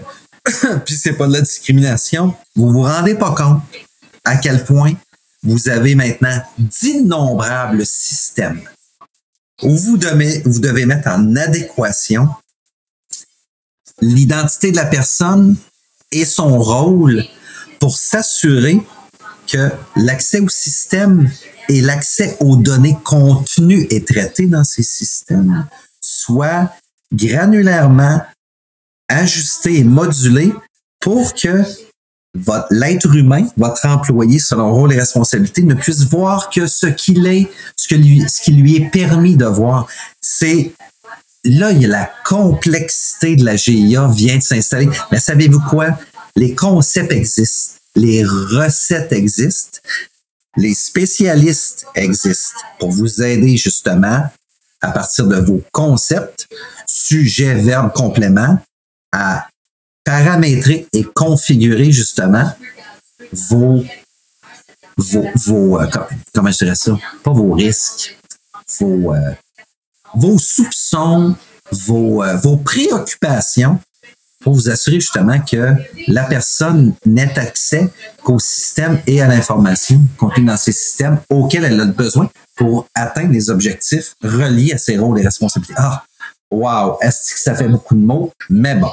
puis 0.84 0.96
c'est 0.96 1.14
pas 1.14 1.26
de 1.26 1.34
la 1.34 1.40
discrimination, 1.40 2.34
vous 2.54 2.70
vous 2.70 2.82
rendez 2.82 3.14
pas 3.14 3.32
compte 3.32 3.62
à 4.24 4.36
quel 4.36 4.64
point 4.64 4.92
vous 5.42 5.68
avez 5.68 5.94
maintenant 5.94 6.42
d'innombrables 6.58 7.84
systèmes 7.84 8.62
où 9.62 9.76
vous 9.76 9.96
devez, 9.96 10.42
vous 10.44 10.60
devez 10.60 10.86
mettre 10.86 11.08
en 11.08 11.36
adéquation 11.36 12.28
l'identité 14.00 14.70
de 14.70 14.76
la 14.76 14.84
personne 14.84 15.56
et 16.12 16.24
son 16.24 16.58
rôle 16.58 17.24
pour 17.78 17.96
s'assurer 17.98 18.80
que 19.46 19.70
l'accès 19.96 20.40
au 20.40 20.48
système 20.48 21.30
et 21.68 21.80
l'accès 21.80 22.36
aux 22.40 22.56
données 22.56 22.96
contenues 23.04 23.86
et 23.90 24.04
traitées 24.04 24.46
dans 24.46 24.64
ces 24.64 24.82
systèmes 24.82 25.66
soit 26.00 26.72
granulairement 27.12 28.22
ajusté 29.08 29.78
et 29.78 29.84
modulé 29.84 30.52
pour 31.00 31.34
que 31.34 31.62
l'être 32.70 33.14
humain, 33.14 33.46
votre 33.56 33.86
employé, 33.86 34.38
selon 34.38 34.74
rôle 34.74 34.92
et 34.92 34.98
responsabilité, 34.98 35.62
ne 35.62 35.74
puisse 35.74 36.04
voir 36.04 36.50
que 36.50 36.66
ce 36.66 36.86
qu'il 36.86 37.26
est, 37.26 37.48
ce, 37.76 37.88
que 37.88 37.94
lui, 37.94 38.24
ce 38.28 38.42
qui 38.42 38.52
lui 38.52 38.76
est 38.76 38.90
permis 38.90 39.36
de 39.36 39.46
voir. 39.46 39.86
C'est 40.20 40.72
là, 41.44 41.70
il 41.70 41.82
y 41.82 41.84
a 41.84 41.88
la 41.88 42.10
complexité 42.24 43.36
de 43.36 43.44
la 43.44 43.56
GIA 43.56 44.08
vient 44.08 44.36
de 44.36 44.42
s'installer. 44.42 44.88
Mais 45.10 45.20
savez-vous 45.20 45.60
quoi? 45.60 45.98
Les 46.36 46.54
concepts 46.54 47.12
existent, 47.12 47.80
les 47.94 48.22
recettes 48.22 49.12
existent, 49.12 49.80
les 50.56 50.74
spécialistes 50.74 51.86
existent 51.94 52.60
pour 52.78 52.90
vous 52.90 53.22
aider 53.22 53.56
justement 53.56 54.30
à 54.82 54.90
partir 54.90 55.26
de 55.26 55.36
vos 55.36 55.62
concepts, 55.72 56.46
sujet, 56.86 57.54
verbe, 57.54 57.92
complément, 57.92 58.58
à 59.12 59.48
paramétrer 60.04 60.86
et 60.92 61.04
configurer 61.04 61.90
justement 61.90 62.52
vos, 63.32 63.82
vos, 64.98 65.26
vos 65.34 65.80
euh, 65.80 65.86
comment 66.34 66.50
je 66.50 66.58
dirais 66.58 66.74
ça, 66.74 66.96
pas 67.24 67.32
vos 67.32 67.52
risques, 67.52 68.16
vos, 68.78 69.14
euh, 69.14 69.32
vos 70.14 70.38
soupçons, 70.38 71.34
vos, 71.72 72.22
euh, 72.22 72.36
vos 72.36 72.58
préoccupations 72.58 73.80
pour 74.46 74.54
vous 74.54 74.70
assurer 74.70 75.00
justement 75.00 75.40
que 75.40 75.74
la 76.06 76.22
personne 76.22 76.94
n'ait 77.04 77.36
accès 77.36 77.88
qu'au 78.22 78.38
système 78.38 79.00
et 79.08 79.20
à 79.20 79.26
l'information 79.26 80.00
contenue 80.16 80.46
dans 80.46 80.56
ces 80.56 80.70
systèmes 80.70 81.18
auxquels 81.28 81.64
elle 81.64 81.80
a 81.80 81.84
besoin 81.86 82.30
pour 82.54 82.86
atteindre 82.94 83.32
les 83.32 83.50
objectifs 83.50 84.14
reliés 84.22 84.72
à 84.72 84.78
ses 84.78 84.98
rôles 84.98 85.18
et 85.18 85.24
responsabilités. 85.24 85.74
Ah, 85.76 86.04
wow, 86.52 86.96
est-ce 87.00 87.34
que 87.34 87.40
ça 87.40 87.56
fait 87.56 87.66
beaucoup 87.66 87.96
de 87.96 88.00
mots? 88.02 88.32
Mais 88.48 88.76
bon, 88.76 88.92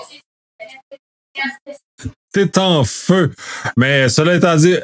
T'es 2.33 2.57
en 2.57 2.83
feu. 2.83 3.31
Mais 3.77 4.09
cela 4.09 4.33
étant 4.33 4.55
dit, 4.55 4.75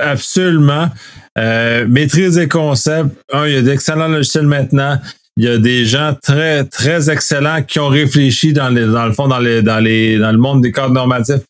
absolument. 0.00 0.88
Euh, 1.36 1.86
maîtrise 1.86 2.36
des 2.36 2.48
concepts. 2.48 3.14
Un, 3.34 3.46
il 3.48 3.52
y 3.52 3.56
a 3.58 3.60
d'excellents 3.60 4.08
logiciels 4.08 4.46
maintenant. 4.46 4.98
Il 5.38 5.44
y 5.44 5.48
a 5.48 5.58
des 5.58 5.84
gens 5.84 6.16
très, 6.22 6.64
très 6.64 7.10
excellents 7.10 7.62
qui 7.62 7.78
ont 7.78 7.88
réfléchi 7.88 8.54
dans, 8.54 8.70
les, 8.70 8.86
dans 8.86 9.06
le 9.06 9.12
fond, 9.12 9.28
dans, 9.28 9.38
les, 9.38 9.60
dans, 9.60 9.80
les, 9.80 10.18
dans 10.18 10.32
le 10.32 10.38
monde 10.38 10.62
des 10.62 10.72
cadres 10.72 10.94
normatifs. 10.94 11.42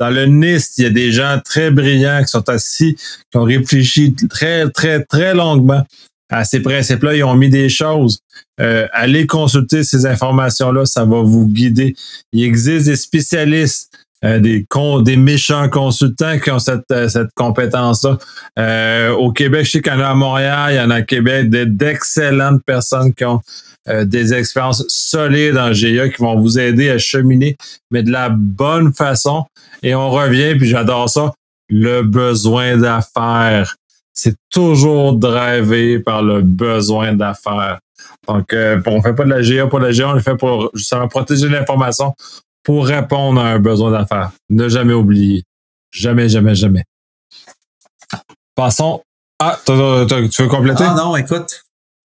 Dans 0.00 0.10
le 0.10 0.26
NIST, 0.26 0.78
il 0.78 0.84
y 0.84 0.86
a 0.86 0.90
des 0.90 1.12
gens 1.12 1.40
très 1.44 1.70
brillants 1.70 2.22
qui 2.22 2.28
sont 2.28 2.48
assis, 2.48 2.96
qui 3.30 3.36
ont 3.36 3.44
réfléchi 3.44 4.14
très, 4.30 4.68
très, 4.70 5.04
très 5.04 5.34
longuement 5.34 5.84
à 6.30 6.44
ces 6.44 6.60
principes-là. 6.60 7.14
Ils 7.14 7.24
ont 7.24 7.34
mis 7.34 7.50
des 7.50 7.68
choses. 7.68 8.18
Euh, 8.60 8.86
allez 8.92 9.26
consulter 9.26 9.84
ces 9.84 10.06
informations-là, 10.06 10.86
ça 10.86 11.04
va 11.04 11.20
vous 11.20 11.46
guider. 11.46 11.94
Il 12.32 12.42
existe 12.44 12.86
des 12.86 12.96
spécialistes 12.96 13.90
euh, 14.24 14.38
des, 14.38 14.66
des 15.02 15.16
méchants 15.16 15.68
consultants 15.68 16.38
qui 16.38 16.50
ont 16.50 16.58
cette, 16.58 16.90
euh, 16.92 17.08
cette 17.08 17.28
compétence-là. 17.34 18.16
Euh, 18.58 19.10
au 19.10 19.32
Québec, 19.32 19.66
je 19.66 19.72
sais 19.72 19.82
qu'il 19.82 19.92
y 19.92 19.96
en 19.96 20.00
a 20.00 20.06
à 20.06 20.14
Montréal, 20.14 20.72
il 20.72 20.76
y 20.76 20.80
en 20.80 20.90
a 20.90 20.96
à 20.96 21.02
Québec, 21.02 21.50
d'excellentes 21.50 22.62
personnes 22.64 23.12
qui 23.12 23.24
ont 23.24 23.40
des 23.86 24.32
expériences 24.32 24.82
solides 24.88 25.58
en 25.58 25.74
GIA 25.74 26.08
qui 26.08 26.22
vont 26.22 26.40
vous 26.40 26.58
aider 26.58 26.88
à 26.88 26.96
cheminer, 26.96 27.54
mais 27.90 28.02
de 28.02 28.10
la 28.10 28.30
bonne 28.30 28.94
façon. 28.94 29.44
Et 29.82 29.94
on 29.94 30.08
revient, 30.08 30.54
puis 30.56 30.66
j'adore 30.66 31.10
ça, 31.10 31.34
le 31.68 32.00
besoin 32.00 32.78
d'affaires. 32.78 33.76
C'est 34.14 34.36
toujours 34.50 35.12
drivé 35.12 35.98
par 35.98 36.22
le 36.22 36.40
besoin 36.40 37.12
d'affaires. 37.12 37.78
Donc, 38.26 38.56
on 38.86 38.96
ne 38.96 39.02
fait 39.02 39.12
pas 39.12 39.24
de 39.24 39.30
la 39.30 39.42
GIA 39.42 39.66
pour 39.66 39.80
la 39.80 39.92
GIA, 39.92 40.08
on 40.08 40.12
le 40.14 40.20
fait 40.20 40.36
pour 40.36 40.70
justement 40.72 41.06
protéger 41.06 41.50
l'information 41.50 42.14
pour 42.64 42.86
répondre 42.86 43.40
à 43.40 43.50
un 43.50 43.58
besoin 43.58 43.90
d'affaires. 43.92 44.32
Ne 44.48 44.68
jamais 44.68 44.94
oublier. 44.94 45.44
Jamais, 45.92 46.28
jamais, 46.28 46.54
jamais. 46.54 46.84
Passons 48.56 49.02
Ah, 49.38 49.58
tu 49.64 49.72
veux 49.72 50.48
compléter? 50.48 50.84
Ah 50.84 50.94
non, 50.96 51.16
écoute. 51.16 51.64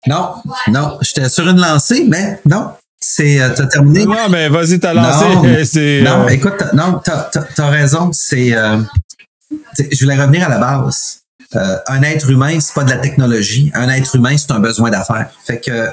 Non, 0.06 0.34
non, 0.68 0.98
j'étais 1.00 1.28
sur 1.28 1.48
une 1.48 1.60
lancée, 1.60 2.04
mais 2.06 2.38
non, 2.44 2.72
c'est 3.00 3.40
euh, 3.40 3.48
t'as 3.54 3.66
terminé. 3.66 4.04
Non, 4.04 4.28
mais 4.28 4.50
vas-y, 4.50 4.78
t'as 4.78 4.92
lancé. 4.92 6.02
Non, 6.02 6.18
non 6.18 6.28
écoute, 6.28 6.62
non, 6.74 7.00
t'as 7.02 7.30
as, 7.58 7.68
raison. 7.70 8.10
C'est, 8.12 8.50
je 8.50 10.04
voulais 10.04 10.20
revenir 10.20 10.46
à 10.46 10.50
la 10.50 10.58
base. 10.58 11.22
un 11.54 12.02
être 12.02 12.28
humain, 12.30 12.60
c'est 12.60 12.74
pas 12.74 12.84
de 12.84 12.90
la 12.90 12.98
technologie. 12.98 13.70
Un 13.74 13.88
être 13.88 14.16
humain, 14.16 14.36
c'est 14.36 14.52
un 14.52 14.60
besoin 14.60 14.90
d'affaires. 14.90 15.30
Fait 15.46 15.60
que 15.60 15.88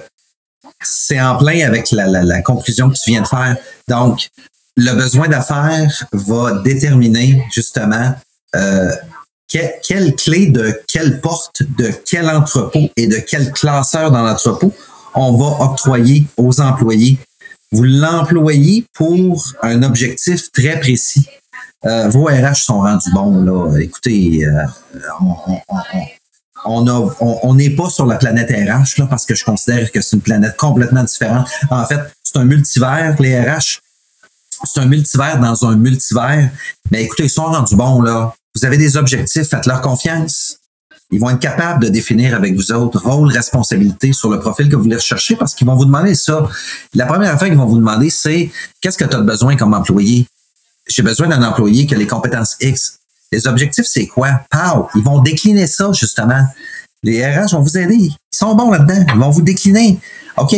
c'est 0.84 1.20
en 1.22 1.38
plein 1.38 1.66
avec 1.66 1.92
la, 1.92 2.08
la, 2.08 2.24
la, 2.24 2.42
conclusion 2.42 2.90
que 2.90 2.96
tu 2.96 3.12
viens 3.12 3.22
de 3.22 3.28
faire. 3.28 3.56
Donc, 3.88 4.30
le 4.78 4.94
besoin 4.94 5.28
d'affaires 5.28 6.06
va 6.14 6.60
déterminer 6.64 7.44
justement 7.54 8.16
euh, 8.56 8.92
quelle 9.48 10.16
clé 10.16 10.48
de 10.48 10.80
quelle 10.88 11.20
porte, 11.20 11.64
de 11.78 11.92
quel 12.06 12.30
entrepôt 12.30 12.90
et 12.96 13.08
de 13.08 13.18
quel 13.18 13.52
classeur 13.52 14.12
dans 14.12 14.24
l'entrepôt 14.24 14.74
on 15.14 15.34
va 15.36 15.66
octroyer 15.66 16.26
aux 16.38 16.62
employés. 16.62 17.20
Vous 17.72 17.84
l'employez 17.84 18.86
pour 18.94 19.44
un 19.62 19.84
objectif 19.84 20.52
très 20.52 20.80
précis. 20.80 21.28
Euh, 21.86 22.10
vos 22.10 22.26
RH 22.26 22.64
sont 22.66 22.80
rendus 22.80 23.12
bons, 23.12 23.44
là. 23.44 23.78
Écoutez, 23.80 24.46
euh, 24.46 24.66
on, 25.20 25.36
on 25.68 25.78
n'est 27.53 27.70
pas 27.72 27.89
sur 27.89 28.05
la 28.05 28.18
planète 28.18 28.49
RH, 28.49 28.99
là, 28.99 29.07
parce 29.09 29.26
que 29.26 29.36
je 29.36 29.43
considère 29.43 29.91
que 29.91 30.01
c'est 30.01 30.16
une 30.16 30.22
planète 30.22 30.57
complètement 30.57 31.03
différente. 31.03 31.47
En 31.70 31.86
fait, 31.86 31.99
c'est 32.24 32.38
un 32.38 32.45
multivers, 32.45 33.16
les 33.20 33.39
RH. 33.39 33.80
C'est 34.64 34.80
un 34.80 34.86
multivers 34.86 35.39
dans 35.39 35.66
un 35.66 35.76
multivers. 35.76 36.49
Mais 36.91 37.03
écoutez, 37.03 37.24
ils 37.24 37.30
sont 37.30 37.45
rendus 37.45 37.76
bons, 37.76 38.01
là. 38.01 38.34
Vous 38.55 38.66
avez 38.66 38.78
des 38.78 38.97
objectifs, 38.97 39.47
faites-leur 39.49 39.82
confiance. 39.82 40.57
Ils 41.12 41.20
vont 41.20 41.30
être 41.30 41.39
capables 41.39 41.84
de 41.84 41.89
définir 41.89 42.36
avec 42.36 42.55
vous 42.55 42.72
autres 42.72 43.01
rôle, 43.01 43.30
responsabilité 43.32 44.14
sur 44.14 44.30
le 44.30 44.39
profil 44.39 44.70
que 44.70 44.76
vous 44.78 44.84
voulez 44.84 44.95
rechercher 44.95 45.36
parce 45.36 45.53
qu'ils 45.53 45.68
vont 45.68 45.76
vous 45.76 45.86
demander 45.86 46.16
ça. 46.16 46.47
La 46.93 47.05
première 47.05 47.34
affaire 47.34 47.49
qu'ils 47.49 47.57
vont 47.57 47.66
vous 47.66 47.78
demander, 47.78 48.09
c'est 48.09 48.49
qu'est-ce 48.80 48.97
que 48.97 49.03
tu 49.03 49.16
as 49.16 49.20
besoin 49.20 49.57
comme 49.57 49.74
employé? 49.74 50.26
J'ai 50.88 51.03
besoin 51.03 51.28
d'un 51.28 51.43
employé 51.43 51.86
qui 51.86 51.95
a 51.95 51.97
les 51.97 52.07
compétences 52.07 52.55
X. 52.62 52.99
Les 53.32 53.48
objectifs, 53.48 53.86
c'est 53.86 54.08
quoi? 54.08 54.42
Pow! 54.50 54.90
Ils 54.96 55.04
vont 55.04 55.22
décliner 55.22 55.68
ça, 55.68 55.92
justement. 55.94 56.44
Les 57.04 57.26
RH 57.26 57.54
vont 57.54 57.62
vous 57.62 57.78
aider. 57.78 57.96
Ils 57.96 58.18
sont 58.32 58.54
bons 58.56 58.72
là-dedans. 58.72 59.06
Ils 59.14 59.20
vont 59.20 59.30
vous 59.30 59.42
décliner. 59.42 60.00
OK, 60.38 60.56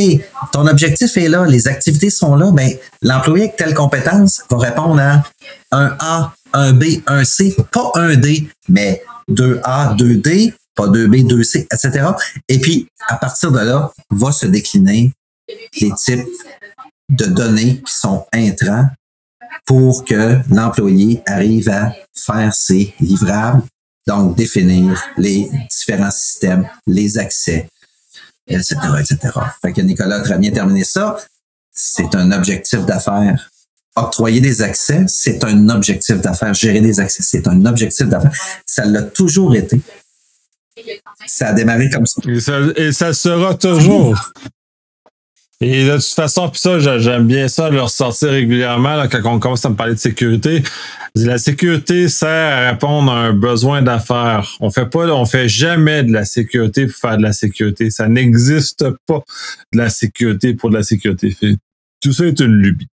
ton 0.52 0.68
objectif 0.68 1.18
est 1.18 1.30
là, 1.30 1.46
les 1.46 1.68
activités 1.68 2.10
sont 2.10 2.36
là, 2.36 2.52
mais 2.52 2.80
l'employé 3.02 3.46
avec 3.46 3.58
telle 3.58 3.74
compétence 3.74 4.44
va 4.50 4.58
répondre 4.58 5.02
à 5.02 5.24
un 5.72 5.96
A, 6.00 6.34
un 6.54 6.74
B, 6.74 6.84
un 7.08 7.24
C, 7.24 7.56
pas 7.72 7.92
un 7.96 8.16
D, 8.16 8.48
mais 8.70 9.04
2A, 9.30 9.98
2D, 9.98 10.54
pas 10.76 10.88
2B, 10.88 11.28
2C, 11.28 11.66
etc. 11.72 12.08
Et 12.50 12.60
puis, 12.60 12.88
à 13.08 13.16
partir 13.16 13.52
de 13.52 13.60
là, 13.60 13.92
va 14.12 14.32
se 14.32 14.46
décliner 14.46 15.12
les 15.80 15.92
types 15.94 16.28
de 17.10 17.26
données 17.26 17.82
qui 17.86 17.94
sont 17.94 18.26
intrants 18.34 18.88
pour 19.66 20.04
que 20.04 20.38
l'employé 20.50 21.22
arrive 21.26 21.70
à 21.70 21.94
faire 22.14 22.54
ses 22.54 22.94
livrables, 23.00 23.64
donc 24.06 24.36
définir 24.36 25.02
les 25.18 25.50
différents 25.70 26.12
systèmes, 26.12 26.68
les 26.86 27.18
accès, 27.18 27.70
etc., 28.48 28.76
etc. 29.00 29.40
Fait 29.62 29.72
que 29.72 29.82
Nicolas 29.82 30.18
a 30.18 30.22
très 30.22 30.38
bien 30.38 30.52
terminé 30.52 30.84
ça. 30.84 31.18
C'est 31.72 32.14
un 32.16 32.32
objectif 32.32 32.86
d'affaires 32.86 33.50
octroyer 33.96 34.42
des 34.42 34.62
accès, 34.62 35.06
c'est 35.08 35.44
un 35.44 35.70
objectif 35.70 36.20
d'affaires. 36.20 36.54
Gérer 36.54 36.82
des 36.82 37.00
accès, 37.00 37.24
c'est 37.24 37.48
un 37.48 37.66
objectif 37.66 38.08
d'affaires. 38.08 38.34
Ça 38.66 38.86
l'a 38.86 39.04
toujours 39.04 39.56
été. 39.56 39.80
Ça 41.28 41.50
a 41.50 41.54
démarré 41.54 41.90
comme 41.90 42.06
ça. 42.06 42.22
Et 42.28 42.40
ça, 42.40 42.60
et 42.76 42.92
ça 42.92 43.14
sera 43.14 43.56
toujours. 43.56 44.32
Et 45.66 45.86
de 45.86 45.96
toute 45.96 46.04
façon, 46.04 46.50
puis 46.50 46.60
ça, 46.60 46.78
j'aime 47.00 47.26
bien 47.26 47.48
ça, 47.48 47.70
le 47.70 47.82
ressortir 47.82 48.30
régulièrement 48.32 48.96
là, 48.96 49.08
quand 49.08 49.22
on 49.24 49.40
commence 49.40 49.66
à 49.66 49.70
me 49.70 49.76
parler 49.76 49.94
de 49.94 50.00
sécurité. 50.00 50.62
La 51.16 51.38
sécurité 51.38 52.10
sert 52.10 52.58
à 52.58 52.72
répondre 52.72 53.10
à 53.10 53.20
un 53.20 53.34
besoin 53.34 53.82
d'affaires. 53.82 54.58
On 54.60 54.72
fait 54.72 54.88
pas, 54.88 55.08
on 55.08 55.26
fait 55.26 55.48
jamais 55.48 56.04
de 56.04 56.12
la 56.12 56.26
sécurité 56.26 56.88
pour 56.88 56.98
faire 56.98 57.18
de 57.18 57.24
la 57.24 57.32
sécurité. 57.32 57.92
Ça 57.92 58.10
n'existe 58.10 58.86
pas 59.08 59.22
de 59.72 59.78
la 59.78 59.90
sécurité 59.90 60.54
pour 60.54 60.70
de 60.70 60.76
la 60.76 60.84
sécurité. 60.84 61.34
Tout 62.02 62.12
ça 62.12 62.26
est 62.26 62.40
une 62.42 62.56
lubie. 62.56 62.88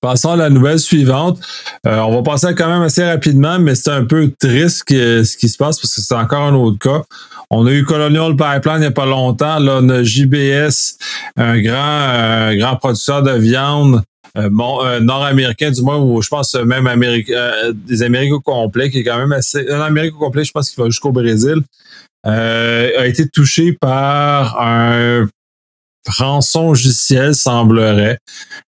Passons 0.00 0.32
à 0.32 0.36
la 0.36 0.48
nouvelle 0.48 0.78
suivante. 0.78 1.38
Euh, 1.86 1.98
on 1.98 2.14
va 2.14 2.22
passer 2.22 2.54
quand 2.54 2.68
même 2.68 2.82
assez 2.82 3.04
rapidement, 3.04 3.58
mais 3.58 3.74
c'est 3.74 3.90
un 3.90 4.04
peu 4.04 4.32
triste 4.40 4.84
ce 4.88 5.36
qui 5.36 5.48
se 5.48 5.58
passe 5.58 5.78
parce 5.78 5.94
que 5.94 6.00
c'est 6.00 6.14
encore 6.14 6.42
un 6.42 6.54
autre 6.54 6.78
cas. 6.78 7.02
On 7.50 7.66
a 7.66 7.72
eu 7.72 7.84
Colonial 7.84 8.34
Pipeline 8.34 8.76
il 8.76 8.80
n'y 8.80 8.86
a 8.86 8.92
pas 8.92 9.04
longtemps. 9.06 9.58
Là, 9.58 9.80
on 9.82 9.88
a 9.90 10.02
JBS, 10.02 10.96
un 11.36 11.60
grand, 11.60 12.54
grand 12.56 12.76
producteur 12.76 13.22
de 13.22 13.32
viande. 13.32 14.02
Euh, 14.38 14.48
bon, 14.50 14.78
nord-américain, 15.00 15.70
du 15.70 15.82
moins, 15.82 15.98
ou 15.98 16.22
je 16.22 16.28
pense 16.28 16.54
même 16.54 16.86
euh, 16.86 17.72
des 17.74 18.02
Amériques 18.02 18.32
au 18.32 18.40
complet, 18.40 18.90
qui 18.90 19.00
est 19.00 19.04
quand 19.04 19.18
même 19.18 19.32
assez. 19.32 19.68
Un 19.68 19.80
Amérique 19.80 20.14
au 20.14 20.18
complet, 20.18 20.44
je 20.44 20.52
pense 20.52 20.70
qu'il 20.70 20.82
va 20.82 20.88
jusqu'au 20.88 21.12
Brésil, 21.12 21.60
a 22.24 23.06
été 23.06 23.28
touché 23.28 23.72
par 23.72 24.60
un 24.62 25.28
rançon 26.06 26.68
logiciel, 26.68 27.34
semblerait. 27.34 28.18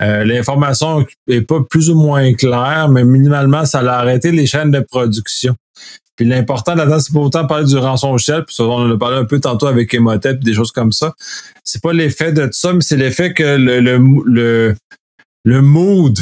Euh, 0.03 0.25
l'information 0.25 1.07
est 1.29 1.43
pas 1.43 1.61
plus 1.69 1.91
ou 1.91 1.95
moins 1.95 2.33
claire, 2.35 2.89
mais 2.89 3.05
minimalement, 3.05 3.65
ça 3.65 3.81
a 3.81 3.99
arrêté 3.99 4.33
les 4.33 4.47
chaînes 4.47 4.71
de 4.71 4.81
production. 4.81 5.55
Puis 6.17 6.29
l'important 6.29 6.75
là-dedans, 6.75 7.01
c'est 7.01 7.13
pas 7.13 7.21
autant 7.21 7.47
parler 7.47 7.67
du 7.67 7.77
rançon 7.77 8.13
logiciel, 8.13 8.45
puis 8.45 8.55
on 8.61 8.73
en 8.73 8.91
a 8.91 8.99
parlé 8.99 9.17
un 9.17 9.25
peu 9.25 9.41
tantôt 9.41 9.67
avec 9.67 9.93
Emotep, 9.95 10.41
des 10.45 10.55
choses 10.55 10.73
comme 10.73 10.93
ça. 10.93 11.15
C'est 11.65 11.83
pas 11.83 11.93
l'effet 11.93 12.33
de 12.33 12.45
tout 12.45 12.53
ça, 12.53 12.73
mais 12.73 12.83
c'est 12.83 12.97
l'effet 12.97 13.33
que 13.33 13.57
le, 13.57 13.81
le, 13.81 13.99
le, 14.27 14.77
le 15.45 15.63
mood 15.63 16.19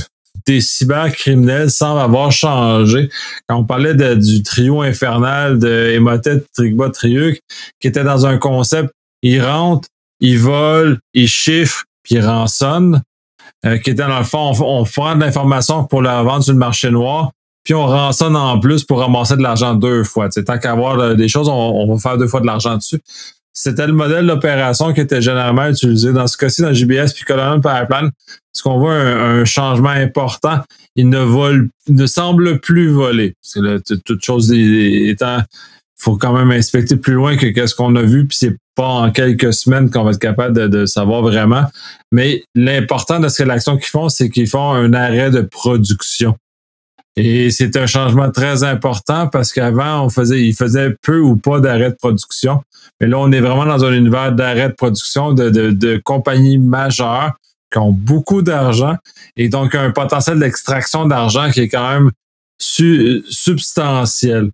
des 0.47 0.61
cybercriminels 0.61 1.71
semble 1.71 2.01
avoir 2.01 2.33
changé. 2.33 3.11
Quand 3.49 3.57
on 3.57 3.65
parlait 3.65 3.95
du 4.17 4.43
trio 4.43 4.83
infernal 4.83 5.59
de 5.59 5.93
Emotep, 5.95 6.47
Trigba, 6.55 6.91
Triuc, 6.91 7.41
qui 7.81 7.89
était 7.89 8.05
dans 8.05 8.25
un 8.25 8.39
concept, 8.39 8.91
ils 9.23 9.43
rentrent, 9.43 9.89
ils 10.21 10.39
volent, 10.39 10.97
ils 11.13 11.29
chiffrent, 11.29 11.85
puis 12.03 12.15
ils 12.15 12.25
rançonnent. 12.25 13.03
Euh, 13.67 13.79
qui 13.79 13.91
était 13.91 14.07
dans 14.07 14.19
le 14.19 14.25
fond, 14.25 14.53
on, 14.61 14.85
prend 14.85 15.17
de 15.17 15.21
l'information 15.21 15.85
pour 15.85 16.01
la 16.01 16.23
vendre 16.23 16.45
sur 16.45 16.53
le 16.53 16.59
marché 16.59 16.91
noir, 16.91 17.33
puis 17.65 17.75
on 17.75 17.87
rançonne 17.87 18.37
en 18.37 18.61
plus 18.61 18.85
pour 18.85 19.01
ramasser 19.01 19.37
de 19.37 19.43
l'argent 19.43 19.75
deux 19.75 20.05
fois. 20.05 20.29
T'sais, 20.29 20.45
tant 20.45 20.59
qu'avoir 20.59 20.99
euh, 21.01 21.15
des 21.15 21.29
choses, 21.29 21.49
on, 21.49 21.93
va 21.93 21.99
faire 21.99 22.19
deux 22.19 22.29
fois 22.29 22.41
de 22.41 22.47
l'argent 22.47 22.77
dessus. 22.77 23.01
C'était 23.53 23.89
le 23.89 23.93
modèle 23.93 24.29
d'opération 24.29 24.93
qui 24.93 25.01
était 25.01 25.21
généralement 25.21 25.67
utilisé. 25.67 26.13
Dans 26.13 26.29
ce 26.29 26.37
cas-ci, 26.37 26.63
dans 26.63 26.73
JBS 26.73 27.13
puis 27.13 27.25
Colonel 27.25 27.61
Pipeline, 27.61 28.11
ce 28.53 28.63
qu'on 28.63 28.79
voit 28.79 28.95
un, 28.95 29.45
changement 29.45 29.89
important. 29.89 30.61
Il 30.95 31.09
ne 31.09 31.19
vole, 31.19 31.69
ne 31.89 32.07
semble 32.07 32.61
plus 32.61 32.91
voler. 32.91 33.35
C'est 33.43 33.61
toute 34.05 34.23
chose 34.23 34.53
étant 34.53 35.41
faut 35.99 36.17
quand 36.17 36.33
même 36.33 36.51
inspecter 36.51 36.97
plus 36.97 37.15
loin 37.15 37.37
que 37.37 37.47
qu'est-ce 37.47 37.75
qu'on 37.75 37.97
a 37.97 38.03
vu, 38.03 38.27
puis 38.27 38.37
c'est 38.39 38.57
pas 38.77 38.87
en 38.87 39.11
quelques 39.11 39.53
semaines 39.53 39.91
qu'on 39.91 40.05
va 40.05 40.13
être 40.13 40.21
capable 40.21 40.69
de, 40.69 40.87
savoir 40.87 41.23
vraiment. 41.23 41.65
Mais 42.13 42.45
l'important 42.55 43.19
de 43.19 43.29
ce 43.29 43.43
que 43.43 43.49
l'action 43.49 43.77
qu'ils 43.77 43.89
font, 43.89 44.09
c'est 44.09 44.31
qu'ils 44.31 44.47
font 44.47 44.71
un 44.71 44.93
arrêt 44.93 45.31
de 45.31 45.41
production. 45.41 46.37
Et 47.17 47.51
c'est 47.51 47.77
un 47.77 47.87
changement 47.87 48.31
très 48.31 48.63
important 48.63 49.27
parce 49.27 49.53
qu'avant, 49.53 50.05
on 50.05 50.09
faisait, 50.09 50.41
ils 50.41 50.55
faisaient 50.55 50.95
peu 51.03 51.19
ou 51.19 51.35
pas 51.35 51.59
d'arrêt 51.59 51.91
de 51.91 51.97
production. 51.97 52.63
Mais 53.01 53.09
là, 53.09 53.19
on 53.19 53.33
est 53.33 53.41
vraiment 53.41 53.67
dans 53.67 53.85
un 53.85 53.93
univers 53.93 54.31
d'arrêt 54.33 54.69
de 54.69 54.75
production 54.75 55.33
de, 55.33 55.51
de, 55.51 56.01
compagnies 56.05 56.59
majeures 56.59 57.33
qui 57.73 57.79
ont 57.79 57.91
beaucoup 57.91 58.43
d'argent 58.43 58.95
et 59.37 59.49
donc 59.49 59.75
un 59.75 59.91
potentiel 59.91 60.39
d'extraction 60.39 61.07
d'argent 61.07 61.51
qui 61.51 61.61
est 61.61 61.69
quand 61.69 61.91
même 61.91 62.11
substantiel. 62.59 64.51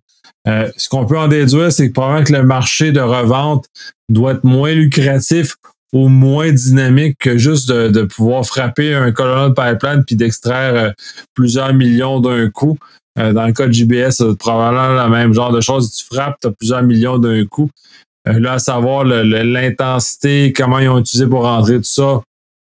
Euh, 0.47 0.69
ce 0.77 0.89
qu'on 0.89 1.05
peut 1.05 1.17
en 1.17 1.27
déduire, 1.27 1.71
c'est 1.71 1.87
que 1.87 1.93
probablement 1.93 2.23
que 2.23 2.33
le 2.33 2.43
marché 2.43 2.91
de 2.91 2.99
revente 2.99 3.65
doit 4.09 4.33
être 4.33 4.43
moins 4.43 4.73
lucratif 4.73 5.55
ou 5.91 6.07
moins 6.07 6.51
dynamique 6.51 7.17
que 7.19 7.37
juste 7.37 7.69
de, 7.69 8.03
pouvoir 8.03 8.45
frapper 8.45 8.93
un 8.93 9.11
colonel 9.11 9.53
pipeline 9.53 10.03
puis 10.05 10.15
d'extraire 10.15 10.75
euh, 10.75 10.91
plusieurs 11.33 11.73
millions 11.73 12.19
d'un 12.19 12.49
coup. 12.49 12.77
Euh, 13.17 13.33
dans 13.33 13.47
le 13.47 13.53
cas 13.53 13.67
de 13.67 13.71
JBS, 13.71 14.11
c'est 14.11 14.37
probablement 14.37 15.03
le 15.03 15.09
même 15.09 15.33
genre 15.33 15.51
de 15.51 15.61
chose. 15.61 15.91
Tu 15.93 16.05
frappes, 16.05 16.37
tu 16.41 16.47
as 16.47 16.51
plusieurs 16.51 16.83
millions 16.83 17.17
d'un 17.17 17.45
coup. 17.45 17.69
là, 18.25 18.53
à 18.53 18.59
savoir 18.59 19.05
l'intensité, 19.05 20.53
comment 20.53 20.79
ils 20.79 20.89
ont 20.89 20.99
utilisé 20.99 21.27
pour 21.27 21.43
rentrer 21.43 21.77
tout 21.77 21.83
ça, 21.83 22.21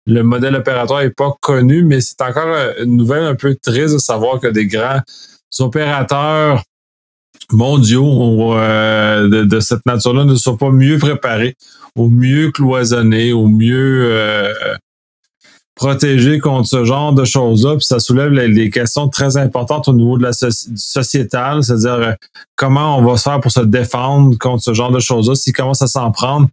le 0.06 0.22
modèle 0.22 0.56
opératoire 0.56 1.02
n'est 1.02 1.10
pas 1.10 1.32
connu, 1.40 1.84
mais 1.84 2.00
c'est 2.00 2.20
encore 2.20 2.56
une 2.80 2.96
nouvelle 2.96 3.24
un 3.24 3.34
peu 3.34 3.54
triste 3.54 3.94
de 3.94 3.98
savoir 3.98 4.40
que 4.40 4.48
des 4.48 4.66
grands 4.66 5.00
opérateurs 5.60 6.62
mondiaux 7.50 8.54
euh, 8.54 9.44
de, 9.44 9.60
cette 9.60 9.84
nature-là 9.86 10.24
ne 10.24 10.34
sont 10.34 10.56
pas 10.56 10.70
mieux 10.70 10.98
préparés, 10.98 11.56
ou 11.96 12.08
mieux 12.08 12.50
cloisonnés, 12.50 13.32
ou 13.32 13.48
mieux 13.48 14.06
euh, 14.10 14.52
protéger 15.74 16.38
contre 16.38 16.68
ce 16.68 16.84
genre 16.84 17.12
de 17.12 17.24
choses-là. 17.24 17.76
Puis 17.76 17.86
ça 17.86 17.98
soulève 17.98 18.32
des 18.52 18.70
questions 18.70 19.08
très 19.08 19.36
importantes 19.36 19.88
au 19.88 19.92
niveau 19.92 20.18
de 20.18 20.22
la 20.22 20.32
sociétale, 20.32 21.64
c'est-à-dire 21.64 21.92
euh, 21.92 22.12
comment 22.56 22.98
on 22.98 23.04
va 23.04 23.16
se 23.16 23.24
faire 23.24 23.40
pour 23.40 23.52
se 23.52 23.60
défendre 23.60 24.36
contre 24.38 24.62
ce 24.62 24.74
genre 24.74 24.92
de 24.92 25.00
choses-là. 25.00 25.34
S'il 25.34 25.52
commence 25.52 25.82
à 25.82 25.86
s'en 25.86 26.10
prendre, 26.10 26.48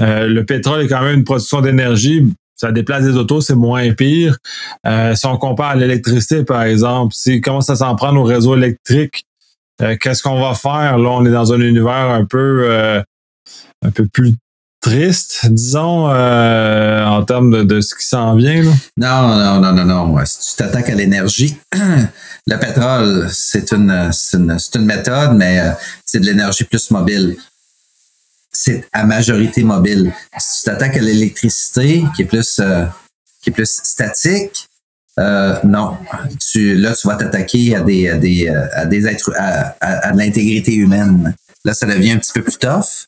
euh, 0.00 0.26
le 0.26 0.44
pétrole 0.44 0.82
est 0.82 0.88
quand 0.88 1.02
même 1.02 1.18
une 1.18 1.24
production 1.24 1.60
d'énergie. 1.60 2.26
Ça 2.56 2.72
déplace 2.72 3.04
des 3.04 3.16
autos, 3.16 3.40
c'est 3.40 3.54
moins 3.54 3.92
pire. 3.92 4.38
Euh, 4.86 5.14
si 5.14 5.26
on 5.26 5.36
compare 5.36 5.70
à 5.70 5.76
l'électricité, 5.76 6.42
par 6.42 6.62
exemple, 6.62 7.14
s'il 7.14 7.40
commence 7.40 7.70
à 7.70 7.76
s'en 7.76 7.94
prendre 7.96 8.20
au 8.20 8.24
réseau 8.24 8.56
électrique, 8.56 9.26
qu'est-ce 9.78 10.22
qu'on 10.22 10.40
va 10.40 10.54
faire? 10.54 10.96
Là, 10.96 11.10
on 11.10 11.26
est 11.26 11.30
dans 11.30 11.52
un 11.52 11.60
univers 11.60 12.10
un 12.10 12.24
peu 12.24 13.04
un 13.84 13.90
peu 13.90 14.06
plus 14.06 14.34
triste, 14.86 15.46
disons, 15.50 16.08
euh, 16.10 17.04
en 17.04 17.24
termes 17.24 17.66
de, 17.66 17.80
ce 17.80 17.94
qui 17.94 18.06
s'en 18.06 18.36
vient? 18.36 18.62
Là? 18.62 18.70
Non, 18.96 19.36
non, 19.36 19.60
non, 19.60 19.84
non, 19.84 19.84
non. 19.84 20.24
Si 20.24 20.50
tu 20.50 20.56
t'attaques 20.56 20.88
à 20.90 20.94
l'énergie, 20.94 21.56
le 22.46 22.56
pétrole, 22.56 23.28
c'est 23.32 23.72
une, 23.72 23.90
une, 23.90 24.56
une, 24.74 24.84
méthode, 24.84 25.32
mais 25.34 25.58
euh, 25.58 25.70
c'est 26.04 26.20
de 26.20 26.26
l'énergie 26.26 26.64
plus 26.64 26.90
mobile. 26.92 27.36
C'est 28.58 28.88
à 28.92 29.04
majorité 29.04 29.62
mobile. 29.62 30.12
Si 30.38 30.58
tu 30.58 30.64
t'attaques 30.64 30.96
à 30.96 31.00
l'électricité, 31.00 32.04
qui 32.14 32.22
est 32.22 32.24
plus 32.24 32.58
euh, 32.58 32.86
qui 33.42 33.50
est 33.50 33.52
plus 33.52 33.80
statique, 33.82 34.66
non. 35.64 35.96
Tu, 36.50 36.74
là, 36.74 36.94
tu 36.94 37.06
vas 37.06 37.16
t'attaquer 37.16 37.76
à 37.76 37.80
des, 37.80 38.08
à 38.08 38.16
des, 38.16 38.48
à 38.48 38.86
des 38.86 39.06
êtres, 39.06 39.32
à, 39.36 39.76
à, 39.80 40.12
de 40.12 40.18
l'intégrité 40.18 40.74
humaine. 40.74 41.34
Là, 41.64 41.74
ça 41.74 41.86
devient 41.86 42.12
un 42.12 42.18
petit 42.18 42.32
peu 42.32 42.42
plus 42.42 42.58
tough. 42.58 43.06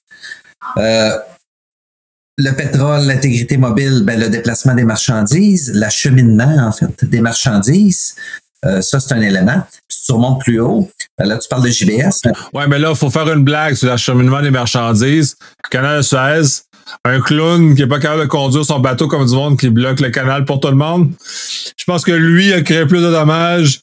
Euh, 0.76 1.18
le 2.36 2.50
pétrole, 2.52 3.04
l'intégrité 3.06 3.56
mobile, 3.56 4.02
ben, 4.04 4.18
le 4.18 4.28
déplacement 4.28 4.74
des 4.74 4.84
marchandises, 4.84 5.72
l'acheminement, 5.74 6.68
en 6.68 6.72
fait, 6.72 7.04
des 7.04 7.20
marchandises. 7.20 8.14
Euh, 8.64 8.80
ça, 8.80 8.98
c'est 8.98 9.14
un 9.14 9.20
élément. 9.20 9.62
si 9.88 10.06
tu 10.06 10.12
remontes 10.12 10.40
plus 10.40 10.60
haut, 10.60 10.90
ben 11.16 11.26
là, 11.26 11.38
tu 11.38 11.48
parles 11.48 11.64
de 11.64 11.70
JBS. 11.70 12.22
Oui, 12.52 12.64
mais 12.68 12.78
là, 12.78 12.90
il 12.90 12.96
faut 12.96 13.10
faire 13.10 13.30
une 13.32 13.44
blague 13.44 13.74
sur 13.74 13.88
l'acheminement 13.88 14.42
des 14.42 14.50
marchandises. 14.50 15.36
Canal 15.70 16.02
Suez, 16.02 16.62
un 17.04 17.20
clown 17.20 17.74
qui 17.74 17.82
n'est 17.82 17.88
pas 17.88 18.00
capable 18.00 18.22
de 18.22 18.26
conduire 18.26 18.64
son 18.64 18.80
bateau 18.80 19.06
comme 19.08 19.26
du 19.26 19.34
monde 19.34 19.58
qui 19.58 19.70
bloque 19.70 20.00
le 20.00 20.10
canal 20.10 20.44
pour 20.44 20.60
tout 20.60 20.68
le 20.68 20.74
monde. 20.74 21.12
Je 21.76 21.84
pense 21.84 22.04
que 22.04 22.12
lui 22.12 22.52
a 22.52 22.62
créé 22.62 22.86
plus 22.86 23.00
de 23.00 23.10
dommages 23.10 23.80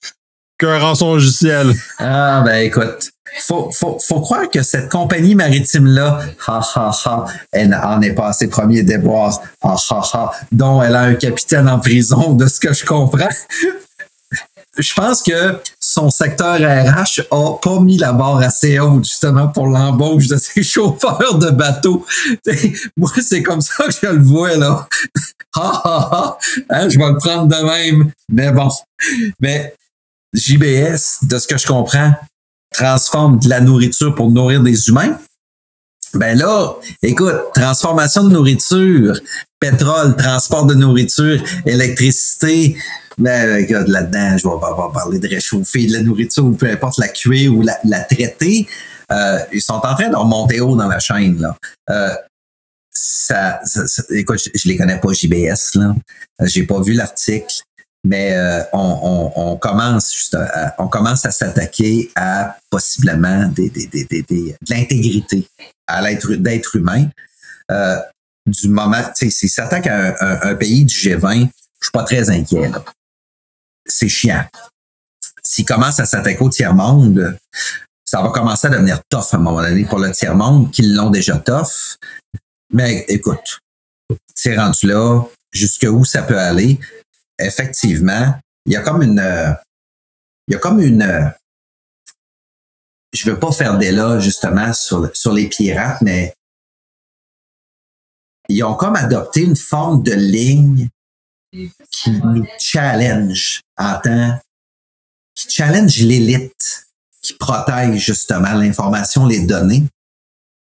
qu'un 0.57 0.79
rançon 0.79 1.13
logiciel. 1.13 1.73
Ah, 1.99 2.41
ben 2.45 2.57
écoute, 2.65 3.11
faut, 3.39 3.69
faut, 3.71 3.97
faut 3.99 4.21
croire 4.21 4.49
que 4.49 4.63
cette 4.63 4.89
compagnie 4.89 5.35
maritime-là, 5.35 6.19
ha, 6.47 6.61
ha, 6.75 6.91
ha, 7.05 7.25
elle 7.51 7.73
en 7.73 8.01
est 8.01 8.13
pas 8.13 8.33
ses 8.33 8.47
premiers 8.47 8.83
déboires, 8.83 9.41
ha, 9.61 9.75
ha, 9.89 10.01
ha, 10.13 10.31
dont 10.51 10.81
elle 10.81 10.95
a 10.95 11.01
un 11.01 11.15
capitaine 11.15 11.67
en 11.67 11.79
prison, 11.79 12.33
de 12.33 12.47
ce 12.47 12.59
que 12.59 12.73
je 12.73 12.85
comprends. 12.85 13.29
Je 14.77 14.93
pense 14.93 15.21
que 15.23 15.57
son 15.79 16.09
secteur 16.09 16.55
RH 16.55 17.21
a 17.31 17.57
pas 17.61 17.79
mis 17.79 17.97
la 17.97 18.11
barre 18.11 18.39
assez 18.39 18.79
haute 18.79 19.05
justement 19.05 19.47
pour 19.47 19.67
l'embauche 19.67 20.27
de 20.27 20.37
ses 20.37 20.63
chauffeurs 20.63 21.37
de 21.37 21.49
bateau. 21.51 22.05
Moi, 22.97 23.11
c'est 23.21 23.43
comme 23.43 23.61
ça 23.61 23.85
que 23.85 23.91
je 23.91 24.07
le 24.07 24.23
vois 24.23 24.57
là. 24.57 24.87
ha. 25.55 26.37
Hein, 26.69 26.89
je 26.89 26.97
vais 26.97 27.07
le 27.07 27.17
prendre 27.17 27.47
de 27.47 27.63
même. 27.63 28.11
Mais 28.29 28.51
bon. 28.51 28.69
Mais 29.39 29.73
JBS, 30.33 31.23
de 31.23 31.37
ce 31.37 31.47
que 31.47 31.57
je 31.57 31.67
comprends, 31.67 32.13
transforme 32.71 33.39
de 33.39 33.47
la 33.47 33.61
nourriture 33.61 34.13
pour 34.13 34.29
nourrir 34.29 34.61
des 34.61 34.89
humains. 34.89 35.17
Ben 36.15 36.37
là, 36.37 36.75
écoute, 37.01 37.35
transformation 37.53 38.23
de 38.23 38.33
nourriture, 38.33 39.19
pétrole, 39.59 40.15
transport 40.15 40.65
de 40.65 40.73
nourriture, 40.73 41.41
électricité, 41.65 42.77
ben, 43.17 43.57
écoute, 43.59 43.87
là-dedans, 43.87 44.37
je 44.37 44.47
vais 44.47 44.59
pas 44.59 44.91
parler 44.93 45.19
de 45.19 45.27
réchauffer 45.27 45.87
de 45.87 45.93
la 45.93 46.01
nourriture 46.01 46.45
ou 46.45 46.51
peu 46.51 46.69
importe 46.69 46.97
la 46.97 47.07
cuire 47.07 47.53
ou 47.53 47.61
la, 47.61 47.99
traiter. 48.03 48.67
Euh, 49.11 49.39
ils 49.53 49.61
sont 49.61 49.73
en 49.73 49.95
train 49.95 50.09
de 50.09 50.15
remonter 50.15 50.59
haut 50.59 50.75
dans 50.75 50.87
la 50.87 50.99
chaîne. 50.99 51.39
Là. 51.39 51.55
Euh, 51.89 52.15
ça, 52.91 53.59
écoute, 54.09 54.49
je, 54.53 54.67
les 54.67 54.77
connais 54.77 54.99
pas 54.99 55.11
JBS 55.11 55.75
là. 55.75 55.95
J'ai 56.41 56.63
pas 56.63 56.81
vu 56.81 56.93
l'article 56.93 57.61
mais 58.05 58.37
euh, 58.37 58.61
on, 58.71 59.57
commence 59.57 60.13
juste 60.13 60.35
à, 60.35 60.75
on 60.77 60.87
commence 60.87 61.25
à 61.25 61.31
s'attaquer 61.31 62.11
à 62.15 62.55
possiblement 62.69 63.47
des, 63.47 63.69
des, 63.69 63.87
des, 63.87 64.05
de 64.21 64.55
l'intégrité 64.69 65.47
à 65.87 66.03
l'être 66.03 66.33
d'être 66.35 66.75
humain. 66.75 67.07
Euh, 67.71 67.97
du 68.45 68.69
moment, 68.69 69.01
tu 69.17 69.25
sais, 69.25 69.29
s'il 69.31 69.49
s'attaque 69.49 69.87
à 69.87 70.47
un, 70.47 70.53
pays 70.53 70.85
du 70.85 70.93
G20, 70.93 71.49
je 71.81 71.85
suis 71.85 71.91
pas 71.91 72.03
très 72.03 72.29
inquiet. 72.29 72.71
C'est 73.87 74.07
chiant. 74.07 74.45
S'il 75.43 75.65
commence 75.65 75.99
à 75.99 76.05
s'attaquer 76.05 76.43
au 76.43 76.49
tiers-monde, 76.49 77.35
ça 78.05 78.21
va 78.21 78.29
commencer 78.29 78.67
à 78.67 78.69
devenir 78.69 78.99
tough 79.09 79.29
à 79.31 79.37
un 79.37 79.39
moment 79.39 79.63
donné 79.63 79.83
pour 79.85 79.97
le 79.97 80.11
tiers-monde, 80.11 80.71
qui 80.71 80.83
l'ont 80.83 81.09
déjà 81.09 81.37
tough. 81.37 81.97
Mais 82.71 83.03
écoute, 83.07 83.61
c'est 84.35 84.55
rendu 84.55 84.85
là, 84.85 85.23
jusqu'où 85.51 86.05
ça 86.05 86.21
peut 86.21 86.37
aller? 86.37 86.79
Effectivement, 87.39 88.35
il 88.65 88.73
y 88.73 88.75
a 88.75 88.81
comme 88.81 89.01
une, 89.01 89.55
il 90.47 90.53
y 90.53 90.55
a 90.55 90.59
comme 90.59 90.79
une, 90.79 91.33
je 93.13 93.29
veux 93.29 93.39
pas 93.39 93.51
faire 93.51 93.77
d'éloge 93.77 94.23
justement 94.23 94.73
sur, 94.73 95.15
sur 95.15 95.33
les 95.33 95.47
pirates, 95.47 96.01
mais 96.01 96.33
ils 98.49 98.63
ont 98.63 98.75
comme 98.75 98.95
adopté 98.95 99.41
une 99.41 99.55
forme 99.55 100.03
de 100.03 100.13
ligne 100.13 100.89
qui 101.89 102.11
nous 102.11 102.45
challenge 102.59 103.61
en 103.77 103.99
tant, 103.99 104.39
qui 105.33 105.49
challenge 105.49 105.97
l'élite, 105.99 106.87
qui 107.21 107.33
protège 107.33 107.99
justement 107.99 108.53
l'information, 108.53 109.25
les 109.25 109.45
données. 109.45 109.83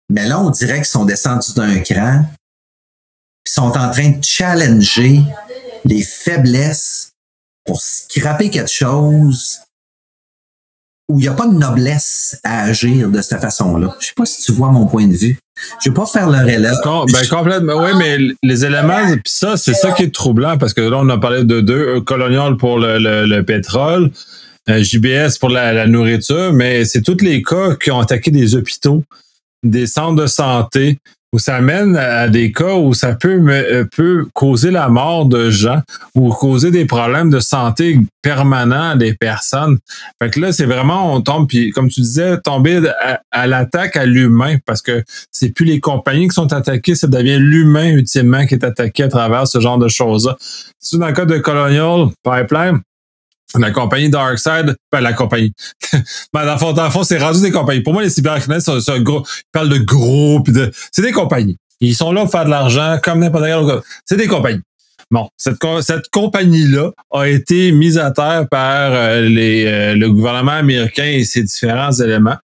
Mais 0.08 0.26
là, 0.26 0.40
on 0.40 0.50
dirait 0.50 0.76
qu'ils 0.76 0.86
sont 0.86 1.04
descendus 1.04 1.54
d'un 1.54 1.80
cran, 1.80 2.24
ils 3.44 3.50
sont 3.50 3.76
en 3.76 3.90
train 3.90 4.10
de 4.10 4.24
challenger 4.24 5.22
les 5.88 6.02
faiblesses 6.02 7.12
pour 7.64 7.80
scraper 7.80 8.50
quelque 8.50 8.70
chose 8.70 9.58
où 11.08 11.20
il 11.20 11.22
n'y 11.22 11.28
a 11.28 11.34
pas 11.34 11.46
de 11.46 11.54
noblesse 11.54 12.40
à 12.42 12.64
agir 12.64 13.10
de 13.10 13.22
cette 13.22 13.40
façon-là. 13.40 13.94
Je 14.00 14.06
sais 14.06 14.12
pas 14.16 14.26
si 14.26 14.42
tu 14.42 14.52
vois 14.52 14.72
mon 14.72 14.86
point 14.86 15.06
de 15.06 15.14
vue. 15.14 15.38
Je 15.82 15.90
vais 15.90 15.94
pas 15.94 16.06
faire 16.06 16.28
le 16.28 16.38
relais. 16.38 16.72
ben, 16.84 17.28
complètement. 17.30 17.84
Oui, 17.84 17.90
mais 17.96 18.18
les 18.42 18.64
éléments, 18.64 19.06
puis 19.12 19.32
ça, 19.32 19.56
c'est 19.56 19.74
ça 19.74 19.92
qui 19.92 20.02
est 20.04 20.14
troublant 20.14 20.58
parce 20.58 20.74
que 20.74 20.80
là, 20.80 20.98
on 20.98 21.08
a 21.08 21.16
parlé 21.16 21.44
de 21.44 21.60
deux, 21.60 22.00
Colonial 22.00 22.56
pour 22.56 22.78
le, 22.80 23.40
pétrole, 23.42 24.10
JBS 24.68 25.38
pour 25.38 25.50
la, 25.50 25.86
nourriture, 25.86 26.52
mais 26.52 26.84
c'est 26.84 27.02
tous 27.02 27.22
les 27.22 27.40
cas 27.42 27.76
qui 27.76 27.92
ont 27.92 28.00
attaqué 28.00 28.32
des 28.32 28.56
hôpitaux, 28.56 29.04
des 29.62 29.86
centres 29.86 30.20
de 30.20 30.26
santé, 30.26 30.98
où 31.32 31.38
ça 31.38 31.60
mène 31.60 31.96
à 31.96 32.28
des 32.28 32.52
cas 32.52 32.74
où 32.74 32.94
ça 32.94 33.14
peut, 33.14 33.40
euh, 33.48 33.84
peut 33.94 34.26
causer 34.32 34.70
la 34.70 34.88
mort 34.88 35.26
de 35.26 35.50
gens 35.50 35.82
ou 36.14 36.30
causer 36.30 36.70
des 36.70 36.84
problèmes 36.84 37.30
de 37.30 37.40
santé 37.40 37.98
permanents 38.22 38.90
à 38.90 38.96
des 38.96 39.14
personnes. 39.14 39.78
Fait 40.20 40.30
que 40.30 40.40
là, 40.40 40.52
c'est 40.52 40.66
vraiment, 40.66 41.14
on 41.14 41.20
tombe, 41.20 41.48
puis 41.48 41.70
comme 41.70 41.88
tu 41.88 42.00
disais, 42.00 42.38
tomber 42.38 42.80
à, 43.30 43.46
l'attaque 43.46 43.96
à 43.96 44.06
l'humain 44.06 44.56
parce 44.66 44.82
que 44.82 45.04
c'est 45.30 45.50
plus 45.50 45.64
les 45.64 45.80
compagnies 45.80 46.28
qui 46.28 46.34
sont 46.34 46.52
attaquées, 46.52 46.94
ça 46.94 47.06
devient 47.06 47.38
l'humain 47.38 47.90
ultimement 47.90 48.46
qui 48.46 48.54
est 48.54 48.64
attaqué 48.64 49.04
à 49.04 49.08
travers 49.08 49.46
ce 49.46 49.60
genre 49.60 49.78
de 49.78 49.88
choses-là. 49.88 50.36
C'est 50.78 50.98
dans 50.98 51.08
le 51.08 51.12
cas 51.12 51.24
de 51.24 51.38
Colonial 51.38 52.08
Pipeline, 52.22 52.80
la 53.58 53.70
compagnie 53.70 54.10
Darkside, 54.10 54.76
ben 54.90 55.00
la 55.00 55.12
compagnie. 55.12 55.52
ben, 56.32 56.44
dans 56.44 56.52
le 56.54 56.58
fond, 56.58 56.90
fond 56.90 57.04
c'est 57.04 57.18
rendu 57.18 57.40
des 57.40 57.50
compagnies. 57.50 57.80
Pour 57.80 57.92
moi, 57.92 58.02
les 58.02 58.10
cybercriminels, 58.10 58.62
c'est 58.62 58.90
un 58.90 59.00
gros. 59.00 59.24
Ils 59.24 59.50
parlent 59.52 59.68
de 59.68 59.78
gros, 59.78 60.40
puis 60.40 60.52
de. 60.52 60.70
C'est 60.92 61.02
des 61.02 61.12
compagnies. 61.12 61.56
Ils 61.80 61.94
sont 61.94 62.12
là 62.12 62.22
pour 62.22 62.30
faire 62.30 62.44
de 62.44 62.50
l'argent 62.50 62.98
comme 63.02 63.20
n'importe 63.20 63.44
quel. 63.44 63.80
C'est 64.04 64.16
des 64.16 64.26
compagnies. 64.26 64.62
Bon, 65.10 65.28
cette, 65.36 65.58
cette 65.82 66.08
compagnie-là 66.10 66.90
a 67.12 67.28
été 67.28 67.70
mise 67.70 67.96
à 67.96 68.10
terre 68.10 68.46
par 68.50 68.92
euh, 68.92 69.20
les, 69.22 69.64
euh, 69.66 69.94
le 69.94 70.10
gouvernement 70.10 70.52
américain 70.52 71.04
et 71.04 71.24
ses 71.24 71.44
différents 71.44 71.92
éléments. 71.92 72.36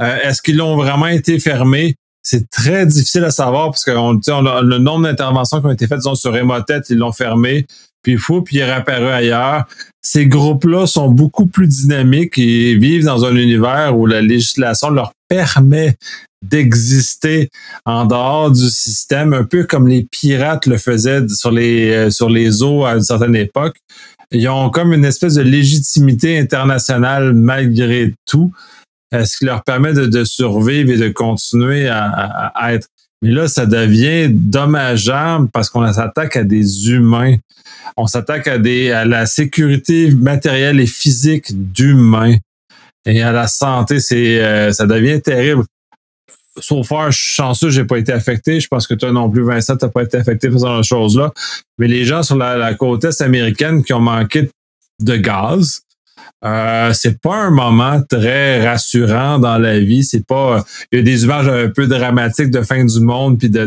Euh, 0.00 0.16
est-ce 0.22 0.40
qu'ils 0.40 0.56
l'ont 0.56 0.76
vraiment 0.76 1.08
été 1.08 1.38
fermés? 1.38 1.96
C'est 2.22 2.48
très 2.48 2.86
difficile 2.86 3.24
à 3.24 3.30
savoir 3.30 3.66
parce 3.66 3.84
que 3.84 3.90
on, 3.90 4.18
on 4.28 4.46
a 4.46 4.62
le 4.62 4.78
nombre 4.78 5.04
d'interventions 5.04 5.60
qui 5.60 5.66
ont 5.66 5.70
été 5.70 5.86
faites 5.86 5.98
disons, 5.98 6.14
sur 6.14 6.34
Emotet, 6.34 6.80
ils 6.88 6.96
l'ont 6.96 7.12
fermé 7.12 7.66
puis 8.14 8.40
puis 8.44 8.56
il 8.56 8.58
est 8.58 8.64
réapparu 8.64 9.08
ailleurs. 9.08 9.64
Ces 10.00 10.26
groupes-là 10.26 10.86
sont 10.86 11.08
beaucoup 11.08 11.46
plus 11.46 11.66
dynamiques 11.66 12.38
et 12.38 12.76
vivent 12.76 13.04
dans 13.04 13.24
un 13.24 13.34
univers 13.34 13.98
où 13.98 14.06
la 14.06 14.20
législation 14.20 14.90
leur 14.90 15.12
permet 15.28 15.96
d'exister 16.44 17.50
en 17.84 18.04
dehors 18.04 18.52
du 18.52 18.68
système, 18.68 19.32
un 19.32 19.42
peu 19.42 19.64
comme 19.64 19.88
les 19.88 20.04
pirates 20.04 20.66
le 20.66 20.78
faisaient 20.78 21.26
sur 21.28 21.50
les, 21.50 21.90
euh, 21.90 22.10
sur 22.10 22.30
les 22.30 22.62
eaux 22.62 22.84
à 22.84 22.94
une 22.94 23.02
certaine 23.02 23.34
époque. 23.34 23.76
Ils 24.30 24.48
ont 24.48 24.70
comme 24.70 24.92
une 24.92 25.04
espèce 25.04 25.34
de 25.34 25.42
légitimité 25.42 26.38
internationale 26.38 27.32
malgré 27.32 28.14
tout, 28.26 28.52
ce 29.12 29.38
qui 29.38 29.44
leur 29.46 29.64
permet 29.64 29.92
de, 29.92 30.24
survivre 30.24 30.90
et 30.90 30.96
de 30.96 31.08
continuer 31.08 31.88
à, 31.88 32.52
être. 32.74 32.88
Mais 33.26 33.32
là, 33.32 33.48
ça 33.48 33.66
devient 33.66 34.28
dommageable 34.30 35.48
parce 35.52 35.68
qu'on 35.68 35.92
s'attaque 35.92 36.36
à 36.36 36.44
des 36.44 36.90
humains. 36.90 37.34
On 37.96 38.06
s'attaque 38.06 38.46
à, 38.46 38.56
des, 38.56 38.92
à 38.92 39.04
la 39.04 39.26
sécurité 39.26 40.12
matérielle 40.12 40.78
et 40.78 40.86
physique 40.86 41.46
d'humains 41.50 42.36
et 43.04 43.22
à 43.22 43.32
la 43.32 43.48
santé. 43.48 43.98
C'est, 43.98 44.40
euh, 44.40 44.70
ça 44.70 44.86
devient 44.86 45.20
terrible. 45.20 45.64
Sauf 46.60 46.86
faire, 46.86 47.10
je 47.10 47.18
suis 47.18 47.34
chanceux, 47.34 47.70
j'ai 47.70 47.84
pas 47.84 47.98
été 47.98 48.12
affecté. 48.12 48.60
Je 48.60 48.68
pense 48.68 48.86
que 48.86 48.94
toi 48.94 49.10
non 49.10 49.28
plus, 49.28 49.42
Vincent, 49.42 49.76
t'as 49.76 49.88
pas 49.88 50.04
été 50.04 50.18
affecté 50.18 50.48
par 50.48 50.60
cette 50.60 50.84
chose-là. 50.84 51.32
Mais 51.78 51.88
les 51.88 52.04
gens 52.04 52.22
sur 52.22 52.36
la 52.36 52.74
côte 52.74 53.02
est 53.06 53.20
américaine 53.22 53.82
qui 53.82 53.92
ont 53.92 54.00
manqué 54.00 54.48
de 55.00 55.16
gaz, 55.16 55.80
euh, 56.44 56.92
c'est 56.92 57.20
pas 57.20 57.36
un 57.36 57.50
moment 57.50 58.00
très 58.08 58.66
rassurant 58.66 59.38
dans 59.38 59.58
la 59.58 59.78
vie. 59.78 60.04
C'est 60.04 60.26
pas. 60.26 60.64
Il 60.92 60.98
y 60.98 61.00
a 61.00 61.04
des 61.04 61.24
images 61.24 61.48
un 61.48 61.68
peu 61.68 61.86
dramatiques 61.86 62.50
de 62.50 62.62
fin 62.62 62.84
du 62.84 63.00
monde 63.00 63.38
puis 63.38 63.50
de, 63.50 63.66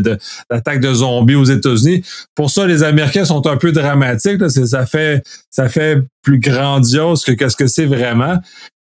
d'attaque 0.49 0.79
de, 0.79 0.93
zombies 0.93 1.35
aux 1.35 1.45
États-Unis. 1.45 2.03
Pour 2.35 2.49
ça, 2.49 2.65
les 2.65 2.83
Américains 2.83 3.25
sont 3.25 3.45
un 3.47 3.57
peu 3.57 3.71
dramatiques. 3.71 4.39
Là. 4.39 4.49
ça 4.49 4.85
fait 4.85 5.23
ça 5.49 5.69
fait 5.69 5.99
plus 6.21 6.39
grandiose 6.39 7.23
que 7.23 7.31
qu'est-ce 7.31 7.55
que 7.55 7.67
c'est 7.67 7.85
vraiment. 7.85 8.37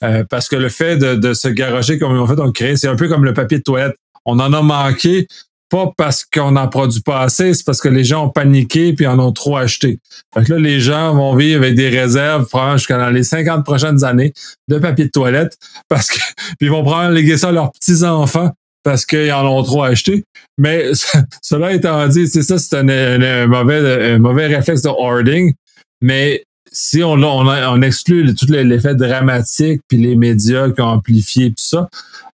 Euh, 0.05 0.25
parce 0.29 0.49
que 0.49 0.57
le 0.57 0.69
fait 0.69 0.97
de, 0.97 1.15
de 1.15 1.33
se 1.33 1.49
garocher 1.49 1.99
comme 1.99 2.13
ils 2.13 2.19
ont 2.19 2.27
fait, 2.27 2.41
on 2.41 2.51
crée, 2.51 2.77
c'est 2.77 2.89
un 2.89 2.97
peu 2.97 3.09
comme 3.09 3.25
le 3.25 3.35
papier 3.35 3.59
de 3.59 3.63
toilette. 3.63 3.95
On 4.25 4.39
en 4.39 4.53
a 4.53 4.63
manqué, 4.63 5.27
pas 5.73 5.91
parce 5.97 6.27
qu'on 6.27 6.53
n'en 6.53 6.69
produit 6.69 7.01
pas 7.01 7.21
assez, 7.23 7.55
c'est 7.55 7.65
parce 7.65 7.81
que 7.81 7.89
les 7.89 8.05
gens 8.05 8.27
ont 8.27 8.29
paniqué 8.29 8.93
puis 8.93 9.07
en 9.07 9.19
ont 9.19 9.33
trop 9.33 9.57
acheté. 9.57 10.01
Fait 10.35 10.45
que 10.45 10.53
là, 10.53 10.59
les 10.59 10.81
gens 10.81 11.15
vont 11.15 11.35
vivre 11.35 11.63
avec 11.63 11.75
des 11.77 11.89
réserves, 11.89 12.47
jusqu'à 12.75 12.99
dans 12.99 13.09
les 13.09 13.23
50 13.23 13.65
prochaines 13.65 14.05
années, 14.05 14.35
de 14.69 14.79
papier 14.79 15.07
de 15.07 15.11
toilette, 15.11 15.57
parce 15.89 16.09
que 16.09 16.19
puis 16.19 16.67
ils 16.67 16.71
vont 16.71 16.83
probablement 16.83 17.15
léguer 17.15 17.39
ça 17.39 17.49
à 17.49 17.53
leurs 17.53 17.73
petits-enfants 17.73 18.51
parce 18.85 19.07
qu'ils 19.07 19.33
en 19.33 19.47
ont 19.47 19.63
trop 19.63 19.83
acheté. 19.83 20.25
Mais 20.59 20.91
cela 21.43 21.73
étant 21.73 22.07
dit, 22.07 22.29
c'est 22.29 22.43
ça, 22.43 22.59
c'est 22.59 22.77
un, 22.77 23.47
mauvais, 23.47 24.13
un 24.13 24.19
mauvais 24.19 24.49
réflexe 24.49 24.83
de 24.83 24.91
hoarding. 24.91 25.55
Mais 26.03 26.45
si 26.71 27.03
on, 27.03 27.15
on, 27.15 27.47
on 27.47 27.83
exclut 27.83 28.35
tout 28.35 28.47
l'effet 28.51 28.95
dramatique 28.95 29.81
puis 29.89 29.97
les 29.97 30.17
médias 30.17 30.71
qui 30.71 30.83
ont 30.83 30.89
amplifié 30.89 31.49
tout 31.49 31.65
ça, 31.65 31.89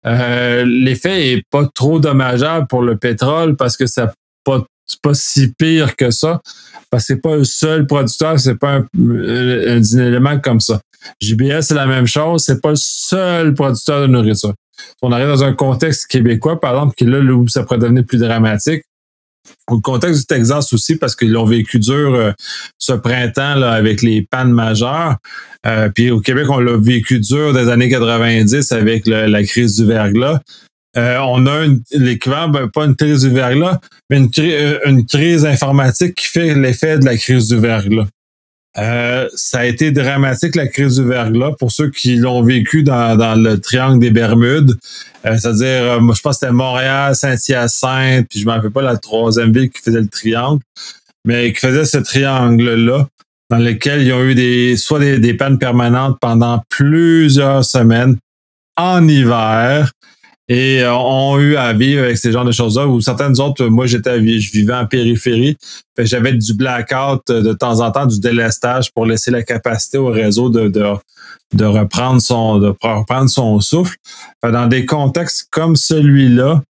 euh, 0.07 0.65
l'effet 0.65 1.33
est 1.33 1.43
pas 1.51 1.67
trop 1.75 1.99
dommageable 1.99 2.67
pour 2.69 2.83
le 2.83 2.97
pétrole 2.97 3.57
parce 3.57 3.77
que 3.77 3.87
ça 3.87 4.13
pas 4.45 4.65
pas 5.03 5.15
si 5.15 5.53
pire 5.59 5.97
que 5.97 6.11
ça 6.13 6.41
parce 6.91 7.05
que 7.05 7.15
c'est 7.15 7.21
pas 7.21 7.37
le 7.37 7.45
seul 7.45 7.87
producteur, 7.87 8.39
c'est 8.39 8.55
pas 8.55 8.75
un, 8.75 8.87
un, 8.97 9.83
élément 9.83 10.39
comme 10.39 10.61
ça. 10.61 10.81
JBS 11.21 11.63
c'est 11.63 11.75
la 11.75 11.87
même 11.87 12.07
chose, 12.07 12.45
c'est 12.45 12.61
pas 12.61 12.71
le 12.71 12.77
seul 12.77 13.55
producteur 13.55 14.03
de 14.03 14.07
nourriture. 14.07 14.55
On 15.03 15.11
arrive 15.11 15.29
dans 15.29 15.43
un 15.43 15.55
contexte 15.55 16.07
québécois 16.07 16.61
par 16.61 16.75
exemple 16.75 16.95
qui 16.97 17.05
là 17.05 17.19
où 17.19 17.49
ça 17.49 17.65
pourrait 17.65 17.79
devenir 17.79 18.05
plus 18.05 18.19
dramatique, 18.19 18.85
au 19.71 19.81
contexte 19.81 20.21
du 20.21 20.27
Texas 20.27 20.73
aussi, 20.73 20.97
parce 20.97 21.17
qu'ils 21.17 21.33
l'ont 21.33 21.45
vécu 21.45 21.79
dur 21.79 22.15
euh, 22.15 22.33
ce 22.79 22.93
printemps 22.93 23.57
là, 23.57 23.73
avec 23.73 24.03
les 24.03 24.23
pannes 24.23 24.53
majeures. 24.53 25.17
Euh, 25.67 25.89
puis 25.89 26.11
au 26.11 26.21
Québec, 26.21 26.47
on 26.49 26.59
l'a 26.59 26.77
vécu 26.77 27.19
dur 27.19 27.53
des 27.53 27.69
années 27.69 27.89
90 27.89 28.73
avec 28.73 29.07
la 29.07 29.43
crise 29.45 29.77
du 29.77 29.87
verglas. 29.87 30.41
Euh, 30.97 31.19
on 31.19 31.47
a 31.47 31.67
l'équivalent, 31.93 32.49
ben, 32.49 32.69
pas 32.69 32.87
une 32.87 32.97
crise 32.97 33.23
du 33.23 33.31
verglas, 33.31 33.81
mais 34.09 34.19
une, 34.19 34.31
une 34.87 35.05
crise 35.05 35.45
informatique 35.45 36.15
qui 36.15 36.27
fait 36.27 36.55
l'effet 36.55 36.99
de 36.99 37.05
la 37.05 37.17
crise 37.17 37.49
du 37.49 37.57
verglas. 37.59 38.07
Euh, 38.79 39.29
ça 39.35 39.61
a 39.61 39.65
été 39.65 39.91
dramatique 39.91 40.55
la 40.55 40.67
crise 40.67 40.97
du 40.97 41.05
verglas 41.05 41.53
pour 41.59 41.73
ceux 41.73 41.91
qui 41.91 42.17
l'ont 42.17 42.43
vécu 42.43 42.83
dans, 42.83 43.17
dans, 43.17 43.35
le 43.35 43.59
triangle 43.59 43.99
des 43.99 44.11
Bermudes. 44.11 44.77
Euh, 45.25 45.37
c'est-à-dire, 45.39 45.93
euh, 45.93 46.01
je 46.01 46.21
pense 46.21 46.39
que 46.39 46.41
c'était 46.41 46.53
Montréal, 46.53 47.15
Saint-Hyacinthe, 47.17 48.27
puis 48.29 48.41
je 48.41 48.45
ne 48.45 48.51
me 48.51 48.57
rappelle 48.57 48.71
pas 48.71 48.83
la 48.83 48.99
troisième 48.99 49.53
ville 49.53 49.71
qui 49.71 49.81
faisait 49.81 50.01
le 50.01 50.09
triangle, 50.09 50.61
mais 51.25 51.53
qui 51.53 51.61
faisait 51.61 51.87
ce 51.87 51.99
triangle-là, 51.99 53.09
dans 53.51 53.59
lequel 53.59 54.03
ils 54.03 54.13
ont 54.13 54.23
eu 54.23 54.35
des 54.35 54.77
soit 54.77 54.99
des, 54.99 55.19
des 55.19 55.35
pannes 55.35 55.59
permanentes 55.59 56.19
pendant 56.21 56.63
plusieurs 56.69 57.65
semaines 57.65 58.19
en 58.77 59.09
hiver 59.09 59.91
et 60.49 60.83
euh, 60.83 60.95
ont 60.95 61.39
eu 61.39 61.57
à 61.57 61.73
vivre 61.73 62.05
avec 62.05 62.19
ces 62.19 62.33
genres 62.33 62.45
de 62.45 62.53
choses-là. 62.53 62.87
Ou 62.87 63.01
certaines 63.01 63.41
autres, 63.41 63.67
moi, 63.67 63.87
j'étais, 63.87 64.19
je 64.19 64.53
vivais 64.53 64.75
en 64.75 64.87
périphérie. 64.87 65.57
J'avais 65.99 66.33
du 66.33 66.55
blackout 66.55 67.23
euh, 67.31 67.43
de 67.43 67.53
temps 67.53 67.81
en 67.81 67.91
temps, 67.91 68.07
du 68.07 68.21
délestage 68.21 68.93
pour 68.93 69.07
laisser 69.07 69.31
la 69.31 69.43
capacité 69.43 69.99
au 69.99 70.09
réseau 70.09 70.51
de, 70.51 70.69
de, 70.69 70.85
de 71.55 71.65
reprendre 71.65 72.21
son 72.21 72.59
de 72.59 72.75
reprendre 72.81 73.29
son 73.29 73.61
souffle. 73.61 73.97
Dans 74.43 74.67
des 74.67 74.87
contextes 74.87 75.49
comme 75.51 75.75
celui-là, 75.75 76.63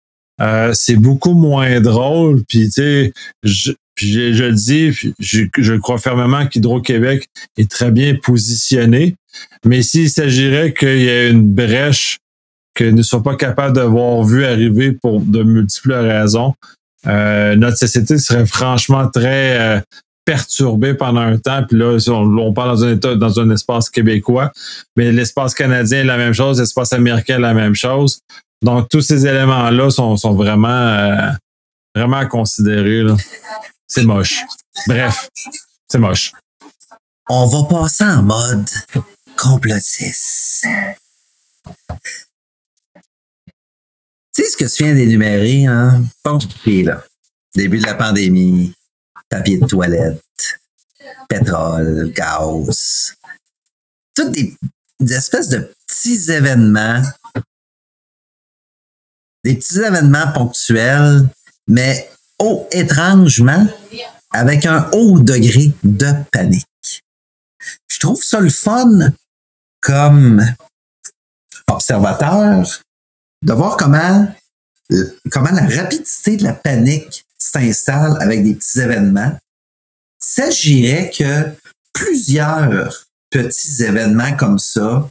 euh, 0.40 0.72
c'est 0.72 0.96
beaucoup 0.96 1.34
moins 1.34 1.80
drôle. 1.80 2.42
Puis 2.48 2.66
tu 2.66 2.70
sais, 2.70 3.12
je, 3.42 3.72
je, 3.96 4.32
je 4.32 4.44
le 4.44 4.52
dis, 4.52 4.92
je, 5.18 5.44
je 5.56 5.74
crois 5.74 5.98
fermement 5.98 6.46
qu'Hydro-Québec 6.46 7.26
est 7.56 7.70
très 7.70 7.90
bien 7.90 8.14
positionné. 8.14 9.16
Mais 9.64 9.82
s'il 9.82 10.10
s'agirait 10.10 10.72
qu'il 10.72 11.00
y 11.00 11.08
ait 11.08 11.30
une 11.30 11.54
brèche 11.54 12.18
que 12.74 12.84
ne 12.84 13.02
soit 13.02 13.22
pas 13.22 13.36
capable 13.36 13.74
d'avoir 13.74 14.22
vu 14.24 14.44
arriver 14.44 14.92
pour 14.92 15.20
de 15.20 15.42
multiples 15.42 15.94
raisons, 15.94 16.54
euh, 17.06 17.54
notre 17.56 17.76
société 17.76 18.18
serait 18.18 18.46
franchement 18.46 19.08
très 19.08 19.58
euh, 19.58 19.80
perturbée 20.24 20.94
pendant 20.94 21.20
un 21.20 21.38
temps. 21.38 21.64
Puis 21.68 21.78
là, 21.78 21.98
on, 22.08 22.38
on, 22.38 22.52
parle 22.52 22.76
dans 22.76 22.84
un 22.84 22.92
état, 22.92 23.14
dans 23.14 23.40
un 23.40 23.50
espace 23.50 23.90
québécois, 23.90 24.52
mais 24.96 25.12
l'espace 25.12 25.54
canadien 25.54 26.00
est 26.00 26.04
la 26.04 26.16
même 26.16 26.32
chose, 26.32 26.60
l'espace 26.60 26.92
américain 26.92 27.36
est 27.36 27.40
la 27.40 27.54
même 27.54 27.74
chose. 27.74 28.20
Donc, 28.62 28.88
tous 28.88 29.02
ces 29.02 29.26
éléments-là 29.26 29.90
sont, 29.90 30.16
sont 30.16 30.34
vraiment, 30.34 30.68
euh, 30.68 31.30
vraiment 31.94 32.16
à 32.16 32.26
considérer. 32.26 33.04
C'est 33.86 34.04
moche. 34.04 34.40
Bref, 34.86 35.28
c'est 35.86 35.98
moche. 35.98 36.32
On 37.28 37.46
va 37.46 37.68
passer 37.68 38.04
en 38.04 38.22
mode 38.22 38.68
complotiste. 39.36 40.66
Tu 44.34 44.42
sais 44.42 44.50
ce 44.50 44.56
que 44.56 44.64
tu 44.64 44.82
viens 44.82 44.94
d'énumérer, 44.94 45.66
hein? 45.66 46.02
Bon, 46.24 46.38
là, 46.66 47.04
début 47.54 47.78
de 47.78 47.86
la 47.86 47.94
pandémie, 47.94 48.74
papier 49.28 49.58
de 49.58 49.66
toilette, 49.66 50.20
pétrole, 51.28 52.12
gaz, 52.12 53.14
toutes 54.12 54.32
des, 54.32 54.56
espèces 55.14 55.50
de 55.50 55.72
petits 55.86 56.32
événements, 56.32 57.02
des 59.44 59.54
petits 59.54 59.78
événements 59.78 60.32
ponctuels, 60.32 61.28
mais 61.68 62.10
oh, 62.40 62.66
étrangement, 62.72 63.68
avec 64.32 64.66
un 64.66 64.90
haut 64.92 65.20
degré 65.20 65.72
de 65.84 66.12
panique. 66.32 66.66
Je 67.86 68.00
trouve 68.00 68.22
ça 68.22 68.40
le 68.40 68.50
fun 68.50 69.12
comme 69.80 70.44
observateur, 71.68 72.66
de 73.44 73.52
voir 73.52 73.76
comment, 73.76 74.26
euh, 74.90 75.18
comment 75.30 75.50
la 75.50 75.66
rapidité 75.66 76.36
de 76.36 76.44
la 76.44 76.54
panique 76.54 77.24
s'installe 77.38 78.16
avec 78.20 78.42
des 78.42 78.54
petits 78.54 78.80
événements. 78.80 79.36
S'agirait 80.18 81.10
que 81.16 81.50
plusieurs 81.92 83.04
petits 83.30 83.82
événements 83.82 84.34
comme 84.36 84.58
ça, 84.58 85.08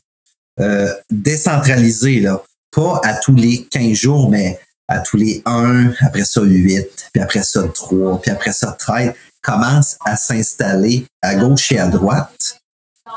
euh, 0.60 0.94
décentralisés, 1.10 2.20
là, 2.20 2.42
pas 2.72 3.00
à 3.04 3.14
tous 3.14 3.36
les 3.36 3.66
15 3.66 3.94
jours, 3.94 4.30
mais 4.30 4.60
à 4.88 5.00
tous 5.00 5.18
les 5.18 5.42
1, 5.46 5.94
après 6.02 6.26
ça 6.26 6.42
8, 6.42 7.10
puis 7.14 7.22
après 7.22 7.44
ça 7.44 7.68
3, 7.68 8.22
puis 8.22 8.32
après 8.32 8.52
ça 8.54 8.72
13, 8.72 9.14
commencent 9.42 9.98
à 10.06 10.18
s'installer 10.18 11.06
à 11.22 11.36
gauche 11.36 11.72
et 11.72 11.80
à 11.80 11.88
droite 11.88 12.60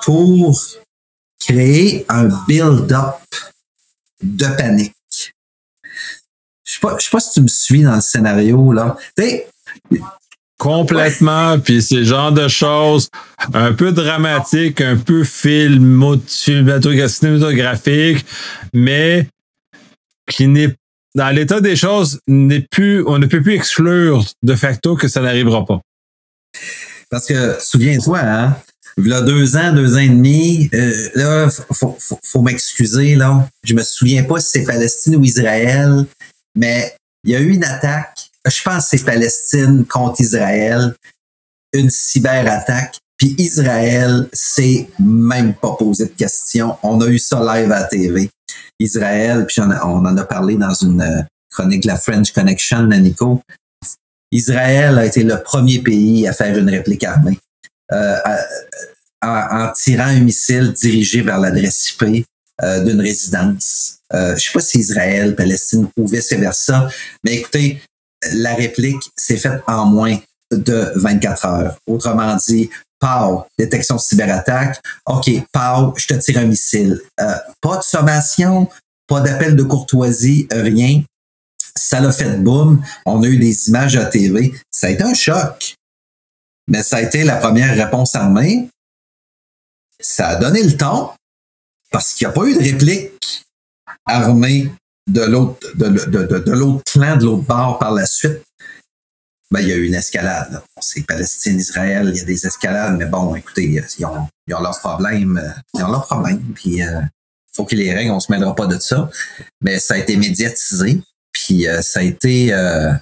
pour 0.02 0.60
créer 1.38 2.04
un 2.08 2.28
build-up 2.46 3.16
de 4.22 4.46
panique. 4.46 4.95
Je 6.76 6.80
sais 6.80 6.94
pas, 6.94 6.98
sais 6.98 7.10
pas 7.10 7.20
si 7.20 7.32
tu 7.32 7.40
me 7.40 7.48
suis 7.48 7.82
dans 7.82 7.94
le 7.94 8.02
scénario, 8.02 8.70
là. 8.72 8.96
Complètement, 10.58 11.58
puis 11.58 11.82
c'est 11.82 11.96
le 11.96 12.04
genre 12.04 12.32
de 12.32 12.48
choses 12.48 13.10
un 13.52 13.72
peu 13.72 13.92
dramatiques, 13.92 14.80
un 14.80 14.96
peu 14.96 15.22
cinématographique, 15.24 18.24
mais 18.72 19.28
qui 20.30 20.48
n'est 20.48 20.74
dans 21.14 21.28
l'état 21.30 21.60
des 21.62 21.76
choses 21.76 22.20
n'est 22.26 22.60
plus, 22.60 23.02
on 23.06 23.18
ne 23.18 23.26
peut 23.26 23.40
plus 23.40 23.54
exclure 23.54 24.22
de 24.42 24.54
facto 24.54 24.96
que 24.96 25.08
ça 25.08 25.22
n'arrivera 25.22 25.64
pas. 25.64 25.80
Parce 27.10 27.24
que 27.26 27.56
souviens-toi, 27.58 28.20
hein, 28.22 28.54
il 28.98 29.06
y 29.06 29.14
a 29.14 29.22
deux 29.22 29.56
ans, 29.56 29.72
deux 29.72 29.94
ans 29.94 30.00
et 30.00 30.10
demi, 30.10 30.68
euh, 30.74 31.08
là, 31.14 31.48
faut, 31.48 31.96
faut, 31.98 32.20
faut 32.22 32.42
m'excuser, 32.42 33.14
là. 33.14 33.48
Je 33.64 33.72
me 33.72 33.82
souviens 33.82 34.24
pas 34.24 34.40
si 34.40 34.58
c'est 34.58 34.64
Palestine 34.64 35.16
ou 35.16 35.24
Israël 35.24 36.04
mais 36.56 36.94
il 37.24 37.32
y 37.32 37.36
a 37.36 37.40
eu 37.40 37.50
une 37.50 37.64
attaque, 37.64 38.30
je 38.46 38.62
pense 38.62 38.90
que 38.90 38.96
c'est 38.96 39.04
Palestine 39.04 39.84
contre 39.84 40.20
Israël, 40.20 40.94
une 41.72 41.90
cyberattaque, 41.90 42.98
puis 43.16 43.34
Israël 43.38 44.28
s'est 44.32 44.88
même 44.98 45.54
pas 45.54 45.74
posé 45.78 46.06
de 46.06 46.10
questions. 46.10 46.76
On 46.82 47.00
a 47.00 47.06
eu 47.06 47.18
ça 47.18 47.40
live 47.40 47.72
à 47.72 47.80
la 47.80 47.84
TV. 47.84 48.30
Israël, 48.78 49.46
puis 49.46 49.60
on, 49.60 49.70
en 49.70 50.16
a 50.16 50.24
parlé 50.24 50.56
dans 50.56 50.74
une 50.74 51.00
euh, 51.00 51.22
chronique 51.50 51.82
de 51.82 51.88
la 51.88 51.96
French 51.96 52.32
Connection, 52.32 52.86
Nico. 52.86 53.40
Israël 54.30 54.98
a 54.98 55.06
été 55.06 55.22
le 55.22 55.42
premier 55.42 55.78
pays 55.78 56.28
à 56.28 56.32
faire 56.32 56.56
une 56.58 56.68
réplique 56.68 57.04
armée. 57.04 57.38
Euh, 57.92 58.16
en, 59.22 59.72
tirant 59.72 60.06
un 60.06 60.20
missile 60.20 60.72
dirigé 60.72 61.22
vers 61.22 61.38
l'adresse 61.38 61.90
IP 61.90 62.26
euh, 62.62 62.80
d'une 62.84 63.00
résidence. 63.00 63.98
Euh, 64.14 64.36
je 64.36 64.44
sais 64.44 64.52
pas 64.52 64.60
si 64.60 64.78
Israël, 64.78 65.34
Palestine 65.34 65.88
ou 65.96 66.06
vice-versa, 66.06 66.88
mais 67.24 67.34
écoutez, 67.34 67.82
la 68.32 68.54
réplique 68.54 69.02
s'est 69.16 69.36
faite 69.36 69.62
en 69.66 69.86
moins 69.86 70.16
de 70.50 70.92
24 70.96 71.44
heures. 71.46 71.78
Autrement 71.86 72.36
dit, 72.36 72.70
PAU, 72.98 73.44
détection 73.58 73.98
cyberattaque. 73.98 74.80
OK, 75.06 75.30
PAU, 75.52 75.92
je 75.96 76.06
te 76.06 76.14
tire 76.14 76.38
un 76.38 76.46
missile. 76.46 77.00
Euh, 77.20 77.34
pas 77.60 77.76
de 77.76 77.82
sommation, 77.82 78.68
pas 79.06 79.20
d'appel 79.20 79.54
de 79.54 79.62
courtoisie, 79.62 80.46
rien. 80.50 81.02
Ça 81.76 82.00
l'a 82.00 82.10
fait 82.10 82.38
boum. 82.38 82.82
On 83.04 83.22
a 83.22 83.26
eu 83.26 83.36
des 83.38 83.68
images 83.68 83.96
à 83.96 84.06
TV. 84.06 84.54
Ça 84.70 84.86
a 84.86 84.90
été 84.90 85.02
un 85.02 85.14
choc. 85.14 85.74
Mais 86.68 86.82
ça 86.82 86.96
a 86.96 87.02
été 87.02 87.22
la 87.22 87.36
première 87.36 87.76
réponse 87.76 88.14
armée. 88.14 88.68
Ça 90.00 90.28
a 90.28 90.36
donné 90.36 90.62
le 90.62 90.76
ton 90.76 91.10
parce 91.90 92.14
qu'il 92.14 92.26
n'y 92.26 92.30
a 92.30 92.34
pas 92.34 92.44
eu 92.46 92.54
de 92.54 92.58
réplique 92.58 93.44
armée 94.04 94.70
de 95.08 95.22
l'autre 95.22 95.66
de, 95.74 95.88
de, 95.88 96.38
de, 96.38 96.52
l'autre 96.52 96.82
clan, 96.92 97.16
de 97.16 97.24
l'autre 97.24 97.44
bord 97.44 97.78
par 97.78 97.92
la 97.92 98.06
suite. 98.06 98.42
Ben, 99.50 99.60
il 99.60 99.68
y 99.68 99.72
a 99.72 99.76
eu 99.76 99.86
une 99.86 99.94
escalade. 99.94 100.60
C'est 100.80 101.06
Palestine, 101.06 101.58
Israël, 101.58 102.10
il 102.12 102.18
y 102.18 102.20
a 102.20 102.24
des 102.24 102.46
escalades, 102.46 102.96
mais 102.96 103.06
bon, 103.06 103.36
écoutez, 103.36 103.64
ils 103.98 104.06
ont, 104.06 104.26
ils 104.48 104.54
ont 104.54 104.60
leurs 104.60 104.78
problèmes. 104.80 105.40
Ils 105.74 105.84
ont 105.84 105.90
leurs 105.90 106.06
problèmes, 106.06 106.52
puis 106.54 106.82
euh, 106.82 107.00
faut 107.56 107.64
qu'ils 107.64 107.78
les 107.78 107.94
règlent, 107.94 108.10
on 108.10 108.20
se 108.20 108.30
mêlera 108.30 108.54
pas 108.54 108.66
de 108.66 108.78
ça. 108.78 109.10
Mais 109.62 109.78
ça 109.78 109.94
a 109.94 109.98
été 109.98 110.16
médiatisé, 110.16 111.00
puis 111.32 111.66
euh, 111.66 111.80
ça 111.80 112.00
a 112.00 112.02
été 112.02 112.52
euh, 112.52 112.92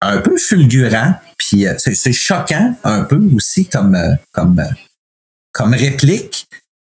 un 0.00 0.18
peu 0.18 0.36
fulgurant, 0.36 1.14
puis 1.38 1.66
euh, 1.66 1.74
c'est 1.78 2.12
choquant 2.12 2.76
un 2.84 3.04
peu 3.04 3.20
aussi 3.34 3.66
comme, 3.66 3.98
comme, 4.32 4.62
comme 5.52 5.74
réplique, 5.74 6.46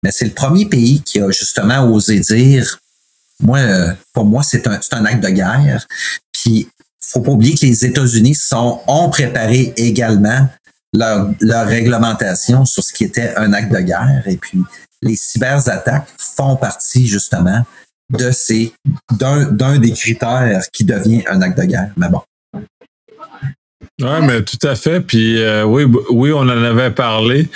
mais 0.04 0.12
c'est 0.12 0.26
le 0.26 0.32
premier 0.32 0.66
pays 0.66 1.00
qui 1.00 1.18
a 1.18 1.30
justement 1.30 1.90
osé 1.90 2.20
dire, 2.20 2.78
moi, 3.40 3.58
pour 4.12 4.26
moi, 4.26 4.42
c'est 4.42 4.66
un, 4.66 4.78
un 4.92 5.04
acte 5.06 5.24
de 5.24 5.30
guerre. 5.30 5.86
Puis, 6.30 6.68
faut 7.00 7.20
pas 7.20 7.30
oublier 7.30 7.56
que 7.56 7.64
les 7.64 7.86
États-Unis 7.86 8.34
sont, 8.34 8.82
ont 8.86 9.08
préparé 9.08 9.72
également 9.78 10.46
leur, 10.92 11.30
leur 11.40 11.66
réglementation 11.66 12.66
sur 12.66 12.84
ce 12.84 12.92
qui 12.92 13.04
était 13.04 13.34
un 13.36 13.54
acte 13.54 13.72
de 13.72 13.80
guerre. 13.80 14.22
Et 14.26 14.36
puis, 14.36 14.62
les 15.00 15.16
cyberattaques 15.16 16.08
font 16.18 16.56
partie 16.56 17.06
justement 17.06 17.64
de 18.10 18.30
ces 18.30 18.74
d'un 19.10 19.78
des 19.78 19.92
critères 19.92 20.64
qui 20.70 20.84
devient 20.84 21.24
un 21.28 21.40
acte 21.40 21.58
de 21.58 21.64
guerre. 21.64 21.92
Mais 21.96 22.10
bon. 22.10 22.20
Oui, 24.02 24.26
mais 24.26 24.42
tout 24.42 24.58
à 24.66 24.74
fait. 24.74 25.00
Puis 25.00 25.40
euh, 25.40 25.64
oui, 25.64 25.84
oui, 26.10 26.30
on 26.30 26.40
en 26.40 26.48
avait 26.48 26.90
parlé. 26.90 27.48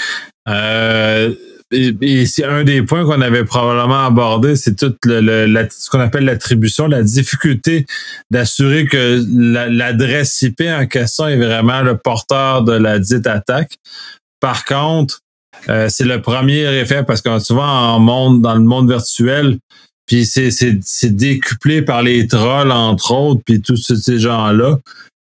Euh, 0.48 1.34
et, 1.70 2.26
c'est 2.26 2.44
un 2.44 2.64
des 2.64 2.82
points 2.82 3.04
qu'on 3.04 3.20
avait 3.20 3.44
probablement 3.44 4.06
abordé, 4.06 4.56
c'est 4.56 4.74
tout 4.74 4.94
le, 5.04 5.68
ce 5.70 5.90
qu'on 5.90 6.00
appelle 6.00 6.24
l'attribution, 6.24 6.86
la 6.86 7.02
difficulté 7.02 7.86
d'assurer 8.30 8.86
que 8.86 9.22
l'adresse 9.70 10.40
IP 10.42 10.62
en 10.62 10.86
question 10.86 11.28
est 11.28 11.36
vraiment 11.36 11.82
le 11.82 11.98
porteur 11.98 12.62
de 12.62 12.72
la 12.72 12.98
dite 12.98 13.26
attaque. 13.26 13.76
Par 14.40 14.64
contre, 14.64 15.20
euh, 15.68 15.88
c'est 15.88 16.04
le 16.04 16.22
premier 16.22 16.62
effet 16.80 17.02
parce 17.02 17.20
que 17.20 17.38
souvent 17.38 17.66
en 17.66 18.00
monde, 18.00 18.40
dans 18.40 18.54
le 18.54 18.62
monde 18.62 18.90
virtuel, 18.90 19.58
puis 20.06 20.24
c'est, 20.24 20.50
c'est, 20.50 21.14
décuplé 21.14 21.82
par 21.82 22.02
les 22.02 22.26
trolls, 22.26 22.72
entre 22.72 23.12
autres, 23.12 23.42
puis 23.44 23.60
tous 23.60 23.76
ces 23.76 24.18
gens-là. 24.18 24.78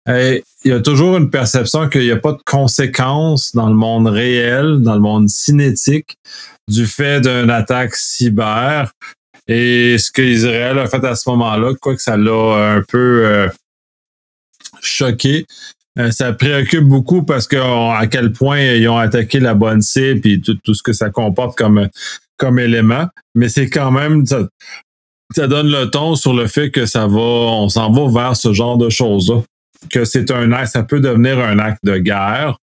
Il 0.07 0.41
y 0.65 0.71
a 0.71 0.79
toujours 0.79 1.17
une 1.17 1.29
perception 1.29 1.89
qu'il 1.89 2.01
n'y 2.01 2.11
a 2.11 2.17
pas 2.17 2.31
de 2.31 2.41
conséquences 2.45 3.53
dans 3.53 3.67
le 3.67 3.75
monde 3.75 4.07
réel, 4.07 4.81
dans 4.81 4.95
le 4.95 5.01
monde 5.01 5.29
cinétique, 5.29 6.17
du 6.67 6.85
fait 6.85 7.21
d'une 7.21 7.49
attaque 7.49 7.95
cyber. 7.95 8.91
Et 9.47 9.97
ce 9.97 10.11
qu'Israël 10.11 10.77
a 10.79 10.87
fait 10.87 11.03
à 11.03 11.15
ce 11.15 11.29
moment-là, 11.29 11.73
quoi 11.81 11.95
que 11.95 12.01
ça 12.01 12.17
l'a 12.17 12.75
un 12.75 12.81
peu 12.81 13.25
euh, 13.25 13.47
choqué, 14.81 15.45
euh, 15.97 16.11
ça 16.11 16.33
préoccupe 16.33 16.83
beaucoup 16.83 17.23
parce 17.23 17.47
que 17.47 17.57
à 17.57 18.05
quel 18.07 18.31
point 18.31 18.59
ils 18.59 18.87
ont 18.87 18.97
attaqué 18.97 19.39
la 19.39 19.53
bonne 19.55 19.81
cible 19.81 20.27
et 20.27 20.39
tout, 20.39 20.73
ce 20.73 20.83
que 20.83 20.93
ça 20.93 21.09
comporte 21.09 21.57
comme, 21.57 21.87
comme 22.37 22.59
élément. 22.59 23.07
Mais 23.35 23.49
c'est 23.49 23.69
quand 23.69 23.91
même, 23.91 24.25
ça, 24.25 25.47
donne 25.47 25.69
le 25.69 25.89
ton 25.89 26.15
sur 26.15 26.33
le 26.33 26.47
fait 26.47 26.69
que 26.69 26.85
ça 26.85 27.07
va, 27.07 27.19
on 27.19 27.69
s'en 27.69 27.91
va 27.91 28.21
vers 28.21 28.35
ce 28.35 28.53
genre 28.53 28.77
de 28.77 28.89
choses-là. 28.89 29.41
Que 29.89 30.05
c'est 30.05 30.31
un 30.31 30.51
acte, 30.51 30.73
ça 30.73 30.83
peut 30.83 30.99
devenir 30.99 31.39
un 31.39 31.59
acte 31.59 31.83
de 31.83 31.97
guerre. 31.97 32.57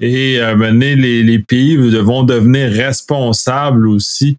Et 0.00 0.40
euh, 0.40 0.56
mener 0.56 0.96
les, 0.96 1.22
les, 1.22 1.38
pays 1.38 1.76
vont 1.76 2.24
devenir 2.24 2.70
responsables 2.72 3.86
aussi 3.86 4.36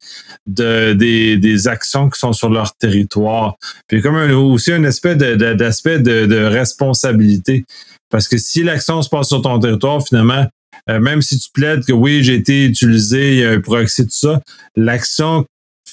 de, 0.47 0.93
des, 0.93 1.37
des, 1.37 1.67
actions 1.67 2.09
qui 2.09 2.19
sont 2.19 2.33
sur 2.33 2.49
leur 2.49 2.75
territoire. 2.75 3.55
Puis 3.87 4.01
comme 4.01 4.15
aussi 4.31 4.73
un 4.73 4.83
aspect 4.83 5.15
d'aspect 5.15 5.99
de, 5.99 6.25
de, 6.25 6.37
responsabilité. 6.37 7.63
Parce 8.09 8.27
que 8.27 8.37
si 8.37 8.63
l'action 8.63 9.01
se 9.01 9.09
passe 9.09 9.27
sur 9.27 9.41
ton 9.41 9.59
territoire, 9.59 10.05
finalement, 10.05 10.45
euh, 10.89 10.99
même 10.99 11.21
si 11.21 11.39
tu 11.39 11.49
plaides 11.53 11.85
que 11.85 11.93
oui, 11.93 12.23
j'ai 12.23 12.35
été 12.35 12.65
utilisé, 12.65 13.33
il 13.33 13.39
y 13.39 13.45
a 13.45 13.51
un 13.51 13.59
proxy, 13.59 14.03
tout 14.03 14.11
ça, 14.11 14.41
l'action 14.75 15.45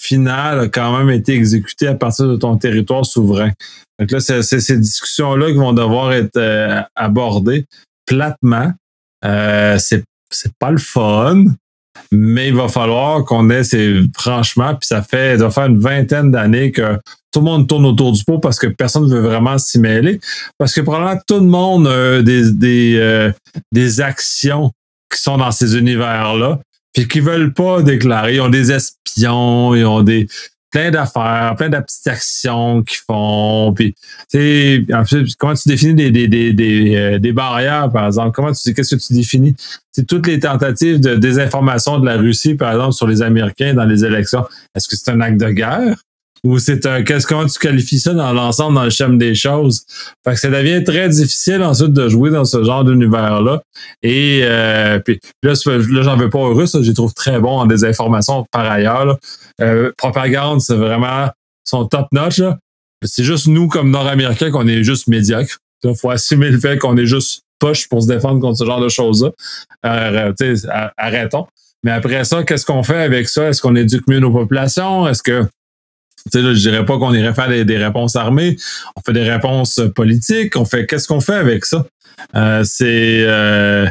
finale 0.03 0.61
a 0.61 0.69
quand 0.69 0.99
même 0.99 1.11
été 1.11 1.35
exécutée 1.35 1.87
à 1.87 1.95
partir 1.95 2.27
de 2.27 2.37
ton 2.37 2.57
territoire 2.57 3.07
souverain. 3.07 3.53
Donc 3.99 4.11
là, 4.11 4.21
c'est 4.21 4.43
ces 4.43 4.77
discussions-là 4.77 5.53
qui 5.53 5.57
vont 5.57 5.73
devoir 5.73 6.13
être 6.13 6.37
euh, 6.37 6.83
abordées 6.97 7.67
platement. 8.05 8.73
Euh, 9.25 9.79
c'est 9.79 10.05
pas 10.59 10.71
le 10.71 10.79
fun, 10.79 11.45
mais 12.11 12.49
il 12.49 12.55
va 12.55 12.69
falloir 12.69 13.25
qu'on 13.25 13.49
ait 13.51 13.63
ces 13.63 14.01
franchement, 14.17 14.75
puis 14.75 14.89
ça 14.89 15.03
fait 15.03 15.39
ça 15.39 15.51
faire 15.51 15.67
une 15.67 15.79
vingtaine 15.79 16.33
d'années 16.33 16.73
que 16.73 16.99
tout 17.33 17.41
le 17.41 17.45
monde 17.45 17.69
tourne 17.69 17.87
autour 17.87 18.13
du 18.13 18.25
pot 18.25 18.39
parce 18.39 18.59
que 18.59 18.67
personne 18.67 19.07
ne 19.07 19.15
veut 19.15 19.21
vraiment 19.21 19.57
s'y 19.57 19.79
mêler. 19.79 20.21
Parce 20.59 20.75
que 20.75 20.81
probablement 20.81 21.21
tout 21.27 21.39
le 21.39 21.47
monde 21.47 21.87
a 21.87 22.23
des, 22.23 22.53
des, 22.53 22.97
euh, 22.97 23.33
des 23.71 24.01
actions 24.01 24.73
qui 25.11 25.21
sont 25.21 25.39
dans 25.39 25.51
ces 25.53 25.77
univers-là, 25.77 26.59
puis 26.93 27.09
qui 27.09 27.21
veulent 27.21 27.53
pas 27.53 27.83
déclarer. 27.83 28.37
Ils 28.37 28.41
ont 28.41 28.49
des 28.49 28.73
espions, 28.73 29.75
ils 29.75 29.85
ont 29.85 30.03
des 30.03 30.29
plein 30.73 30.91
d'affaires, 30.91 31.55
plein 31.57 31.69
de 31.69 31.79
petites 31.79 32.07
actions 32.07 32.83
qu'ils 32.83 33.01
font. 33.07 33.73
Puis, 33.75 33.95
tu 34.31 34.87
comment 35.39 35.55
tu 35.55 35.69
définis 35.69 35.95
des, 35.95 36.11
des, 36.11 36.29
des, 36.29 36.53
des, 36.53 36.97
euh, 36.97 37.19
des 37.19 37.33
barrières, 37.33 37.91
par 37.91 38.07
exemple? 38.07 38.33
Comment 38.33 38.53
tu 38.53 38.73
qu'est-ce 38.73 38.97
que 38.97 39.01
tu 39.01 39.13
définis? 39.13 39.55
C'est 39.93 40.07
toutes 40.07 40.27
les 40.27 40.41
tentatives 40.41 40.99
de 40.99 41.15
désinformation 41.15 41.99
de 41.99 42.07
la 42.07 42.17
Russie, 42.17 42.55
par 42.55 42.73
exemple, 42.73 42.95
sur 42.95 43.07
les 43.07 43.21
Américains 43.21 43.75
dans 43.75 43.85
les 43.85 44.05
élections. 44.05 44.45
Est-ce 44.75 44.89
que 44.89 44.97
c'est 44.97 45.11
un 45.11 45.21
acte 45.21 45.39
de 45.39 45.51
guerre? 45.51 45.97
Ou 46.45 46.59
c'est 46.59 46.87
un 46.87 47.03
qu'est-ce 47.03 47.27
comment 47.27 47.47
tu 47.47 47.59
qualifies 47.59 48.01
ça 48.01 48.15
dans 48.15 48.33
l'ensemble 48.33 48.75
dans 48.75 48.85
le 48.85 48.91
schéma 48.91 49.17
des 49.17 49.35
choses? 49.35 49.85
Fait 50.25 50.35
que 50.35 50.41
ça 50.41 50.51
devient 50.51 50.83
très 50.83 51.09
difficile 51.09 51.63
ensuite 51.63 51.93
de 51.93 52.09
jouer 52.09 52.31
dans 52.31 52.45
ce 52.45 52.63
genre 52.65 52.85
d'univers 52.85 53.43
là 53.43 53.63
et 54.03 54.41
euh, 54.43 54.99
puis 54.99 55.21
là, 55.43 55.53
là 55.67 56.03
j'en 56.03 56.17
veux 56.17 56.31
pas 56.31 56.39
aux 56.39 56.55
Russes 56.55 56.77
je 56.81 56.93
trouve 56.93 57.15
très 57.15 57.39
bon 57.39 57.61
en 57.61 57.67
désinformation 57.67 58.45
par 58.51 58.71
ailleurs 58.71 59.19
euh, 59.61 59.93
propagande 59.97 60.61
c'est 60.61 60.77
vraiment 60.77 61.29
son 61.65 61.87
top 61.87 62.09
notch 62.13 62.41
c'est 63.05 63.25
juste 63.25 63.47
nous 63.47 63.69
comme 63.69 63.91
Nord-Américains 63.91 64.51
qu'on 64.51 64.67
est 64.67 64.85
juste 64.85 65.09
médiocres. 65.09 65.59
Il 65.85 65.95
faut 65.97 66.11
assumer 66.11 66.51
le 66.51 66.59
fait 66.59 66.79
qu'on 66.79 66.97
est 66.97 67.07
juste 67.07 67.43
poche 67.59 67.89
pour 67.89 68.03
se 68.03 68.09
défendre 68.09 68.41
contre 68.41 68.59
ce 68.59 68.65
genre 68.65 68.81
de 68.81 68.89
choses 68.89 69.25
là 69.85 70.33
euh, 70.33 70.93
arrêtons. 70.97 71.47
Mais 71.85 71.91
après 71.91 72.25
ça, 72.25 72.45
qu'est-ce 72.45 72.65
qu'on 72.65 72.85
fait 72.85 73.03
avec 73.03 73.29
ça? 73.29 73.49
Est-ce 73.49 73.61
qu'on 73.61 73.75
éduque 73.75 74.07
mieux 74.07 74.21
nos 74.21 74.31
populations? 74.31 75.09
Est-ce 75.09 75.23
que 75.23 75.45
tu 76.31 76.39
sais, 76.39 76.43
là, 76.43 76.55
je 76.55 76.61
dirais 76.61 76.85
pas 76.85 76.99
qu'on 76.99 77.13
irait 77.13 77.35
faire 77.35 77.49
des, 77.49 77.77
réponses 77.77 78.17
armées. 78.17 78.57
On 78.97 79.01
fait 79.01 79.13
des 79.13 79.29
réponses 79.29 79.81
politiques. 79.95 80.57
On 80.57 80.65
fait 80.65 80.87
qu'est-ce 80.87 81.09
qu'on 81.09 81.21
fait 81.21 81.35
avec 81.35 81.65
ça? 81.65 81.85
Euh, 82.37 82.63
c'est 82.65 83.25
euh, 83.27 83.89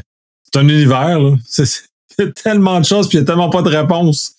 un 0.56 0.68
univers, 0.68 1.20
là. 1.20 1.36
Il 2.18 2.26
y 2.26 2.28
a 2.28 2.32
tellement 2.32 2.80
de 2.80 2.86
choses, 2.86 3.08
puis 3.08 3.18
il 3.18 3.22
n'y 3.22 3.24
a 3.24 3.28
tellement 3.28 3.50
pas 3.50 3.62
de 3.62 3.70
réponses. 3.70 4.36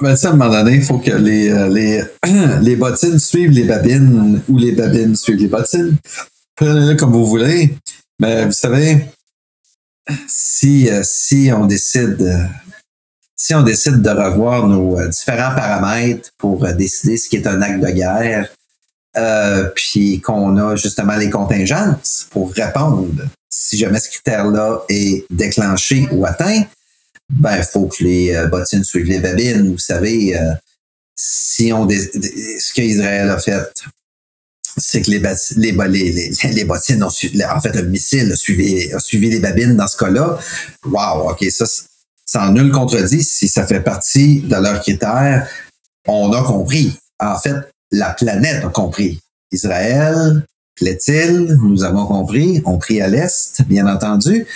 Ben, 0.00 0.14
à 0.14 0.28
un 0.28 0.32
moment 0.32 0.50
donné, 0.50 0.76
il 0.76 0.82
faut 0.82 0.98
que 0.98 1.10
les, 1.10 1.48
euh, 1.48 1.68
les, 1.68 2.02
les 2.60 2.76
bottines 2.76 3.18
suivent 3.18 3.50
les 3.50 3.64
babines 3.64 4.42
ou 4.46 4.58
les 4.58 4.72
babines 4.72 5.16
suivent 5.16 5.40
les 5.40 5.48
bottines. 5.48 5.96
Prenez-le 6.54 6.94
comme 6.96 7.12
vous 7.12 7.24
voulez. 7.24 7.74
Mais 8.20 8.44
vous 8.44 8.52
savez, 8.52 9.06
si, 10.28 10.90
si 11.02 11.50
on 11.52 11.64
décide 11.64 12.48
si 13.40 13.54
on 13.54 13.62
décide 13.62 14.02
de 14.02 14.10
revoir 14.10 14.66
nos 14.66 14.98
euh, 14.98 15.08
différents 15.08 15.54
paramètres 15.54 16.30
pour 16.38 16.64
euh, 16.64 16.72
décider 16.72 17.16
ce 17.16 17.28
qui 17.28 17.36
est 17.36 17.46
un 17.46 17.62
acte 17.62 17.80
de 17.80 17.90
guerre, 17.90 18.48
euh, 19.16 19.70
puis 19.74 20.20
qu'on 20.20 20.56
a 20.58 20.76
justement 20.76 21.16
les 21.16 21.30
contingences 21.30 22.26
pour 22.30 22.52
répondre, 22.52 23.24
si 23.48 23.78
jamais 23.78 24.00
ce 24.00 24.10
critère-là 24.10 24.82
est 24.88 25.24
déclenché 25.30 26.08
ou 26.10 26.26
atteint, 26.26 26.64
ben 27.30 27.62
faut 27.62 27.86
que 27.86 28.02
les 28.04 28.46
bottines 28.50 28.84
suivent 28.84 29.06
les 29.06 29.20
babines. 29.20 29.70
Vous 29.70 29.78
savez, 29.78 30.38
si 31.16 31.72
on 31.72 31.88
ce 31.88 32.72
qu'Israël 32.72 33.28
a 33.28 33.38
fait, 33.38 33.84
c'est 34.78 35.02
que 35.02 35.10
les, 35.10 35.18
les, 35.18 36.64
bottines 36.64 37.02
ont 37.02 37.10
suivi, 37.10 37.44
en 37.44 37.60
fait, 37.60 37.74
le 37.74 37.82
missile 37.82 38.32
a 38.32 38.36
suivi, 38.36 38.88
suivi 38.98 39.30
les 39.30 39.40
babines 39.40 39.76
dans 39.76 39.88
ce 39.88 39.96
cas-là. 39.98 40.38
Wow, 40.84 41.30
OK, 41.30 41.44
ça, 41.50 41.66
sans 42.28 42.52
nul 42.52 42.70
contredit, 42.70 43.24
si 43.24 43.48
ça 43.48 43.66
fait 43.66 43.80
partie 43.80 44.40
de 44.40 44.54
leurs 44.54 44.82
critères, 44.82 45.48
on 46.06 46.30
a 46.32 46.42
compris. 46.42 46.94
En 47.18 47.38
fait, 47.38 47.56
la 47.90 48.10
planète 48.10 48.64
a 48.64 48.68
compris. 48.68 49.18
Israël, 49.50 50.44
plaît-il, 50.76 51.56
nous 51.62 51.84
avons 51.84 52.06
compris, 52.06 52.62
on 52.66 52.76
prie 52.76 53.00
à 53.00 53.08
l'Est, 53.08 53.62
bien 53.62 53.86
entendu. 53.86 54.46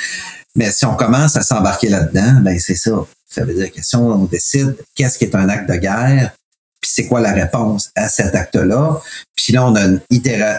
Mais 0.54 0.70
si 0.70 0.84
on 0.84 0.94
commence 0.96 1.34
à 1.36 1.42
s'embarquer 1.42 1.88
là-dedans, 1.88 2.40
ben 2.42 2.60
c'est 2.60 2.74
ça. 2.74 3.06
Ça 3.26 3.42
veut 3.44 3.54
dire 3.54 3.72
que 3.72 3.82
si 3.82 3.96
on 3.96 4.24
décide 4.26 4.76
qu'est-ce 4.94 5.16
qui 5.16 5.24
est 5.24 5.34
un 5.34 5.48
acte 5.48 5.70
de 5.70 5.76
guerre, 5.76 6.32
puis 6.78 6.90
c'est 6.92 7.06
quoi 7.06 7.22
la 7.22 7.32
réponse 7.32 7.90
à 7.96 8.10
cet 8.10 8.34
acte-là, 8.34 9.00
puis 9.34 9.54
là 9.54 9.66
on 9.66 9.74
a 9.76 9.84
une, 9.84 10.00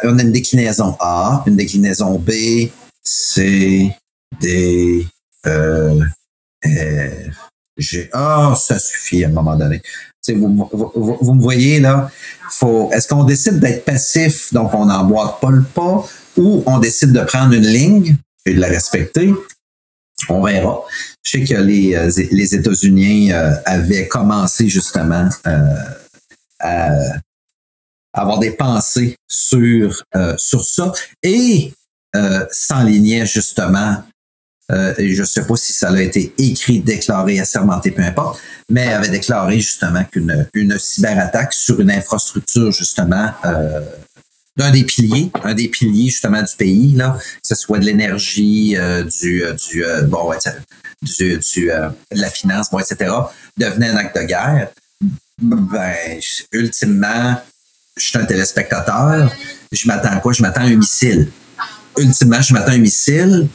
on 0.03 0.17
a 0.17 0.21
une 0.23 0.31
déclinaison 0.31 0.97
A, 0.99 1.43
une 1.45 1.57
déclinaison 1.57 2.17
B, 2.17 2.31
C, 3.03 3.93
D, 4.41 5.05
E, 5.45 5.99
F, 6.63 7.35
G. 7.77 8.09
Ah, 8.13 8.55
ça 8.59 8.79
suffit 8.79 9.23
à 9.23 9.27
un 9.27 9.31
moment 9.31 9.55
donné. 9.55 9.81
Vous, 10.27 10.69
vous, 10.71 11.17
vous, 11.19 11.33
me 11.33 11.41
voyez 11.41 11.79
là, 11.79 12.09
faut, 12.49 12.89
est-ce 12.93 13.07
qu'on 13.07 13.25
décide 13.25 13.59
d'être 13.59 13.83
passif, 13.83 14.53
donc 14.53 14.73
on 14.73 14.85
n'emboîte 14.85 15.41
pas 15.41 15.51
le 15.51 15.63
pas, 15.63 16.07
ou 16.37 16.63
on 16.65 16.79
décide 16.79 17.11
de 17.11 17.19
prendre 17.21 17.53
une 17.53 17.65
ligne 17.65 18.15
et 18.45 18.53
de 18.53 18.59
la 18.61 18.67
respecter? 18.67 19.33
On 20.29 20.41
verra. 20.41 20.81
Je 21.23 21.31
sais 21.31 21.43
que 21.43 21.59
les, 21.59 21.95
euh, 21.95 22.09
les 22.31 22.55
États-Unis 22.55 23.33
euh, 23.33 23.53
avaient 23.65 24.07
commencé 24.07 24.69
justement 24.69 25.27
euh, 25.47 25.75
à 26.59 26.89
avoir 28.13 28.39
des 28.39 28.51
pensées 28.51 29.15
sur, 29.27 30.03
sur 30.37 30.63
ça 30.63 30.93
et 31.23 31.73
s'enlignaient 32.51 33.25
justement 33.25 34.03
euh, 34.71 34.93
je 34.97 35.21
ne 35.21 35.25
sais 35.25 35.45
pas 35.45 35.55
si 35.55 35.73
ça 35.73 35.89
a 35.89 36.01
été 36.01 36.33
écrit, 36.37 36.79
déclaré, 36.79 37.39
assermenté, 37.39 37.91
peu 37.91 38.01
importe, 38.01 38.39
mais 38.69 38.93
avait 38.93 39.09
déclaré 39.09 39.59
justement 39.59 40.03
qu'une 40.05 40.47
une 40.53 40.79
cyberattaque 40.79 41.53
sur 41.53 41.79
une 41.81 41.91
infrastructure 41.91 42.71
justement 42.71 43.31
euh, 43.43 43.81
d'un 44.55 44.71
des 44.71 44.85
piliers, 44.85 45.31
un 45.43 45.53
des 45.53 45.67
piliers 45.67 46.09
justement 46.09 46.41
du 46.41 46.55
pays, 46.57 46.93
là, 46.93 47.17
que 47.19 47.47
ce 47.47 47.55
soit 47.55 47.79
de 47.79 47.85
l'énergie, 47.85 48.77
euh, 48.77 49.03
du, 49.03 49.43
du 49.69 49.83
bon, 50.05 50.31
du, 51.01 51.37
du 51.37 51.65
de 51.67 51.91
la 52.11 52.29
finance, 52.29 52.71
bon, 52.71 52.79
etc., 52.79 53.11
devenait 53.57 53.89
un 53.89 53.97
acte 53.97 54.17
de 54.17 54.23
guerre. 54.23 54.69
Ben, 55.41 56.19
ultimement, 56.53 57.35
je 57.97 58.07
suis 58.07 58.17
un 58.17 58.25
téléspectateur, 58.25 59.29
je 59.73 59.87
m'attends 59.87 60.11
à 60.11 60.17
quoi? 60.17 60.31
Je 60.31 60.41
m'attends 60.41 60.61
à 60.61 60.65
un 60.65 60.75
missile. 60.75 61.29
Ultimement, 61.97 62.41
je 62.41 62.53
m'attends 62.53 62.71
à 62.71 62.75
un 62.75 62.77
missile 62.77 63.49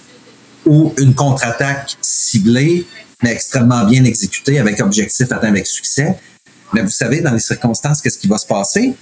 ou 0.67 0.93
une 0.99 1.15
contre-attaque 1.15 1.97
ciblée, 2.01 2.87
mais 3.23 3.33
extrêmement 3.33 3.85
bien 3.85 4.05
exécutée 4.05 4.59
avec 4.59 4.81
objectif 4.81 5.31
atteint 5.33 5.49
avec 5.49 5.67
succès. 5.67 6.19
Mais 6.73 6.83
vous 6.83 6.91
savez, 6.91 7.21
dans 7.21 7.33
les 7.33 7.39
circonstances, 7.39 8.03
qu'est-ce 8.03 8.19
qui 8.19 8.29
va 8.29 8.39
se 8.39 8.47
passer? 8.47 8.95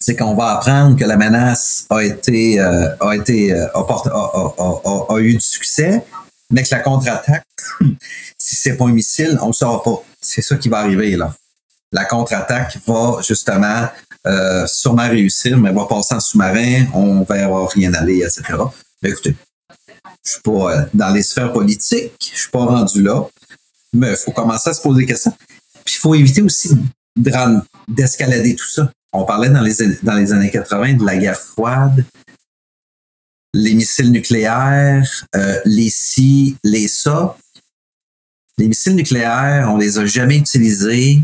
C'est 0.00 0.16
qu'on 0.16 0.34
va 0.34 0.56
apprendre 0.56 0.96
que 0.96 1.04
la 1.04 1.16
menace 1.16 1.86
a 1.90 2.02
été, 2.02 2.58
euh, 2.58 2.88
a 3.00 3.14
été, 3.14 3.52
euh, 3.52 3.66
a, 3.74 5.18
eu 5.18 5.34
du 5.34 5.40
succès, 5.40 6.02
mais 6.50 6.62
que 6.62 6.68
la 6.70 6.80
contre-attaque, 6.80 7.44
si 8.38 8.56
c'est 8.56 8.76
pas 8.76 8.86
un 8.86 8.92
missile, 8.92 9.38
on 9.42 9.48
ne 9.48 9.52
saura 9.52 9.82
pas. 9.82 10.02
C'est 10.20 10.42
ça 10.42 10.56
qui 10.56 10.68
va 10.68 10.78
arriver 10.78 11.16
là. 11.16 11.34
La 11.92 12.04
contre-attaque 12.04 12.78
va 12.86 13.20
justement 13.26 13.88
euh, 14.26 14.66
sûrement 14.66 15.08
réussir, 15.08 15.58
mais 15.58 15.72
va 15.72 15.86
passer 15.86 16.14
en 16.14 16.20
sous-marin, 16.20 16.86
on 16.94 17.22
verra 17.22 17.66
rien 17.68 17.92
aller, 17.94 18.18
etc. 18.18 18.42
Mais 19.02 19.10
écoutez, 19.10 19.34
je 20.24 20.32
suis 20.32 20.40
pas 20.42 20.74
euh, 20.74 20.86
dans 20.94 21.10
les 21.10 21.22
sphères 21.22 21.52
politiques, 21.52 22.32
je 22.32 22.38
suis 22.38 22.50
pas 22.50 22.64
rendu 22.64 23.02
là. 23.02 23.26
Mais 23.92 24.10
il 24.10 24.16
faut 24.16 24.32
commencer 24.32 24.70
à 24.70 24.74
se 24.74 24.82
poser 24.82 25.00
des 25.00 25.06
questions. 25.06 25.32
Puis 25.84 25.94
il 25.96 25.98
faut 25.98 26.14
éviter 26.14 26.42
aussi 26.42 26.70
d'escalader 27.88 28.54
tout 28.54 28.68
ça. 28.68 28.92
On 29.12 29.24
parlait 29.24 29.50
dans 29.50 29.62
les, 29.62 30.32
années 30.32 30.50
80 30.50 30.94
de 30.94 31.04
la 31.04 31.16
guerre 31.16 31.40
froide, 31.40 32.04
les 33.52 33.74
missiles 33.74 34.12
nucléaires, 34.12 35.26
euh, 35.34 35.60
les 35.64 35.90
ci, 35.90 36.56
les 36.62 36.86
ça. 36.86 37.36
Les 38.58 38.68
missiles 38.68 38.94
nucléaires, 38.94 39.68
on 39.72 39.76
les 39.76 39.98
a 39.98 40.06
jamais 40.06 40.36
utilisés. 40.36 41.20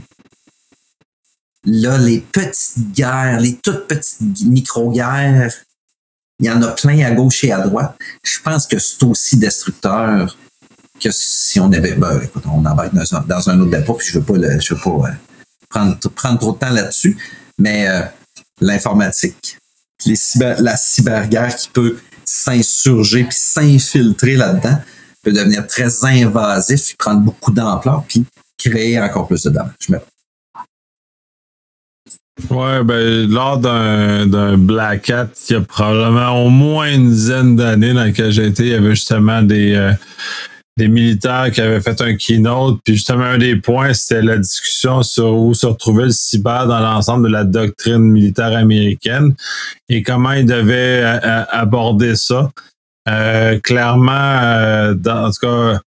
Là, 1.65 1.99
les 1.99 2.21
petites 2.21 2.93
guerres, 2.93 3.39
les 3.41 3.57
toutes 3.57 3.87
petites 3.87 4.47
micro-guerres, 4.47 5.55
il 6.41 6.47
y 6.47 6.51
en 6.51 6.63
a 6.63 6.69
plein 6.69 7.05
à 7.05 7.11
gauche 7.13 7.45
et 7.45 7.53
à 7.53 7.61
droite. 7.61 7.97
Je 8.23 8.41
pense 8.41 8.67
que 8.67 8.79
c'est 8.79 9.03
aussi 9.05 9.37
destructeur 9.37 10.37
que 11.01 11.11
si 11.11 11.61
on 11.61 11.73
avait. 11.73 11.95
Ben, 11.95 12.21
écoute, 12.23 12.45
on 12.47 12.65
embarque 12.65 12.95
dans 12.95 13.15
un, 13.15 13.21
dans 13.23 13.51
un 13.51 13.61
autre 13.61 13.71
débat, 13.71 13.95
puis 13.95 14.07
je 14.07 14.19
ne 14.19 14.25
veux 14.25 14.41
pas, 14.41 14.59
je 14.59 14.75
veux 14.75 14.81
pas 14.81 15.09
euh, 15.09 15.13
prendre, 15.69 15.99
prendre 16.11 16.39
trop 16.39 16.53
de 16.53 16.59
temps 16.59 16.71
là-dessus. 16.71 17.17
Mais 17.59 17.89
euh, 17.89 18.03
l'informatique, 18.61 19.59
les 20.05 20.17
cyber, 20.17 20.61
la 20.61 20.77
cyberguerre 20.77 21.55
qui 21.57 21.69
peut 21.69 21.97
s'insurger 22.25 23.25
puis 23.25 23.37
s'infiltrer 23.39 24.37
là-dedans 24.37 24.79
peut 25.23 25.33
devenir 25.33 25.67
très 25.67 26.05
invasif, 26.05 26.87
puis 26.87 26.97
prendre 26.97 27.21
beaucoup 27.21 27.53
d'ampleur, 27.53 28.05
puis 28.07 28.25
créer 28.59 29.01
encore 29.01 29.27
plus 29.27 29.43
de 29.45 29.51
dommages. 29.51 29.73
Ouais, 32.51 32.85
ben, 32.85 33.31
lors 33.31 33.59
d'un, 33.59 34.59
Black 34.59 35.09
Hat, 35.09 35.29
il 35.49 35.53
y 35.55 35.57
a 35.57 35.63
probablement 35.63 36.45
au 36.45 36.51
moins 36.51 36.93
une 36.93 37.09
dizaine 37.09 37.57
d'années 37.57 37.95
dans 37.95 38.05
lesquelles 38.05 38.31
j'ai 38.31 38.47
été, 38.47 38.65
il 38.65 38.69
y 38.73 38.75
avait 38.75 38.91
justement 38.91 39.41
des, 39.41 39.75
euh, 39.75 39.93
des 40.77 40.89
militaires 40.89 41.51
qui 41.51 41.63
avaient 41.63 41.81
fait 41.81 41.99
un 42.03 42.15
keynote. 42.15 42.79
Puis 42.85 42.95
justement, 42.95 43.25
un 43.25 43.39
des 43.39 43.57
points, 43.57 43.95
c'était 43.95 44.21
la 44.21 44.37
discussion 44.37 45.03
sur 45.03 45.35
où 45.35 45.55
se 45.55 45.65
retrouvait 45.65 46.05
le 46.05 46.11
cyber 46.11 46.67
dans 46.67 46.81
l'ensemble 46.81 47.29
de 47.29 47.33
la 47.33 47.45
doctrine 47.45 48.03
militaire 48.03 48.55
américaine 48.55 49.35
et 49.89 50.03
comment 50.03 50.33
ils 50.33 50.47
devaient 50.47 51.03
euh, 51.05 51.45
aborder 51.49 52.17
ça. 52.17 52.51
Euh, 53.09 53.59
clairement, 53.61 54.93
dans, 54.95 55.29
en 55.29 55.31
tout 55.31 55.41
cas, 55.41 55.81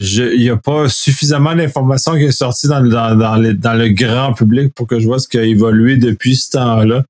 il 0.00 0.40
n'y 0.40 0.50
a 0.50 0.56
pas 0.56 0.88
suffisamment 0.88 1.54
d'informations 1.54 2.12
qui 2.14 2.24
est 2.24 2.32
sortie 2.32 2.68
dans, 2.68 2.82
dans, 2.82 3.16
dans, 3.16 3.74
le 3.74 3.88
grand 3.88 4.34
public 4.34 4.74
pour 4.74 4.86
que 4.86 5.00
je 5.00 5.06
vois 5.06 5.18
ce 5.18 5.26
qui 5.26 5.38
a 5.38 5.42
évolué 5.42 5.96
depuis 5.96 6.36
ce 6.36 6.50
temps-là. 6.50 7.04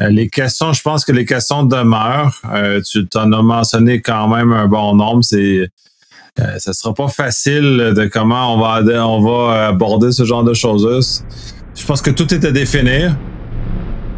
Euh, 0.00 0.08
les 0.08 0.28
questions, 0.28 0.72
je 0.72 0.82
pense 0.82 1.04
que 1.04 1.12
les 1.12 1.24
questions 1.24 1.64
demeurent. 1.64 2.40
Euh, 2.54 2.80
tu 2.80 3.06
en 3.16 3.32
as 3.32 3.42
mentionné 3.42 4.00
quand 4.00 4.28
même 4.28 4.52
un 4.52 4.66
bon 4.66 4.94
nombre. 4.94 5.24
C'est 5.24 5.68
euh, 6.38 6.58
ça 6.58 6.72
sera 6.72 6.94
pas 6.94 7.08
facile 7.08 7.92
de 7.96 8.06
comment 8.06 8.54
on 8.54 8.60
va 8.60 8.82
on 9.04 9.20
va 9.20 9.66
aborder 9.68 10.12
ce 10.12 10.24
genre 10.24 10.44
de 10.44 10.54
choses. 10.54 11.24
Je 11.74 11.84
pense 11.84 12.02
que 12.02 12.10
tout 12.10 12.32
est 12.32 12.44
à 12.44 12.52
définir. 12.52 13.16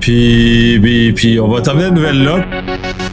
Puis, 0.01 0.79
puis, 0.81 1.13
puis 1.13 1.41
on 1.41 1.49
va 1.49 1.61
terminer 1.61 1.89
la 1.89 1.95
nouvelle 1.95 2.25
là. 2.25 3.10